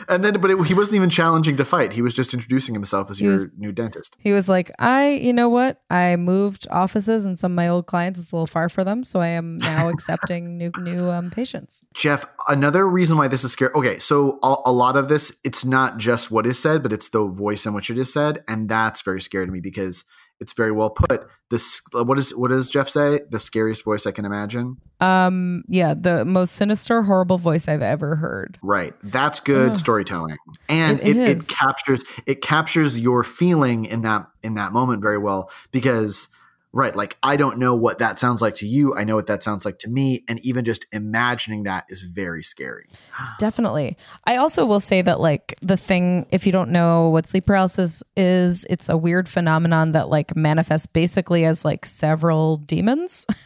and 0.09 0.25
then, 0.25 0.41
but 0.41 0.51
it, 0.51 0.67
he 0.67 0.75
wasn't 0.75 0.97
even 0.97 1.11
challenging 1.11 1.57
to 1.57 1.65
fight. 1.65 1.93
He 1.93 2.03
was 2.03 2.15
just 2.15 2.33
introducing 2.35 2.75
himself 2.75 3.11
as 3.11 3.19
He 3.19 3.25
your 3.25 3.35
was- 3.35 3.47
new 3.57 3.73
dentist. 3.73 4.17
he 4.21 4.33
was 4.33 4.49
like, 4.49 4.71
I, 4.79 5.11
you 5.11 5.33
know 5.33 5.49
what? 5.49 5.83
I 5.91 6.17
moved 6.17 6.67
offices, 6.71 7.25
and 7.25 7.39
some 7.39 7.53
of 7.53 7.57
my 7.57 7.69
old 7.69 7.87
clients 7.87 8.21
it's 8.21 8.33
a 8.33 8.37
little 8.37 8.47
far 8.47 8.69
for 8.69 8.85
them, 8.85 9.05
so 9.05 9.21
I 9.21 9.29
am 9.29 9.59
now 9.59 9.89
accepting 9.95 10.57
new 10.59 10.71
new 10.79 11.11
um, 11.11 11.31
patients. 11.31 11.83
Jeff, 11.95 12.27
another 12.49 12.89
reason 12.89 13.17
why 13.17 13.29
this 13.29 13.45
is 13.45 13.53
scary. 13.53 13.73
Okay, 13.75 13.99
so 13.99 14.39
a, 14.43 14.57
a 14.67 14.73
lot 14.73 14.97
of 14.97 15.09
this, 15.09 15.39
it's 15.45 15.65
not 15.65 15.99
just 15.99 16.31
what 16.31 16.47
is 16.47 16.59
said, 16.59 16.83
but 16.83 16.93
it's 16.93 17.09
the 17.09 17.25
voice 17.25 17.67
in 17.67 17.75
which 17.75 17.91
it 17.91 17.99
is 17.99 18.13
said. 18.13 18.43
And 18.49 18.69
that's 18.69 19.01
very 19.03 19.21
scary 19.21 19.47
to 19.47 19.53
me 19.53 19.61
because 19.61 20.05
It's 20.41 20.53
very 20.53 20.73
well 20.73 20.91
put. 20.91 21.29
This 21.49 21.81
what 21.93 22.19
is 22.19 22.35
what 22.35 22.49
does 22.49 22.69
Jeff 22.69 22.89
say? 22.89 23.21
The 23.31 23.39
scariest 23.39 23.85
voice 23.85 24.07
I 24.07 24.11
can 24.11 24.25
imagine. 24.25 24.77
Um, 25.01 25.65
yeah, 25.69 25.95
the 25.95 26.25
most 26.25 26.55
sinister, 26.55 27.03
horrible 27.03 27.39
voice 27.39 27.69
I've 27.69 27.83
ever 27.83 28.17
heard. 28.17 28.59
Right. 28.63 28.95
That's 29.03 29.41
good 29.41 29.73
Ugh. 29.73 29.79
storytelling. 29.79 30.37
And 30.69 31.01
It 31.01 31.17
it, 31.17 31.29
it, 31.29 31.49
captures 31.49 32.05
it 32.27 32.43
captures 32.43 32.99
your 32.99 33.23
feeling 33.23 33.85
in 33.85 34.03
that 34.03 34.27
in 34.43 34.55
that 34.55 34.73
moment 34.73 35.03
very 35.03 35.19
well 35.19 35.51
because 35.71 36.29
right, 36.73 36.95
like 36.95 37.17
I 37.23 37.37
don't 37.37 37.59
know 37.59 37.75
what 37.75 37.99
that 37.99 38.19
sounds 38.19 38.43
like 38.43 38.55
to 38.57 38.67
you. 38.67 38.95
I 38.95 39.05
know 39.05 39.17
what 39.17 39.27
that 39.29 39.43
sounds 39.43 39.65
like 39.65 39.79
to 39.81 39.89
me. 39.89 40.25
And 40.29 40.39
even 40.41 40.65
just 40.65 40.87
imagining 40.93 41.65
that 41.65 41.85
is 41.89 42.03
very 42.03 42.43
scary. 42.43 42.89
Definitely. 43.39 43.97
I 44.25 44.37
also 44.37 44.67
will 44.67 44.81
say 44.81 45.03
that 45.03 45.21
like 45.21 45.57
the 45.63 45.77
thing 45.77 46.27
if 46.31 46.47
you 46.47 46.53
don't 46.53 46.71
know 46.71 47.09
what 47.09 47.27
sleep 47.27 47.47
paralysis 47.47 48.03
is, 48.17 48.67
it's 48.69 48.89
a 48.89 48.97
weird 48.97 49.29
phenomenon 49.29 49.93
that 49.93 50.09
like 50.09 50.37
manifests 50.37 50.87
basically 50.87 51.45
as 51.45 51.65
like 51.65 51.87
several 51.87 52.59
demons. 52.59 53.27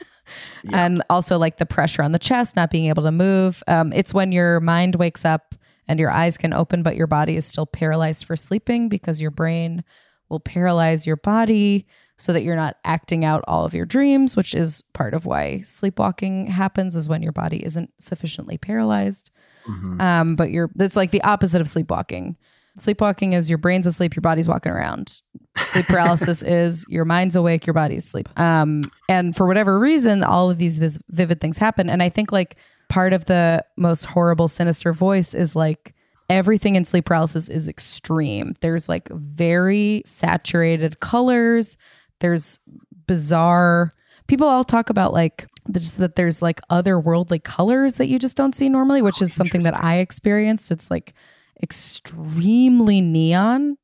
And 0.72 1.02
also 1.10 1.38
like 1.38 1.58
the 1.58 1.66
pressure 1.66 2.02
on 2.02 2.12
the 2.12 2.18
chest, 2.18 2.54
not 2.54 2.70
being 2.70 2.86
able 2.86 3.02
to 3.02 3.10
move. 3.10 3.64
Um, 3.66 3.92
it's 3.92 4.14
when 4.14 4.30
your 4.30 4.60
mind 4.60 4.94
wakes 4.94 5.24
up 5.24 5.54
and 5.88 5.98
your 5.98 6.10
eyes 6.10 6.36
can 6.38 6.52
open, 6.52 6.82
but 6.82 6.96
your 6.96 7.08
body 7.08 7.36
is 7.36 7.44
still 7.44 7.66
paralyzed 7.66 8.24
for 8.24 8.36
sleeping 8.36 8.88
because 8.88 9.20
your 9.20 9.32
brain 9.32 9.82
will 10.28 10.38
paralyze 10.38 11.06
your 11.06 11.16
body 11.16 11.86
so 12.20 12.34
that 12.34 12.42
you're 12.42 12.54
not 12.54 12.76
acting 12.84 13.24
out 13.24 13.42
all 13.48 13.64
of 13.64 13.72
your 13.72 13.86
dreams, 13.86 14.36
which 14.36 14.54
is 14.54 14.82
part 14.92 15.14
of 15.14 15.24
why 15.24 15.60
sleepwalking 15.62 16.48
happens, 16.48 16.94
is 16.94 17.08
when 17.08 17.22
your 17.22 17.32
body 17.32 17.64
isn't 17.64 17.90
sufficiently 17.98 18.58
paralyzed. 18.58 19.30
Mhm. 19.66 20.00
Um, 20.00 20.36
but 20.36 20.50
you're 20.50 20.70
it's 20.78 20.96
like 20.96 21.12
the 21.12 21.22
opposite 21.22 21.62
of 21.62 21.68
sleepwalking. 21.68 22.36
Sleepwalking 22.76 23.32
is 23.32 23.48
your 23.48 23.58
brain's 23.58 23.86
asleep, 23.86 24.14
your 24.14 24.20
body's 24.20 24.46
walking 24.46 24.70
around. 24.70 25.22
Sleep 25.56 25.86
paralysis 25.86 26.42
is 26.60 26.84
your 26.88 27.06
mind's 27.06 27.36
awake, 27.36 27.66
your 27.66 27.74
body's 27.74 28.04
asleep. 28.04 28.28
Um, 28.38 28.82
and 29.08 29.34
for 29.34 29.46
whatever 29.46 29.78
reason, 29.78 30.22
all 30.22 30.50
of 30.50 30.58
these 30.58 30.78
vis- 30.78 30.98
vivid 31.08 31.40
things 31.40 31.56
happen. 31.56 31.88
And 31.88 32.02
I 32.02 32.10
think 32.10 32.32
like 32.32 32.56
part 32.90 33.14
of 33.14 33.24
the 33.24 33.64
most 33.78 34.04
horrible, 34.04 34.46
sinister 34.46 34.92
voice 34.92 35.32
is 35.32 35.56
like 35.56 35.94
everything 36.28 36.76
in 36.76 36.84
sleep 36.84 37.06
paralysis 37.06 37.48
is 37.48 37.66
extreme. 37.66 38.54
There's 38.60 38.88
like 38.88 39.08
very 39.08 40.02
saturated 40.06 41.00
colors. 41.00 41.76
There's 42.20 42.60
bizarre. 43.06 43.92
People 44.26 44.46
all 44.46 44.64
talk 44.64 44.90
about 44.90 45.12
like 45.12 45.48
just 45.72 45.98
that 45.98 46.16
there's 46.16 46.40
like 46.40 46.60
otherworldly 46.70 47.42
colors 47.42 47.94
that 47.94 48.06
you 48.06 48.18
just 48.18 48.36
don't 48.36 48.54
see 48.54 48.68
normally, 48.68 49.02
which 49.02 49.20
is 49.20 49.32
something 49.34 49.62
that 49.64 49.76
I 49.76 49.98
experienced. 49.98 50.70
It's 50.70 50.90
like 50.90 51.14
extremely 51.62 53.00
neon. 53.00 53.76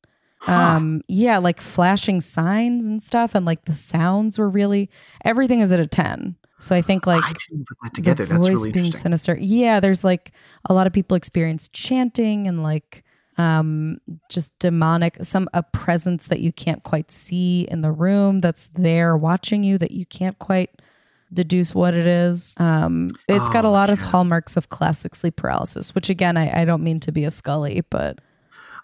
Um, 0.45 1.01
yeah, 1.07 1.39
like 1.39 1.59
flashing 1.59 2.21
signs 2.21 2.85
and 2.85 3.01
stuff, 3.01 3.35
and 3.35 3.45
like 3.45 3.65
the 3.65 3.73
sounds 3.73 4.37
were 4.37 4.49
really 4.49 4.89
everything 5.25 5.61
is 5.61 5.71
at 5.71 5.79
a 5.79 5.87
ten. 5.87 6.35
So 6.59 6.75
I 6.75 6.81
think 6.81 7.05
like 7.05 7.23
I 7.23 7.33
didn't 7.49 7.67
put 7.67 7.77
that 7.83 7.93
together. 7.93 8.25
the 8.25 8.35
That's 8.35 8.47
voice 8.47 8.55
really 8.55 8.71
being 8.71 8.91
sinister. 8.91 9.37
Yeah, 9.39 9.79
there's 9.79 10.03
like 10.03 10.31
a 10.69 10.73
lot 10.73 10.87
of 10.87 10.93
people 10.93 11.17
experience 11.17 11.67
chanting 11.69 12.47
and 12.47 12.63
like 12.63 13.03
um 13.37 13.99
just 14.29 14.51
demonic 14.59 15.17
some 15.23 15.47
a 15.53 15.61
presence 15.63 16.27
that 16.27 16.39
you 16.39 16.51
can't 16.51 16.83
quite 16.83 17.11
see 17.11 17.67
in 17.69 17.81
the 17.81 17.91
room 17.91 18.39
that's 18.39 18.69
there 18.73 19.15
watching 19.17 19.63
you 19.63 19.77
that 19.77 19.91
you 19.91 20.05
can't 20.05 20.37
quite 20.39 20.71
deduce 21.33 21.75
what 21.75 21.93
it 21.93 22.07
is. 22.07 22.53
Um 22.57 23.07
it's 23.27 23.49
got 23.49 23.65
a 23.65 23.67
Oh, 23.67 23.71
lot 23.71 23.89
of 23.89 23.99
hallmarks 24.01 24.55
of 24.57 24.69
classic 24.69 25.13
sleep 25.15 25.35
paralysis, 25.35 25.93
which 25.93 26.09
again 26.09 26.37
I, 26.37 26.61
I 26.61 26.65
don't 26.65 26.83
mean 26.83 26.99
to 27.01 27.11
be 27.11 27.25
a 27.25 27.31
Scully, 27.31 27.81
but 27.89 28.19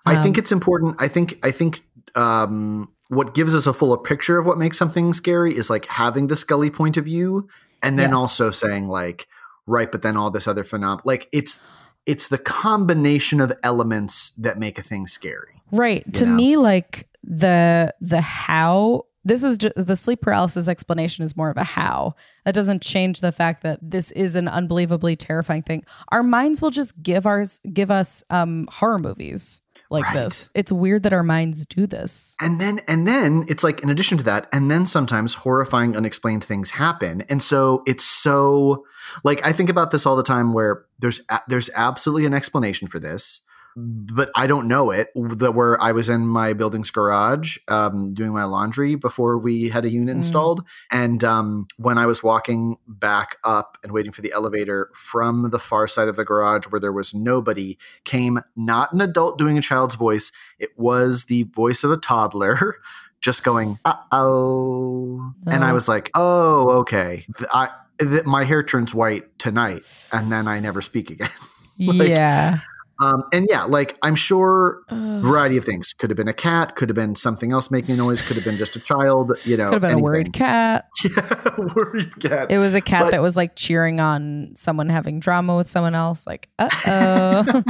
I 0.06 0.22
think 0.22 0.38
Um, 0.38 0.42
it's 0.42 0.52
important. 0.52 0.96
I 1.00 1.08
think 1.08 1.40
I 1.44 1.52
think 1.52 1.82
um, 2.16 2.92
what 3.08 3.34
gives 3.34 3.56
us 3.56 3.66
a 3.68 3.74
fuller 3.74 3.98
picture 3.98 4.38
of 4.38 4.46
what 4.46 4.58
makes 4.58 4.78
something 4.78 5.14
scary 5.14 5.56
is 5.56 5.70
like 5.70 5.86
having 5.86 6.28
the 6.28 6.36
Scully 6.36 6.70
point 6.70 6.98
of 6.98 7.06
view, 7.06 7.48
and 7.82 7.98
then 7.98 8.10
Yes. 8.10 8.18
also 8.18 8.52
saying 8.52 8.90
like, 8.90 9.28
right, 9.66 9.90
but 9.92 10.02
then 10.02 10.18
all 10.18 10.30
this 10.30 10.48
other 10.48 10.64
phenomenon. 10.66 11.02
Like 11.06 11.30
it's 11.32 11.64
it's 12.06 12.28
the 12.28 12.38
combination 12.38 13.40
of 13.40 13.52
elements 13.64 14.32
that 14.32 14.58
make 14.58 14.78
a 14.78 14.84
thing 14.84 15.08
scary. 15.08 15.62
Right. 15.72 16.12
To 16.16 16.26
know? 16.26 16.34
me, 16.34 16.58
like 16.58 17.08
the 17.24 17.94
the 18.02 18.22
how 18.22 19.06
this 19.26 19.44
is 19.44 19.58
just 19.58 19.76
the 19.76 19.96
sleep 19.96 20.22
paralysis 20.22 20.68
explanation 20.68 21.24
is 21.24 21.38
more 21.38 21.50
of 21.50 21.58
a 21.58 21.64
how. 21.64 22.16
That 22.46 22.56
doesn't 22.56 22.82
change 22.82 23.22
the 23.22 23.32
fact 23.32 23.64
that 23.64 23.80
this 23.82 24.12
is 24.12 24.36
an 24.36 24.48
unbelievably 24.48 25.16
terrifying 25.16 25.64
thing. 25.64 25.86
Our 26.10 26.24
minds 26.24 26.62
will 26.62 26.72
just 26.72 27.02
give 27.02 27.26
ours 27.26 27.60
give 27.72 27.90
us 27.90 28.24
um 28.30 28.68
horror 28.72 29.00
movies 29.00 29.62
like 29.94 30.04
Right. 30.06 30.16
this. 30.16 30.50
It's 30.54 30.72
weird 30.72 31.04
that 31.04 31.14
our 31.14 31.24
minds 31.24 31.66
do 31.66 31.88
this. 31.88 32.36
And 32.42 32.60
then 32.60 32.82
and 32.88 33.08
then 33.08 33.46
it's 33.48 33.64
like 33.64 33.82
in 33.82 33.90
addition 33.90 34.18
to 34.18 34.24
that, 34.26 34.50
and 34.52 34.70
then 34.70 34.86
sometimes 34.86 35.36
horrifying 35.36 35.96
unexplained 35.96 36.44
things 36.44 36.72
happen. 36.72 37.22
And 37.30 37.42
so 37.42 37.84
it's 37.86 38.04
so 38.04 38.84
like 39.24 39.46
I 39.46 39.54
think 39.54 39.70
about 39.70 39.92
this 39.92 40.06
all 40.06 40.16
the 40.16 40.24
time 40.24 40.52
where 40.52 40.86
there's 41.00 41.22
a, 41.30 41.40
there's 41.48 41.70
absolutely 41.76 42.26
an 42.26 42.34
explanation 42.34 42.88
for 42.88 43.00
this, 43.00 43.40
but 43.76 44.30
I 44.36 44.48
don't 44.48 44.68
know 44.68 44.92
it. 44.92 45.10
The, 45.16 45.52
where 45.52 45.82
I 45.82 45.92
was 45.92 46.10
in 46.10 46.28
my 46.28 46.54
building's 46.54 46.90
garage 46.92 47.58
um, 47.68 48.14
doing 48.14 48.32
my 48.32 48.44
laundry 48.44 48.96
before 48.96 49.38
we 49.38 49.70
had 49.70 49.86
a 49.86 49.90
unit 49.90 50.14
Mm. 50.14 50.18
installed, 50.18 50.64
and 50.92 51.24
um, 51.24 51.66
when 51.78 51.98
I 51.98 52.06
was 52.06 52.22
walking 52.24 52.78
back 52.88 53.38
up 53.44 53.78
and 53.84 53.92
waiting 53.92 54.12
for 54.12 54.22
the 54.22 54.32
elevator 54.32 54.90
from 54.94 55.50
the 55.50 55.60
far 55.60 55.88
side 55.88 56.08
of 56.08 56.16
the 56.16 56.26
garage 56.26 56.66
where 56.68 56.80
there 56.80 56.92
was 56.94 57.14
nobody, 57.14 57.78
came 58.06 58.40
not 58.56 58.94
an 58.94 59.02
adult 59.02 59.38
doing 59.38 59.58
a 59.58 59.62
child's 59.62 59.96
voice. 59.96 60.32
It 60.60 60.70
was 60.78 61.26
the 61.26 61.44
voice 61.44 61.84
of 61.84 61.92
a 61.92 61.98
toddler. 61.98 62.78
Just 63.22 63.44
going, 63.46 63.80
uh 63.86 63.96
oh, 64.12 65.34
and 65.48 65.64
I 65.64 65.72
Oh. 65.72 65.74
was 65.74 65.88
like, 65.88 66.12
"Oh, 66.14 66.70
okay." 66.82 67.26
I 67.54 67.70
th- 68.00 68.26
my 68.26 68.44
hair 68.44 68.64
turns 68.64 68.94
white 68.94 69.40
tonight, 69.40 69.84
and 70.12 70.30
then 70.32 70.46
I 70.48 70.60
never 70.60 70.82
speak 70.82 71.10
again. 71.10 71.30
Like- 71.80 72.10
yeah. 72.10 72.60
Um, 73.02 73.24
and 73.34 73.48
yeah, 73.50 73.64
like 73.64 73.98
I'm 74.02 74.16
sure 74.16 74.84
Ugh. 74.90 75.22
variety 75.24 75.58
of 75.58 75.66
things. 75.66 75.94
Could 75.94 76.10
have 76.10 76.18
been 76.18 76.28
a 76.28 76.34
cat, 76.34 76.76
could 76.76 76.90
have 76.90 76.96
been 76.96 77.16
something 77.16 77.52
else 77.52 77.72
making 77.72 77.96
a 77.96 77.98
noise, 77.98 78.22
could 78.22 78.36
have 78.36 78.46
been 78.46 78.58
just 78.58 78.76
a 78.76 78.80
child, 78.80 79.34
you 79.44 79.58
know. 79.58 79.66
Could 79.66 79.74
have 79.74 79.82
been 79.82 79.92
anything. 79.92 80.04
a 80.04 80.04
worried 80.04 80.34
cat. 80.34 80.88
Yeah, 81.04 81.50
worried 81.76 82.20
cat. 82.20 82.52
It 82.52 82.60
was 82.60 82.74
a 82.74 82.82
cat 82.82 83.04
But- 83.06 83.12
that 83.12 83.22
was 83.22 83.36
like 83.36 83.56
cheering 83.56 84.00
on 84.00 84.52
someone 84.56 84.90
having 84.90 85.20
drama 85.20 85.58
with 85.58 85.70
someone 85.70 85.96
else. 85.96 86.26
Like, 86.28 86.50
uh 86.60 86.70
oh. 86.86 87.64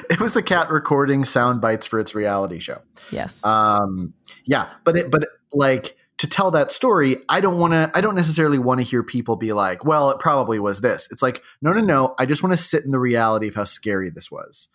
it 0.10 0.20
was 0.20 0.36
a 0.36 0.42
cat 0.42 0.70
recording 0.72 1.26
sound 1.26 1.60
bites 1.62 1.86
for 1.86 2.00
its 2.00 2.16
reality 2.16 2.60
show. 2.60 2.82
yes. 3.12 3.44
Um, 3.44 4.14
yeah, 4.46 4.70
but 4.84 4.96
it, 4.98 5.12
but 5.12 5.28
like 5.54 5.98
to 6.22 6.28
tell 6.28 6.52
that 6.52 6.72
story, 6.72 7.18
I 7.28 7.42
don't 7.42 7.58
want 7.58 7.74
to. 7.74 7.92
I 7.96 8.02
don't 8.02 8.16
necessarily 8.16 8.60
want 8.60 8.80
to 8.80 8.86
hear 8.86 9.02
people 9.02 9.36
be 9.36 9.54
like, 9.54 9.84
"Well, 9.84 10.12
it 10.12 10.20
probably 10.20 10.60
was 10.60 10.82
this." 10.82 11.08
It's 11.12 11.24
like, 11.24 11.42
no, 11.64 11.74
no, 11.74 11.82
no. 11.82 12.14
I 12.20 12.28
just 12.28 12.44
want 12.44 12.54
to 12.54 12.58
sit 12.58 12.86
in 12.86 12.92
the 12.92 13.00
reality 13.00 13.48
of 13.48 13.56
how 13.56 13.64
scary 13.64 14.12
this 14.12 14.30
was. 14.30 14.70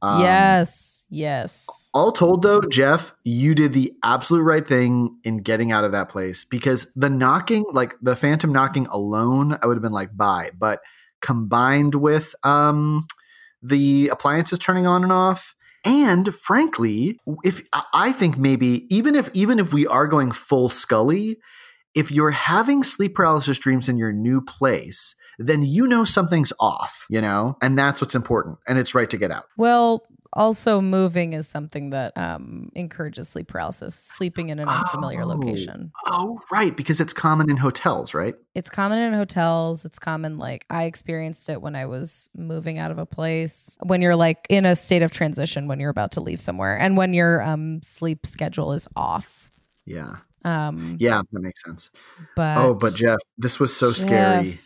Um, 0.00 0.22
yes. 0.22 1.04
Yes. 1.10 1.66
All 1.92 2.12
told, 2.12 2.42
though, 2.42 2.62
Jeff, 2.62 3.14
you 3.24 3.54
did 3.54 3.74
the 3.74 3.92
absolute 4.02 4.42
right 4.42 4.66
thing 4.66 5.18
in 5.22 5.38
getting 5.38 5.70
out 5.70 5.84
of 5.84 5.92
that 5.92 6.08
place 6.08 6.44
because 6.44 6.90
the 6.96 7.10
knocking, 7.10 7.64
like 7.72 7.94
the 8.00 8.16
phantom 8.16 8.52
knocking 8.52 8.86
alone, 8.86 9.56
I 9.62 9.66
would 9.66 9.76
have 9.76 9.82
been 9.82 9.92
like, 9.92 10.16
bye. 10.16 10.50
But 10.58 10.80
combined 11.20 11.94
with 11.94 12.34
um, 12.42 13.06
the 13.62 14.08
appliances 14.08 14.58
turning 14.58 14.86
on 14.86 15.02
and 15.02 15.12
off, 15.12 15.54
and 15.86 16.34
frankly, 16.34 17.18
if 17.44 17.66
I- 17.94 18.12
think 18.12 18.36
maybe 18.36 18.86
even 18.94 19.14
if 19.14 19.30
even 19.32 19.58
if 19.58 19.72
we 19.72 19.86
are 19.86 20.06
going 20.06 20.30
full 20.32 20.68
Scully, 20.68 21.38
if 21.94 22.10
you're 22.10 22.30
having 22.32 22.82
sleep 22.82 23.14
paralysis 23.14 23.58
dreams 23.58 23.88
in 23.88 23.96
your 23.96 24.12
new 24.12 24.40
place, 24.40 25.14
then 25.38 25.62
you 25.62 25.86
know 25.86 26.04
something's 26.04 26.52
off, 26.60 27.06
you 27.08 27.20
know, 27.20 27.56
and 27.62 27.78
that's 27.78 28.00
what's 28.00 28.14
important, 28.14 28.58
and 28.66 28.78
it's 28.78 28.94
right 28.94 29.08
to 29.10 29.16
get 29.16 29.30
out. 29.30 29.44
Well, 29.56 30.02
also 30.36 30.80
moving 30.80 31.32
is 31.32 31.48
something 31.48 31.90
that 31.90 32.16
um, 32.16 32.70
encourages 32.76 33.28
sleep 33.28 33.48
paralysis. 33.48 33.94
Sleeping 33.94 34.50
in 34.50 34.58
an 34.60 34.68
unfamiliar 34.68 35.22
Oh. 35.22 35.26
location. 35.28 35.90
Oh, 36.06 36.38
right, 36.52 36.76
because 36.76 37.00
it's 37.00 37.12
common 37.12 37.50
in 37.50 37.56
hotels, 37.56 38.14
right? 38.14 38.34
It's 38.54 38.70
common 38.70 39.00
in 39.00 39.12
hotels. 39.14 39.84
It's 39.84 39.98
common 39.98 40.38
like 40.38 40.64
I 40.70 40.84
experienced 40.84 41.48
it 41.48 41.60
when 41.60 41.74
I 41.74 41.86
was 41.86 42.28
moving 42.36 42.78
out 42.78 42.90
of 42.92 42.98
a 42.98 43.06
place. 43.06 43.76
When 43.82 44.00
you're 44.02 44.14
like 44.16 44.46
in 44.48 44.64
a 44.66 44.76
state 44.76 45.02
of 45.02 45.10
transition 45.10 45.66
when 45.66 45.80
you're 45.80 45.90
about 45.90 46.12
to 46.12 46.20
leave 46.20 46.40
somewhere 46.40 46.78
and 46.78 46.96
when 46.96 47.12
your 47.14 47.42
um 47.42 47.82
sleep 47.82 48.26
schedule 48.26 48.72
is 48.72 48.86
off. 48.94 49.50
Yeah. 49.84 50.16
Um 50.44 50.96
Yeah, 51.00 51.22
that 51.32 51.40
makes 51.40 51.62
sense. 51.64 51.90
but 52.36 52.58
oh, 52.58 52.74
but 52.74 52.94
Jeff, 52.94 53.18
this 53.38 53.58
was 53.58 53.74
so 53.74 53.92
scary. 53.92 54.58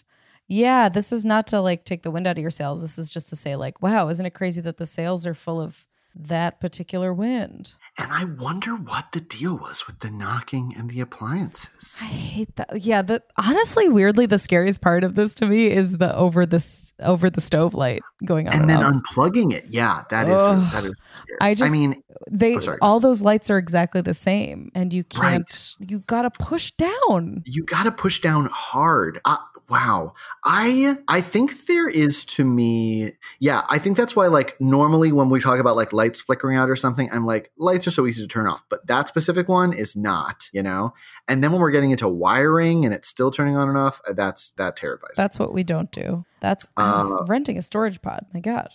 Yeah, 0.50 0.88
this 0.88 1.12
is 1.12 1.24
not 1.24 1.46
to 1.48 1.60
like 1.60 1.84
take 1.84 2.02
the 2.02 2.10
wind 2.10 2.26
out 2.26 2.36
of 2.36 2.42
your 2.42 2.50
sails. 2.50 2.80
This 2.80 2.98
is 2.98 3.08
just 3.08 3.28
to 3.28 3.36
say 3.36 3.54
like, 3.54 3.80
wow, 3.80 4.08
isn't 4.08 4.26
it 4.26 4.34
crazy 4.34 4.60
that 4.62 4.78
the 4.78 4.86
sails 4.86 5.24
are 5.24 5.32
full 5.32 5.60
of 5.60 5.86
that 6.14 6.60
particular 6.60 7.12
wind. 7.12 7.74
And 7.96 8.10
I 8.12 8.24
wonder 8.24 8.74
what 8.74 9.12
the 9.12 9.20
deal 9.20 9.56
was 9.56 9.86
with 9.86 10.00
the 10.00 10.10
knocking 10.10 10.74
and 10.76 10.90
the 10.90 11.00
appliances. 11.00 11.98
I 12.00 12.04
hate 12.04 12.56
that. 12.56 12.82
Yeah, 12.82 13.02
the 13.02 13.22
honestly, 13.36 13.88
weirdly, 13.88 14.26
the 14.26 14.38
scariest 14.38 14.80
part 14.80 15.04
of 15.04 15.14
this 15.14 15.34
to 15.34 15.46
me 15.46 15.70
is 15.70 15.98
the 15.98 16.14
over 16.16 16.46
this 16.46 16.92
over 17.00 17.30
the 17.30 17.40
stove 17.40 17.74
light 17.74 18.02
going 18.24 18.48
on. 18.48 18.54
And 18.54 18.70
then 18.70 18.82
off. 18.82 18.94
unplugging 18.94 19.52
it. 19.52 19.66
Yeah, 19.70 20.04
that 20.10 20.28
is 20.28 20.40
that 20.72 20.84
is 20.84 20.94
scary. 21.14 21.38
I 21.40 21.54
just- 21.54 21.72
mean, 21.72 22.02
they 22.30 22.56
oh, 22.56 22.76
all 22.82 23.00
those 23.00 23.22
lights 23.22 23.50
are 23.50 23.58
exactly 23.58 24.00
the 24.00 24.14
same, 24.14 24.70
and 24.74 24.92
you 24.92 25.04
can't. 25.04 25.74
You 25.78 26.00
gotta 26.00 26.30
push 26.30 26.72
down. 26.72 27.42
you 27.46 27.64
got 27.64 27.84
to 27.84 27.92
push 27.92 28.20
down 28.20 28.48
hard. 28.52 29.20
Uh, 29.24 29.36
wow. 29.70 30.14
I 30.44 30.98
I 31.08 31.20
think 31.20 31.66
there 31.66 31.88
is 31.88 32.24
to 32.26 32.44
me. 32.44 33.12
Yeah, 33.38 33.62
I 33.68 33.78
think 33.78 33.96
that's 33.96 34.16
why 34.16 34.26
like 34.26 34.60
normally 34.60 35.12
when 35.12 35.28
we 35.30 35.40
talk 35.40 35.58
about 35.58 35.76
like 35.76 35.92
lights 35.92 36.20
flickering 36.20 36.56
out 36.56 36.68
or 36.68 36.76
something, 36.76 37.08
I'm 37.12 37.24
like 37.24 37.52
lights 37.56 37.86
are 37.86 37.90
so 37.92 38.06
easy 38.06 38.22
to 38.22 38.28
turn 38.28 38.46
off, 38.46 38.64
but 38.68 38.86
that 38.88 39.08
specific 39.08 39.48
one 39.48 39.72
is 39.72 39.94
not, 39.96 40.48
you 40.52 40.62
know? 40.62 40.92
And 41.28 41.42
then 41.42 41.52
when 41.52 41.60
we're 41.60 41.70
getting 41.70 41.92
into 41.92 42.08
wiring 42.08 42.84
and 42.84 42.92
it's 42.92 43.08
still 43.08 43.30
turning 43.30 43.56
on 43.56 43.68
and 43.68 43.78
off, 43.78 44.00
uh, 44.08 44.12
that's 44.12 44.50
that 44.52 44.76
terrifies. 44.76 45.10
me. 45.10 45.14
That's 45.16 45.38
what 45.38 45.54
we 45.54 45.62
don't 45.62 45.90
do. 45.92 46.24
That's 46.40 46.66
Uh, 46.76 47.24
renting 47.28 47.56
a 47.56 47.62
storage 47.62 48.02
pod. 48.02 48.26
My 48.34 48.40
God. 48.40 48.70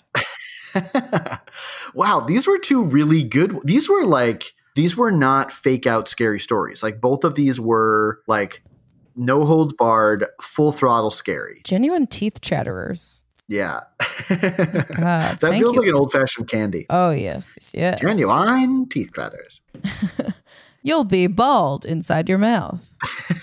wow, 1.94 2.20
these 2.22 2.48
were 2.48 2.58
two 2.58 2.84
really 2.84 3.24
good. 3.24 3.60
These 3.64 3.90
were 3.90 4.06
like 4.06 4.54
these 4.76 4.98
were 4.98 5.12
not 5.12 5.52
fake 5.52 5.88
out 5.88 6.08
scary 6.08 6.40
stories. 6.40 6.84
Like 6.84 7.00
both 7.00 7.24
of 7.24 7.36
these 7.36 7.60
were 7.60 8.20
like 8.28 8.64
no 9.16 9.46
holds 9.46 9.74
barred, 9.74 10.26
full 10.42 10.72
throttle 10.72 11.12
scary. 11.12 11.62
Genuine 11.64 12.08
teeth 12.08 12.42
chatterers. 12.42 13.24
Yeah. 13.48 13.82
God, 14.30 15.40
that 15.40 15.40
feels 15.40 15.76
you. 15.76 15.82
like 15.82 15.88
an 15.88 15.96
old 15.96 16.12
fashioned 16.12 16.48
candy. 16.48 16.86
Oh 16.90 17.12
yes, 17.12 17.54
yes, 17.56 17.72
yes. 17.74 18.02
Genuine 18.02 18.90
teeth 18.90 19.12
clatters. 19.14 19.62
You'll 20.84 21.04
be 21.04 21.28
bald 21.28 21.86
inside 21.86 22.30
your 22.30 22.38
mouth. 22.38 22.88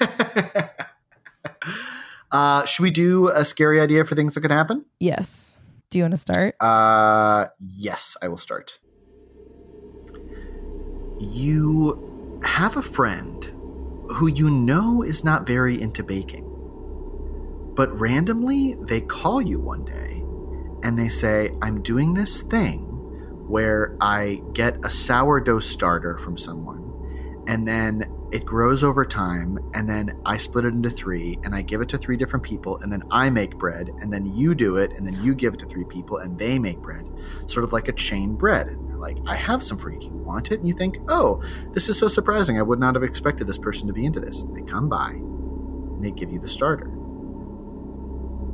uh, 2.31 2.64
should 2.66 2.83
we 2.83 2.91
do 2.91 3.31
a 3.31 3.45
scary 3.45 3.81
idea 3.81 4.05
for 4.05 4.14
things 4.14 4.35
that 4.35 4.43
could 4.43 4.53
happen? 4.53 4.85
Yes. 5.01 5.59
Do 5.91 5.99
you 5.99 6.05
want 6.05 6.12
to 6.12 6.18
start? 6.18 6.55
Uh, 6.61 7.47
yes, 7.59 8.16
I 8.23 8.29
will 8.29 8.37
start. 8.37 8.79
You 11.18 12.41
have 12.45 12.77
a 12.77 12.83
friend 12.83 13.61
who 14.12 14.26
you 14.28 14.50
know 14.50 15.02
is 15.02 15.24
not 15.24 15.46
very 15.46 15.80
into 15.80 16.02
baking, 16.02 16.44
but 17.74 17.92
randomly 17.98 18.74
they 18.74 19.00
call 19.00 19.40
you 19.40 19.58
one 19.58 19.84
day 19.84 20.24
and 20.82 20.98
they 20.98 21.08
say, 21.08 21.50
I'm 21.62 21.82
doing 21.82 22.14
this 22.14 22.42
thing 22.42 22.80
where 23.48 23.96
I 24.00 24.42
get 24.52 24.84
a 24.84 24.90
sourdough 24.90 25.60
starter 25.60 26.18
from 26.18 26.36
someone 26.36 27.44
and 27.46 27.66
then 27.66 28.10
it 28.32 28.46
grows 28.46 28.82
over 28.82 29.04
time 29.04 29.58
and 29.74 29.88
then 29.88 30.18
I 30.24 30.36
split 30.36 30.64
it 30.64 30.72
into 30.72 30.90
three 30.90 31.38
and 31.44 31.54
I 31.54 31.62
give 31.62 31.80
it 31.80 31.88
to 31.90 31.98
three 31.98 32.16
different 32.16 32.44
people 32.44 32.78
and 32.78 32.90
then 32.90 33.02
I 33.10 33.30
make 33.30 33.58
bread 33.58 33.90
and 34.00 34.12
then 34.12 34.24
you 34.24 34.54
do 34.54 34.76
it 34.76 34.92
and 34.92 35.06
then 35.06 35.22
you 35.22 35.34
give 35.34 35.54
it 35.54 35.60
to 35.60 35.66
three 35.66 35.84
people 35.84 36.18
and 36.18 36.38
they 36.38 36.58
make 36.58 36.78
bread. 36.78 37.06
Sort 37.46 37.64
of 37.64 37.72
like 37.72 37.88
a 37.88 37.92
chain 37.92 38.34
bread 38.34 38.68
like 39.03 39.18
I 39.26 39.36
have 39.36 39.62
some 39.62 39.76
for 39.76 39.90
you. 39.90 40.00
You 40.00 40.12
want 40.12 40.50
it? 40.50 40.61
And 40.61 40.66
you 40.66 40.72
think 40.72 40.98
oh 41.09 41.42
this 41.72 41.88
is 41.88 41.98
so 41.98 42.09
surprising. 42.09 42.59
I 42.59 42.62
would 42.62 42.80
not 42.80 42.94
have 42.94 43.05
expected 43.05 43.46
this 43.46 43.59
person 43.59 43.86
to 43.88 43.92
be 43.92 44.07
into 44.07 44.20
this. 44.20 44.42
And 44.42 44.57
they 44.57 44.62
come 44.62 44.88
by 44.88 45.11
and 45.11 46.03
they 46.03 46.11
give 46.11 46.32
you 46.32 46.38
the 46.38 46.48
starter. 46.48 46.90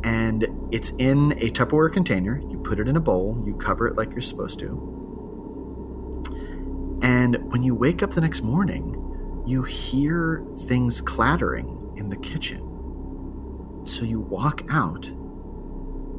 And 0.04 0.48
it's 0.72 0.90
in 0.98 1.32
a 1.32 1.50
Tupperware 1.50 1.92
container. 1.92 2.40
You 2.48 2.58
put 2.58 2.80
it 2.80 2.88
in 2.88 2.96
a 2.96 3.00
bowl. 3.00 3.40
You 3.44 3.54
cover 3.54 3.86
it 3.86 3.96
like 3.96 4.10
you're 4.10 4.20
supposed 4.20 4.58
to. 4.60 4.94
And 7.02 7.52
when 7.52 7.62
you 7.62 7.74
wake 7.74 8.02
up 8.02 8.10
the 8.10 8.20
next 8.20 8.42
morning 8.42 9.04
you 9.48 9.62
hear 9.62 10.44
things 10.66 11.00
clattering 11.00 11.94
in 11.96 12.10
the 12.10 12.16
kitchen. 12.16 12.60
So 13.86 14.04
you 14.04 14.20
walk 14.20 14.64
out, 14.70 15.06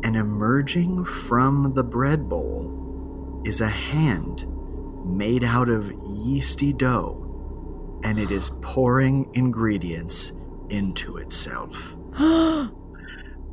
and 0.01 0.15
emerging 0.15 1.05
from 1.05 1.73
the 1.75 1.83
bread 1.83 2.27
bowl 2.27 2.88
is 3.45 3.61
a 3.61 3.67
hand 3.67 4.45
made 5.05 5.43
out 5.43 5.69
of 5.69 5.91
yeasty 6.23 6.73
dough, 6.73 7.99
and 8.03 8.19
it 8.19 8.31
is 8.31 8.51
pouring 8.61 9.29
ingredients 9.33 10.31
into 10.69 11.17
itself. 11.17 11.95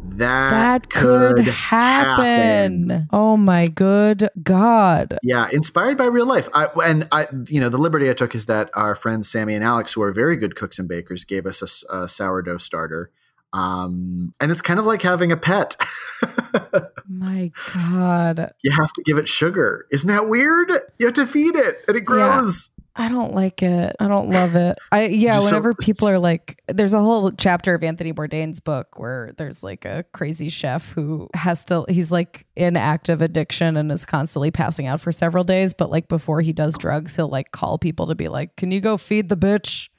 That, 0.08 0.50
that 0.50 0.88
could, 0.88 1.46
happen. 1.48 3.08
Oh 3.12 3.36
my 3.36 3.66
good 3.66 4.28
God. 4.42 5.18
Yeah, 5.22 5.48
inspired 5.52 5.98
by 5.98 6.06
real 6.06 6.26
life. 6.26 6.48
I, 6.54 6.68
and 6.84 7.08
I, 7.10 7.26
you 7.48 7.60
know, 7.60 7.68
the 7.68 7.78
liberty 7.78 8.08
I 8.08 8.12
took 8.12 8.34
is 8.34 8.46
that 8.46 8.70
our 8.74 8.94
friends 8.94 9.28
Sammy 9.28 9.54
and 9.54 9.64
Alex, 9.64 9.94
who 9.94 10.02
are 10.02 10.12
very 10.12 10.36
good 10.36 10.54
cooks 10.54 10.78
and 10.78 10.88
bakers, 10.88 11.24
gave 11.24 11.44
us 11.44 11.84
a 11.90 12.06
sourdough 12.06 12.58
starter. 12.58 13.10
Um, 13.56 14.32
and 14.40 14.50
it's 14.50 14.60
kind 14.60 14.78
of 14.78 14.86
like 14.86 15.02
having 15.02 15.32
a 15.32 15.36
pet. 15.36 15.76
My 17.08 17.50
God. 17.74 18.52
you 18.62 18.70
have 18.72 18.92
to 18.92 19.02
give 19.02 19.18
it 19.18 19.28
sugar. 19.28 19.86
Isn't 19.90 20.08
that 20.08 20.28
weird? 20.28 20.70
You 20.98 21.06
have 21.06 21.14
to 21.14 21.26
feed 21.26 21.56
it, 21.56 21.78
and 21.88 21.96
it 21.96 22.02
grows. 22.02 22.70
I 22.98 23.08
don't 23.10 23.34
like 23.34 23.62
it. 23.62 23.94
I 24.00 24.08
don't 24.08 24.28
love 24.28 24.54
it. 24.56 24.78
I 24.90 25.04
yeah, 25.06 25.32
So- 25.38 25.44
whenever 25.44 25.74
people 25.74 26.08
are 26.08 26.18
like 26.18 26.62
there's 26.66 26.94
a 26.94 26.98
whole 26.98 27.30
chapter 27.30 27.74
of 27.74 27.84
Anthony 27.84 28.10
Bourdain's 28.14 28.58
book 28.58 28.98
where 28.98 29.32
there's 29.36 29.62
like 29.62 29.84
a 29.84 30.04
crazy 30.14 30.48
chef 30.48 30.92
who 30.92 31.28
has 31.34 31.62
to 31.66 31.84
he's 31.90 32.10
like 32.10 32.46
in 32.56 32.74
active 32.74 33.20
addiction 33.20 33.76
and 33.76 33.92
is 33.92 34.06
constantly 34.06 34.50
passing 34.50 34.86
out 34.86 35.02
for 35.02 35.12
several 35.12 35.44
days, 35.44 35.74
but 35.74 35.90
like 35.90 36.08
before 36.08 36.40
he 36.40 36.54
does 36.54 36.74
drugs, 36.78 37.14
he'll 37.16 37.28
like 37.28 37.50
call 37.52 37.76
people 37.76 38.06
to 38.06 38.14
be 38.14 38.28
like, 38.28 38.56
"Can 38.56 38.70
you 38.70 38.80
go 38.80 38.96
feed 38.96 39.28
the 39.28 39.36
bitch?" 39.36 39.90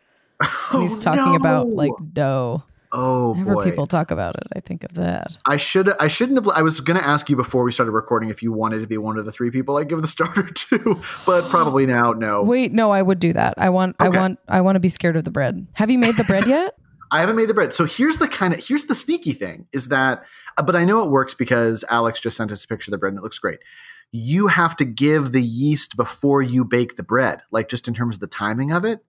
And 0.73 0.81
he's 0.89 0.97
Oh, 0.97 1.01
talking 1.01 1.35
about 1.35 1.69
like 1.69 1.91
dough. 2.13 2.63
Oh 2.91 3.31
Whenever 3.31 3.53
boy. 3.55 3.63
people 3.65 3.87
talk 3.87 4.11
about 4.11 4.35
it, 4.35 4.43
I 4.55 4.59
think 4.59 4.83
of 4.83 4.93
that. 4.95 5.37
I 5.45 5.57
should 5.57 5.89
I 5.99 6.07
shouldn't 6.07 6.43
have 6.43 6.55
I 6.55 6.61
was 6.61 6.79
gonna 6.79 6.99
ask 6.99 7.29
you 7.29 7.35
before 7.35 7.63
we 7.63 7.71
started 7.71 7.91
recording 7.91 8.29
if 8.29 8.41
you 8.41 8.51
wanted 8.51 8.81
to 8.81 8.87
be 8.87 8.97
one 8.97 9.17
of 9.17 9.25
the 9.25 9.31
three 9.31 9.51
people 9.51 9.77
I 9.77 9.83
give 9.83 10.01
the 10.01 10.07
starter 10.07 10.43
to, 10.69 11.01
but 11.25 11.49
probably 11.49 11.85
now 11.85 12.13
no. 12.13 12.43
Wait, 12.43 12.71
no, 12.71 12.91
I 12.91 13.01
would 13.01 13.19
do 13.19 13.33
that. 13.33 13.55
I 13.57 13.69
want 13.69 13.95
I 13.99 14.09
want 14.09 14.39
I 14.47 14.61
want 14.61 14.75
to 14.75 14.79
be 14.79 14.89
scared 14.89 15.15
of 15.15 15.23
the 15.23 15.31
bread. 15.31 15.67
Have 15.73 15.89
you 15.89 15.97
made 15.97 16.15
the 16.15 16.23
bread 16.23 16.47
yet? 16.47 16.75
I 17.11 17.21
haven't 17.21 17.37
made 17.37 17.47
the 17.47 17.53
bread. 17.53 17.71
So 17.71 17.85
here's 17.85 18.17
the 18.17 18.27
kind 18.27 18.53
of 18.53 18.65
here's 18.65 18.85
the 18.85 18.95
sneaky 18.95 19.33
thing 19.33 19.67
is 19.71 19.89
that 19.89 20.23
but 20.63 20.75
I 20.75 20.85
know 20.85 21.03
it 21.03 21.09
works 21.09 21.33
because 21.33 21.83
Alex 21.89 22.19
just 22.19 22.37
sent 22.37 22.51
us 22.51 22.63
a 22.63 22.67
picture 22.67 22.89
of 22.89 22.93
the 22.93 22.97
bread 22.97 23.13
and 23.13 23.19
it 23.19 23.23
looks 23.23 23.39
great. 23.39 23.59
You 24.11 24.47
have 24.47 24.75
to 24.77 24.85
give 24.85 25.31
the 25.31 25.43
yeast 25.43 25.95
before 25.95 26.41
you 26.41 26.65
bake 26.65 26.95
the 26.95 27.03
bread, 27.03 27.41
like 27.51 27.69
just 27.69 27.87
in 27.87 27.93
terms 27.93 28.15
of 28.15 28.19
the 28.21 28.27
timing 28.27 28.71
of 28.71 28.83
it. 28.85 28.99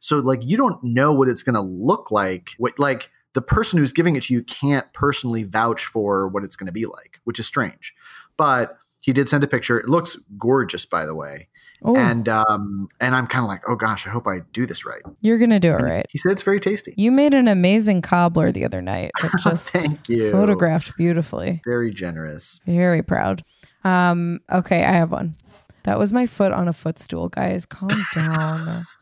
So 0.00 0.18
like 0.18 0.44
you 0.44 0.56
don't 0.56 0.82
know 0.82 1.12
what 1.12 1.28
it's 1.28 1.42
going 1.42 1.54
to 1.54 1.60
look 1.60 2.10
like. 2.10 2.50
What 2.58 2.78
like 2.78 3.10
the 3.36 3.42
person 3.42 3.78
who's 3.78 3.92
giving 3.92 4.16
it 4.16 4.22
to 4.22 4.32
you 4.32 4.42
can't 4.42 4.90
personally 4.94 5.42
vouch 5.42 5.84
for 5.84 6.26
what 6.26 6.42
it's 6.42 6.56
going 6.56 6.66
to 6.68 6.72
be 6.72 6.86
like, 6.86 7.20
which 7.24 7.38
is 7.38 7.46
strange. 7.46 7.94
But 8.38 8.78
he 9.02 9.12
did 9.12 9.28
send 9.28 9.44
a 9.44 9.46
picture. 9.46 9.78
It 9.78 9.90
looks 9.90 10.16
gorgeous, 10.38 10.86
by 10.86 11.04
the 11.04 11.14
way. 11.14 11.48
Oh, 11.82 11.94
And 11.94 12.26
um 12.30 12.88
and 12.98 13.14
I'm 13.14 13.26
kind 13.26 13.44
of 13.44 13.48
like, 13.48 13.60
oh 13.68 13.76
gosh, 13.76 14.06
I 14.06 14.10
hope 14.10 14.26
I 14.26 14.38
do 14.54 14.64
this 14.64 14.86
right. 14.86 15.02
you're 15.20 15.36
gonna 15.36 15.60
do 15.60 15.68
it 15.68 15.82
right. 15.82 16.06
He 16.08 16.16
said 16.16 16.32
it's 16.32 16.40
very 16.40 16.58
tasty. 16.58 16.94
You 16.96 17.12
made 17.12 17.34
an 17.34 17.46
amazing 17.46 18.00
cobbler 18.00 18.50
the 18.50 18.64
other 18.64 18.80
night. 18.80 19.10
Just 19.44 19.68
Thank 19.68 20.08
you. 20.08 20.32
photographed 20.32 20.96
beautifully. 20.96 21.60
Very 21.66 21.90
generous. 21.90 22.60
Very 22.64 23.02
proud. 23.02 23.44
Um, 23.84 24.40
okay, 24.50 24.82
I 24.82 24.92
have 24.92 25.12
one. 25.12 25.36
That 25.82 25.98
was 25.98 26.14
my 26.14 26.26
foot 26.26 26.52
on 26.52 26.66
a 26.66 26.72
footstool, 26.72 27.28
guys. 27.28 27.66
Calm 27.66 27.90
down. 28.14 28.84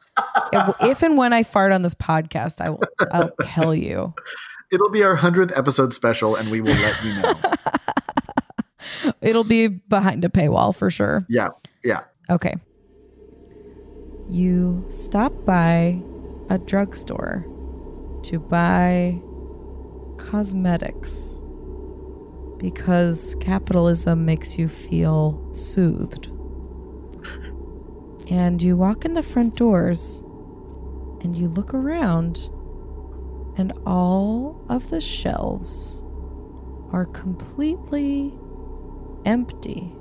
if, 0.52 0.76
if 0.82 1.02
and 1.02 1.16
when 1.16 1.32
I 1.32 1.42
fart 1.42 1.72
on 1.72 1.82
this 1.82 1.94
podcast, 1.94 2.60
I 2.60 2.70
will 2.70 2.82
I'll 3.12 3.32
tell 3.42 3.74
you. 3.74 4.14
It'll 4.72 4.90
be 4.90 5.02
our 5.02 5.16
hundredth 5.16 5.56
episode 5.56 5.92
special, 5.92 6.36
and 6.36 6.50
we 6.50 6.60
will 6.60 6.74
let 6.74 7.04
you 7.04 7.14
know. 7.20 7.34
It'll 9.20 9.44
be 9.44 9.68
behind 9.68 10.24
a 10.24 10.28
paywall 10.28 10.74
for 10.74 10.90
sure. 10.90 11.26
yeah, 11.28 11.48
yeah. 11.82 12.04
Okay. 12.30 12.54
You 14.28 14.84
stop 14.88 15.32
by 15.44 16.00
a 16.48 16.58
drugstore 16.58 17.44
to 18.22 18.38
buy 18.38 19.20
cosmetics 20.16 21.40
because 22.58 23.36
capitalism 23.40 24.24
makes 24.24 24.56
you 24.58 24.68
feel 24.68 25.46
soothed. 25.52 26.30
And 28.30 28.62
you 28.62 28.76
walk 28.76 29.04
in 29.04 29.14
the 29.14 29.22
front 29.22 29.56
doors 29.56 30.22
and 31.22 31.36
you 31.36 31.48
look 31.48 31.72
around, 31.74 32.50
and 33.56 33.72
all 33.86 34.64
of 34.68 34.90
the 34.90 35.00
shelves 35.00 36.02
are 36.92 37.06
completely 37.06 38.34
empty. 39.24 39.92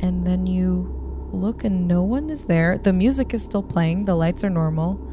And 0.00 0.26
then 0.26 0.46
you 0.46 1.28
look 1.32 1.64
and 1.64 1.86
no 1.86 2.02
one 2.02 2.30
is 2.30 2.46
there. 2.46 2.78
The 2.78 2.92
music 2.92 3.34
is 3.34 3.42
still 3.42 3.62
playing. 3.62 4.06
The 4.06 4.14
lights 4.14 4.42
are 4.42 4.50
normal. 4.50 5.06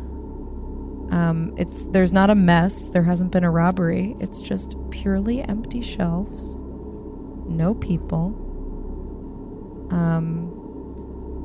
Um 1.12 1.54
it's 1.58 1.86
there's 1.88 2.12
not 2.12 2.30
a 2.30 2.36
mess. 2.36 2.88
There 2.88 3.04
hasn't 3.04 3.32
been 3.32 3.44
a 3.44 3.52
robbery. 3.52 4.16
It's 4.20 4.42
just 4.42 4.76
purely 4.90 5.42
empty 5.42 5.82
shelves. 5.82 6.56
No 7.48 7.74
people. 7.74 8.36
Um, 9.90 10.57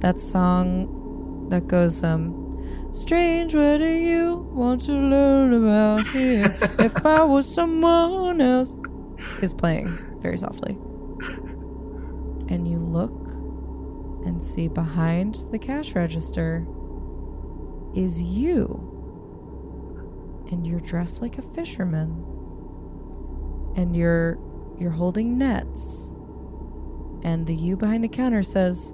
that 0.02 0.20
song 0.20 1.48
that 1.48 1.68
goes, 1.68 2.02
um, 2.02 2.42
Strange, 2.90 3.54
what 3.54 3.78
do 3.78 3.88
you 3.88 4.48
want 4.52 4.82
to 4.82 4.92
learn 4.92 5.54
about 5.54 6.06
here? 6.08 6.54
if 6.78 7.06
I 7.06 7.24
was 7.24 7.52
someone 7.52 8.40
else, 8.40 8.74
is 9.40 9.54
playing 9.54 9.98
very 10.20 10.36
softly. 10.36 10.72
And 12.48 12.68
you 12.68 12.78
look 12.78 13.12
and 14.26 14.42
see 14.42 14.68
behind 14.68 15.38
the 15.52 15.58
cash 15.58 15.94
register 15.94 16.66
is 17.94 18.20
you. 18.20 18.88
And 20.50 20.66
you're 20.66 20.80
dressed 20.80 21.22
like 21.22 21.38
a 21.38 21.42
fisherman. 21.42 22.24
And 23.76 23.96
you're 23.96 24.38
you're 24.78 24.90
holding 24.90 25.38
nets. 25.38 26.12
And 27.22 27.46
the 27.46 27.54
you 27.54 27.76
behind 27.76 28.02
the 28.02 28.08
counter 28.08 28.42
says, 28.42 28.92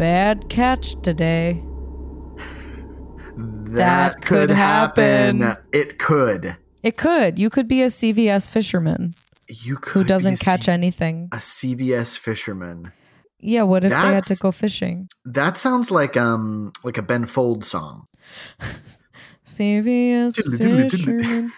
"Bad 0.00 0.48
catch 0.48 0.96
today." 1.02 1.62
That, 3.70 4.20
could 4.22 4.50
happen. 4.50 5.56
It 5.72 5.98
could. 5.98 6.56
It 6.82 6.96
could. 6.96 7.38
You 7.38 7.48
could 7.50 7.68
be 7.68 7.82
a 7.82 7.86
CVS 7.86 8.48
fisherman 8.48 9.14
You 9.48 9.76
could 9.76 9.92
who 9.92 10.04
doesn't 10.04 10.40
catch 10.40 10.64
C- 10.64 10.72
anything. 10.72 11.28
a 11.32 11.36
CVS 11.36 12.18
fisherman. 12.18 12.92
Yeah, 13.38 13.62
what 13.62 13.84
if 13.84 13.90
they 13.90 13.96
had 13.96 14.24
to 14.24 14.34
go 14.34 14.50
fishing? 14.50 15.08
That 15.24 15.56
sounds 15.56 15.90
like 15.90 16.16
um 16.16 16.72
like 16.84 16.98
a 16.98 17.02
Ben 17.02 17.26
Folds 17.26 17.68
song. 17.68 18.06
CVS 19.46 20.34
fisherman. 20.90 21.52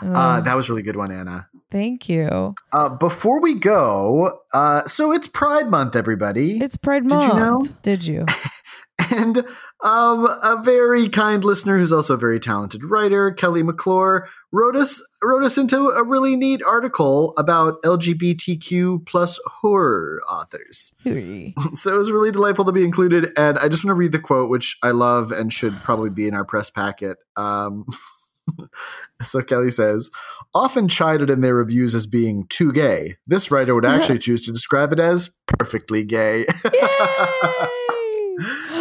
Uh, 0.00 0.40
that 0.40 0.54
was 0.54 0.68
really 0.70 0.82
good 0.82 0.96
one, 0.96 1.12
Anna. 1.12 1.48
Thank 1.72 2.08
you. 2.08 2.54
Uh, 2.70 2.90
before 2.90 3.40
we 3.40 3.54
go, 3.54 4.40
uh, 4.52 4.84
so 4.86 5.10
it's 5.10 5.26
Pride 5.26 5.68
Month, 5.68 5.96
everybody. 5.96 6.58
It's 6.58 6.76
Pride 6.76 7.08
Month. 7.08 7.22
Did 7.22 7.32
you 7.32 7.40
know? 7.40 7.68
Did 7.82 8.04
you? 8.04 8.26
and 9.10 9.38
um, 9.82 10.26
a 10.26 10.60
very 10.62 11.08
kind 11.08 11.42
listener 11.44 11.78
who's 11.78 11.90
also 11.90 12.14
a 12.14 12.18
very 12.18 12.38
talented 12.38 12.84
writer, 12.84 13.32
Kelly 13.32 13.62
McClure, 13.62 14.28
wrote 14.52 14.76
us 14.76 15.02
wrote 15.22 15.42
us 15.42 15.56
into 15.56 15.88
a 15.88 16.04
really 16.04 16.36
neat 16.36 16.62
article 16.62 17.34
about 17.38 17.80
LGBTQ 17.82 19.06
plus 19.06 19.40
horror 19.46 20.20
authors. 20.30 20.92
So 21.74 21.92
it 21.92 21.96
was 21.96 22.10
really 22.10 22.30
delightful 22.30 22.64
to 22.66 22.72
be 22.72 22.84
included, 22.84 23.30
and 23.36 23.58
I 23.58 23.68
just 23.68 23.82
want 23.84 23.92
to 23.92 23.98
read 23.98 24.12
the 24.12 24.18
quote, 24.18 24.50
which 24.50 24.76
I 24.82 24.90
love 24.90 25.32
and 25.32 25.52
should 25.52 25.74
probably 25.82 26.10
be 26.10 26.28
in 26.28 26.34
our 26.34 26.44
press 26.44 26.70
packet. 26.70 27.16
Um, 27.36 27.86
so 29.22 29.42
Kelly 29.42 29.70
says, 29.70 30.10
often 30.54 30.88
chided 30.88 31.30
in 31.30 31.40
their 31.40 31.54
reviews 31.54 31.94
as 31.94 32.06
being 32.06 32.46
too 32.48 32.72
gay, 32.72 33.16
this 33.26 33.50
writer 33.50 33.74
would 33.74 33.84
actually 33.86 34.18
choose 34.20 34.40
to 34.42 34.52
describe 34.52 34.92
it 34.92 35.00
as 35.00 35.30
perfectly 35.46 36.04
gay. 36.04 36.46
Yay! 36.72 37.68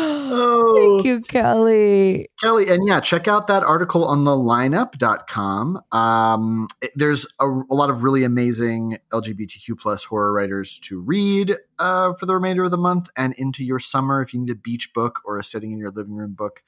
Oh. 0.34 1.02
Thank 1.02 1.06
you, 1.06 1.20
Kelly. 1.28 2.30
Kelly, 2.42 2.70
and 2.70 2.88
yeah, 2.88 3.02
check 3.02 3.28
out 3.28 3.48
that 3.48 3.64
article 3.64 4.06
on 4.06 4.24
the 4.24 4.32
lineup.com. 4.32 5.82
Um, 5.92 6.68
it- 6.82 6.92
there's 6.96 7.28
a, 7.40 7.48
a 7.48 7.76
lot 7.76 7.90
of 7.90 8.04
really 8.04 8.24
amazing 8.24 8.98
LGBTQ 9.12 9.78
plus 9.78 10.06
horror 10.06 10.32
writers 10.32 10.80
to 10.84 11.02
read 11.02 11.58
uh, 11.80 12.14
for 12.14 12.26
the 12.26 12.34
remainder 12.34 12.64
of 12.64 12.72
the 12.72 12.78
month 12.78 13.10
and 13.18 13.34
into 13.38 13.66
your 13.66 13.80
summer. 13.80 14.22
If 14.22 14.34
you 14.34 14.40
need 14.40 14.52
a 14.52 14.56
beach 14.56 14.94
book 14.94 15.20
or 15.26 15.38
a 15.38 15.44
sitting 15.44 15.74
in 15.74 15.80
your 15.80 15.92
living 15.92 16.16
room 16.16 16.34
book, 16.34 16.64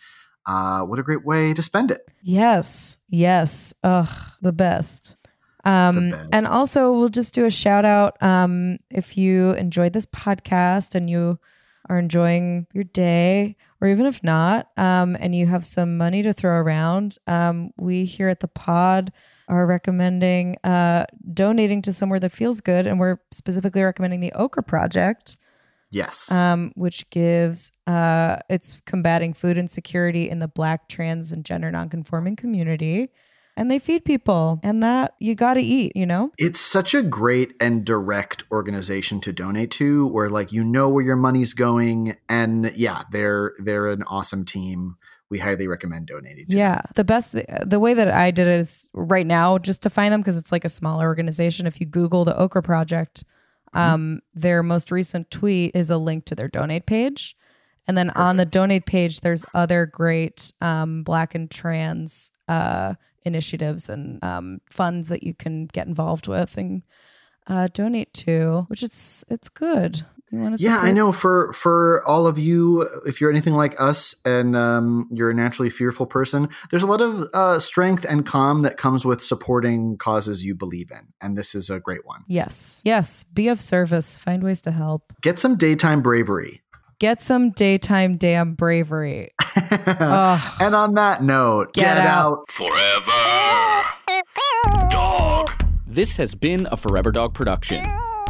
uh, 0.46 0.82
what 0.82 1.00
a 1.00 1.04
great 1.04 1.26
way 1.26 1.54
to 1.54 1.62
spend 1.62 1.92
it. 1.92 2.08
Yes. 2.22 2.98
Yes. 3.10 3.74
Ugh, 3.84 4.10
the 4.42 4.52
best. 4.52 5.16
Um, 5.66 6.14
and 6.34 6.46
also 6.46 6.92
we'll 6.92 7.10
just 7.10 7.34
do 7.34 7.46
a 7.46 7.50
shout 7.50 7.86
out. 7.86 8.22
Um, 8.22 8.80
if 8.90 9.18
you 9.18 9.52
enjoyed 9.52 9.94
this 9.94 10.06
podcast 10.06 10.94
and 10.94 11.10
you 11.10 11.40
are 11.90 11.98
enjoying 11.98 12.68
your 12.74 12.84
day, 12.84 13.56
or 13.82 13.88
even 13.88 14.06
if 14.06 14.24
not, 14.24 14.70
um, 14.78 15.16
and 15.20 15.36
you 15.36 15.46
have 15.46 15.66
some 15.66 15.98
money 15.98 16.22
to 16.24 16.34
throw 16.34 16.58
around, 16.58 17.18
um, 17.28 17.72
we 17.78 18.06
here 18.06 18.30
at 18.30 18.40
the 18.40 18.48
pod 18.48 19.12
are 19.50 19.66
recommending 19.66 20.58
uh, 20.64 21.06
donating 21.34 21.82
to 21.82 21.94
somewhere 21.94 22.20
that 22.20 22.32
feels 22.32 22.62
good, 22.62 22.88
and 22.88 23.00
we're 23.00 23.18
specifically 23.32 23.84
recommending 23.84 24.22
the 24.22 24.32
Okra 24.34 24.64
Project 24.64 25.38
Yes. 25.94 26.32
um, 26.32 26.72
which 26.76 27.10
gives 27.10 27.72
uh, 27.88 28.38
it's 28.50 28.82
combating 28.86 29.34
food 29.34 29.58
insecurity 29.58 30.30
in 30.30 30.40
the 30.40 30.48
Black, 30.48 30.90
trans, 30.90 31.32
and 31.32 31.46
gender 31.46 31.72
nonconforming 31.72 32.36
community, 32.36 33.10
and 33.56 33.70
they 33.70 33.80
feed 33.80 34.04
people, 34.04 34.60
and 34.64 34.82
that 34.84 35.14
you 35.20 35.36
got 35.36 35.54
to 35.54 35.62
eat. 35.62 35.96
You 35.96 36.06
know, 36.06 36.32
it's 36.38 36.60
such 36.60 36.94
a 36.94 37.02
great 37.02 37.54
and 37.60 37.86
direct 37.86 38.44
organization 38.52 39.22
to 39.22 39.32
donate 39.32 39.72
to 39.72 40.08
where 40.08 40.30
like 40.30 40.52
you 40.52 40.64
know 40.64 40.90
where 40.90 41.04
your 41.06 41.16
money's 41.16 41.54
going 41.54 42.18
and 42.28 42.72
yeah 42.76 43.04
they're 43.12 43.54
they're 43.60 43.90
an 43.90 44.04
awesome 44.04 44.46
team 44.46 44.96
we 45.34 45.40
highly 45.40 45.68
recommend 45.68 46.06
donating 46.06 46.46
to 46.46 46.56
yeah. 46.56 46.82
The 46.94 47.04
best, 47.04 47.36
the 47.66 47.80
way 47.80 47.96
that 47.96 48.08
I 48.08 48.30
did 48.30 48.48
it 48.48 48.60
is 48.60 48.88
right 48.94 49.26
now 49.26 49.58
just 49.58 49.82
to 49.82 49.90
find 49.90 50.14
them 50.14 50.22
because 50.22 50.38
it's 50.38 50.52
like 50.52 50.64
a 50.64 50.70
smaller 50.70 51.08
organization. 51.08 51.66
If 51.66 51.80
you 51.80 51.88
Google 51.88 52.24
the 52.24 52.38
Okra 52.38 52.62
Project, 52.62 53.24
um, 53.74 54.22
their 54.34 54.64
most 54.64 54.92
recent 54.92 55.32
tweet 55.32 55.76
is 55.76 55.90
a 55.90 55.98
link 55.98 56.26
to 56.26 56.36
their 56.36 56.48
donate 56.48 56.86
page. 56.86 57.36
And 57.88 57.98
then 57.98 58.12
on 58.12 58.38
the 58.38 58.46
donate 58.46 58.86
page, 58.86 59.20
there's 59.20 59.46
other 59.54 59.86
great 59.86 60.54
um, 60.62 61.04
Black 61.04 61.36
and 61.36 61.52
trans 61.52 62.32
uh, 62.48 62.94
initiatives 63.24 63.90
and 63.90 64.24
um, 64.24 64.62
funds 64.70 65.10
that 65.10 65.24
you 65.24 65.34
can 65.34 65.68
get 65.68 65.88
involved 65.88 66.28
with 66.28 66.58
and 66.58 66.84
uh, 67.48 67.68
donate 67.74 68.14
to, 68.14 68.66
which 68.68 68.84
it's 68.84 69.26
it's 69.30 69.50
good. 69.50 70.06
You 70.34 70.40
want 70.40 70.58
to 70.58 70.64
yeah 70.64 70.80
i 70.80 70.92
know 70.92 71.12
for 71.12 71.54
for 71.54 72.04
all 72.08 72.26
of 72.26 72.40
you 72.40 72.82
if 73.06 73.22
you're 73.22 73.30
anything 73.30 73.54
like 73.54 73.80
us 73.80 74.16
and 74.26 74.56
um, 74.56 75.08
you're 75.12 75.30
a 75.30 75.34
naturally 75.34 75.70
fearful 75.70 76.08
person 76.08 76.50
there's 76.72 76.82
a 76.82 76.88
lot 76.88 77.02
of 77.02 77.28
uh, 77.36 77.60
strength 77.60 78.04
and 78.10 78.26
calm 78.26 78.64
that 78.64 78.76
comes 78.76 79.06
with 79.06 79.24
supporting 79.24 79.96
causes 79.96 80.44
you 80.44 80.56
believe 80.56 80.90
in 80.90 81.14
and 81.22 81.38
this 81.38 81.54
is 81.54 81.70
a 81.70 81.80
great 81.80 82.04
one 82.06 82.24
Yes, 82.28 82.82
yes. 82.84 83.24
Be 83.24 83.48
of 83.48 83.62
service. 83.62 84.16
Find 84.16 84.42
ways 84.44 84.60
to 84.62 84.72
help. 84.72 85.14
get 85.22 85.38
some 85.38 85.56
daytime 85.56 86.02
bravery 86.02 86.62
Get 87.00 87.22
some 87.22 87.52
daytime 87.52 88.18
damn 88.18 88.54
bravery. 88.56 89.32
Ugh. 89.72 90.54
and 90.62 90.74
on 90.74 90.94
that 90.96 91.22
note 91.22 91.74
Get 91.74 91.98
out. 91.98 92.50
Forever. 92.50 93.84
Dog. 94.90 95.50
This 95.86 96.16
has 96.16 96.34
been 96.34 96.68
a 96.72 96.78
Forever 96.78 97.12
Dog 97.12 97.34
production. 97.36 97.86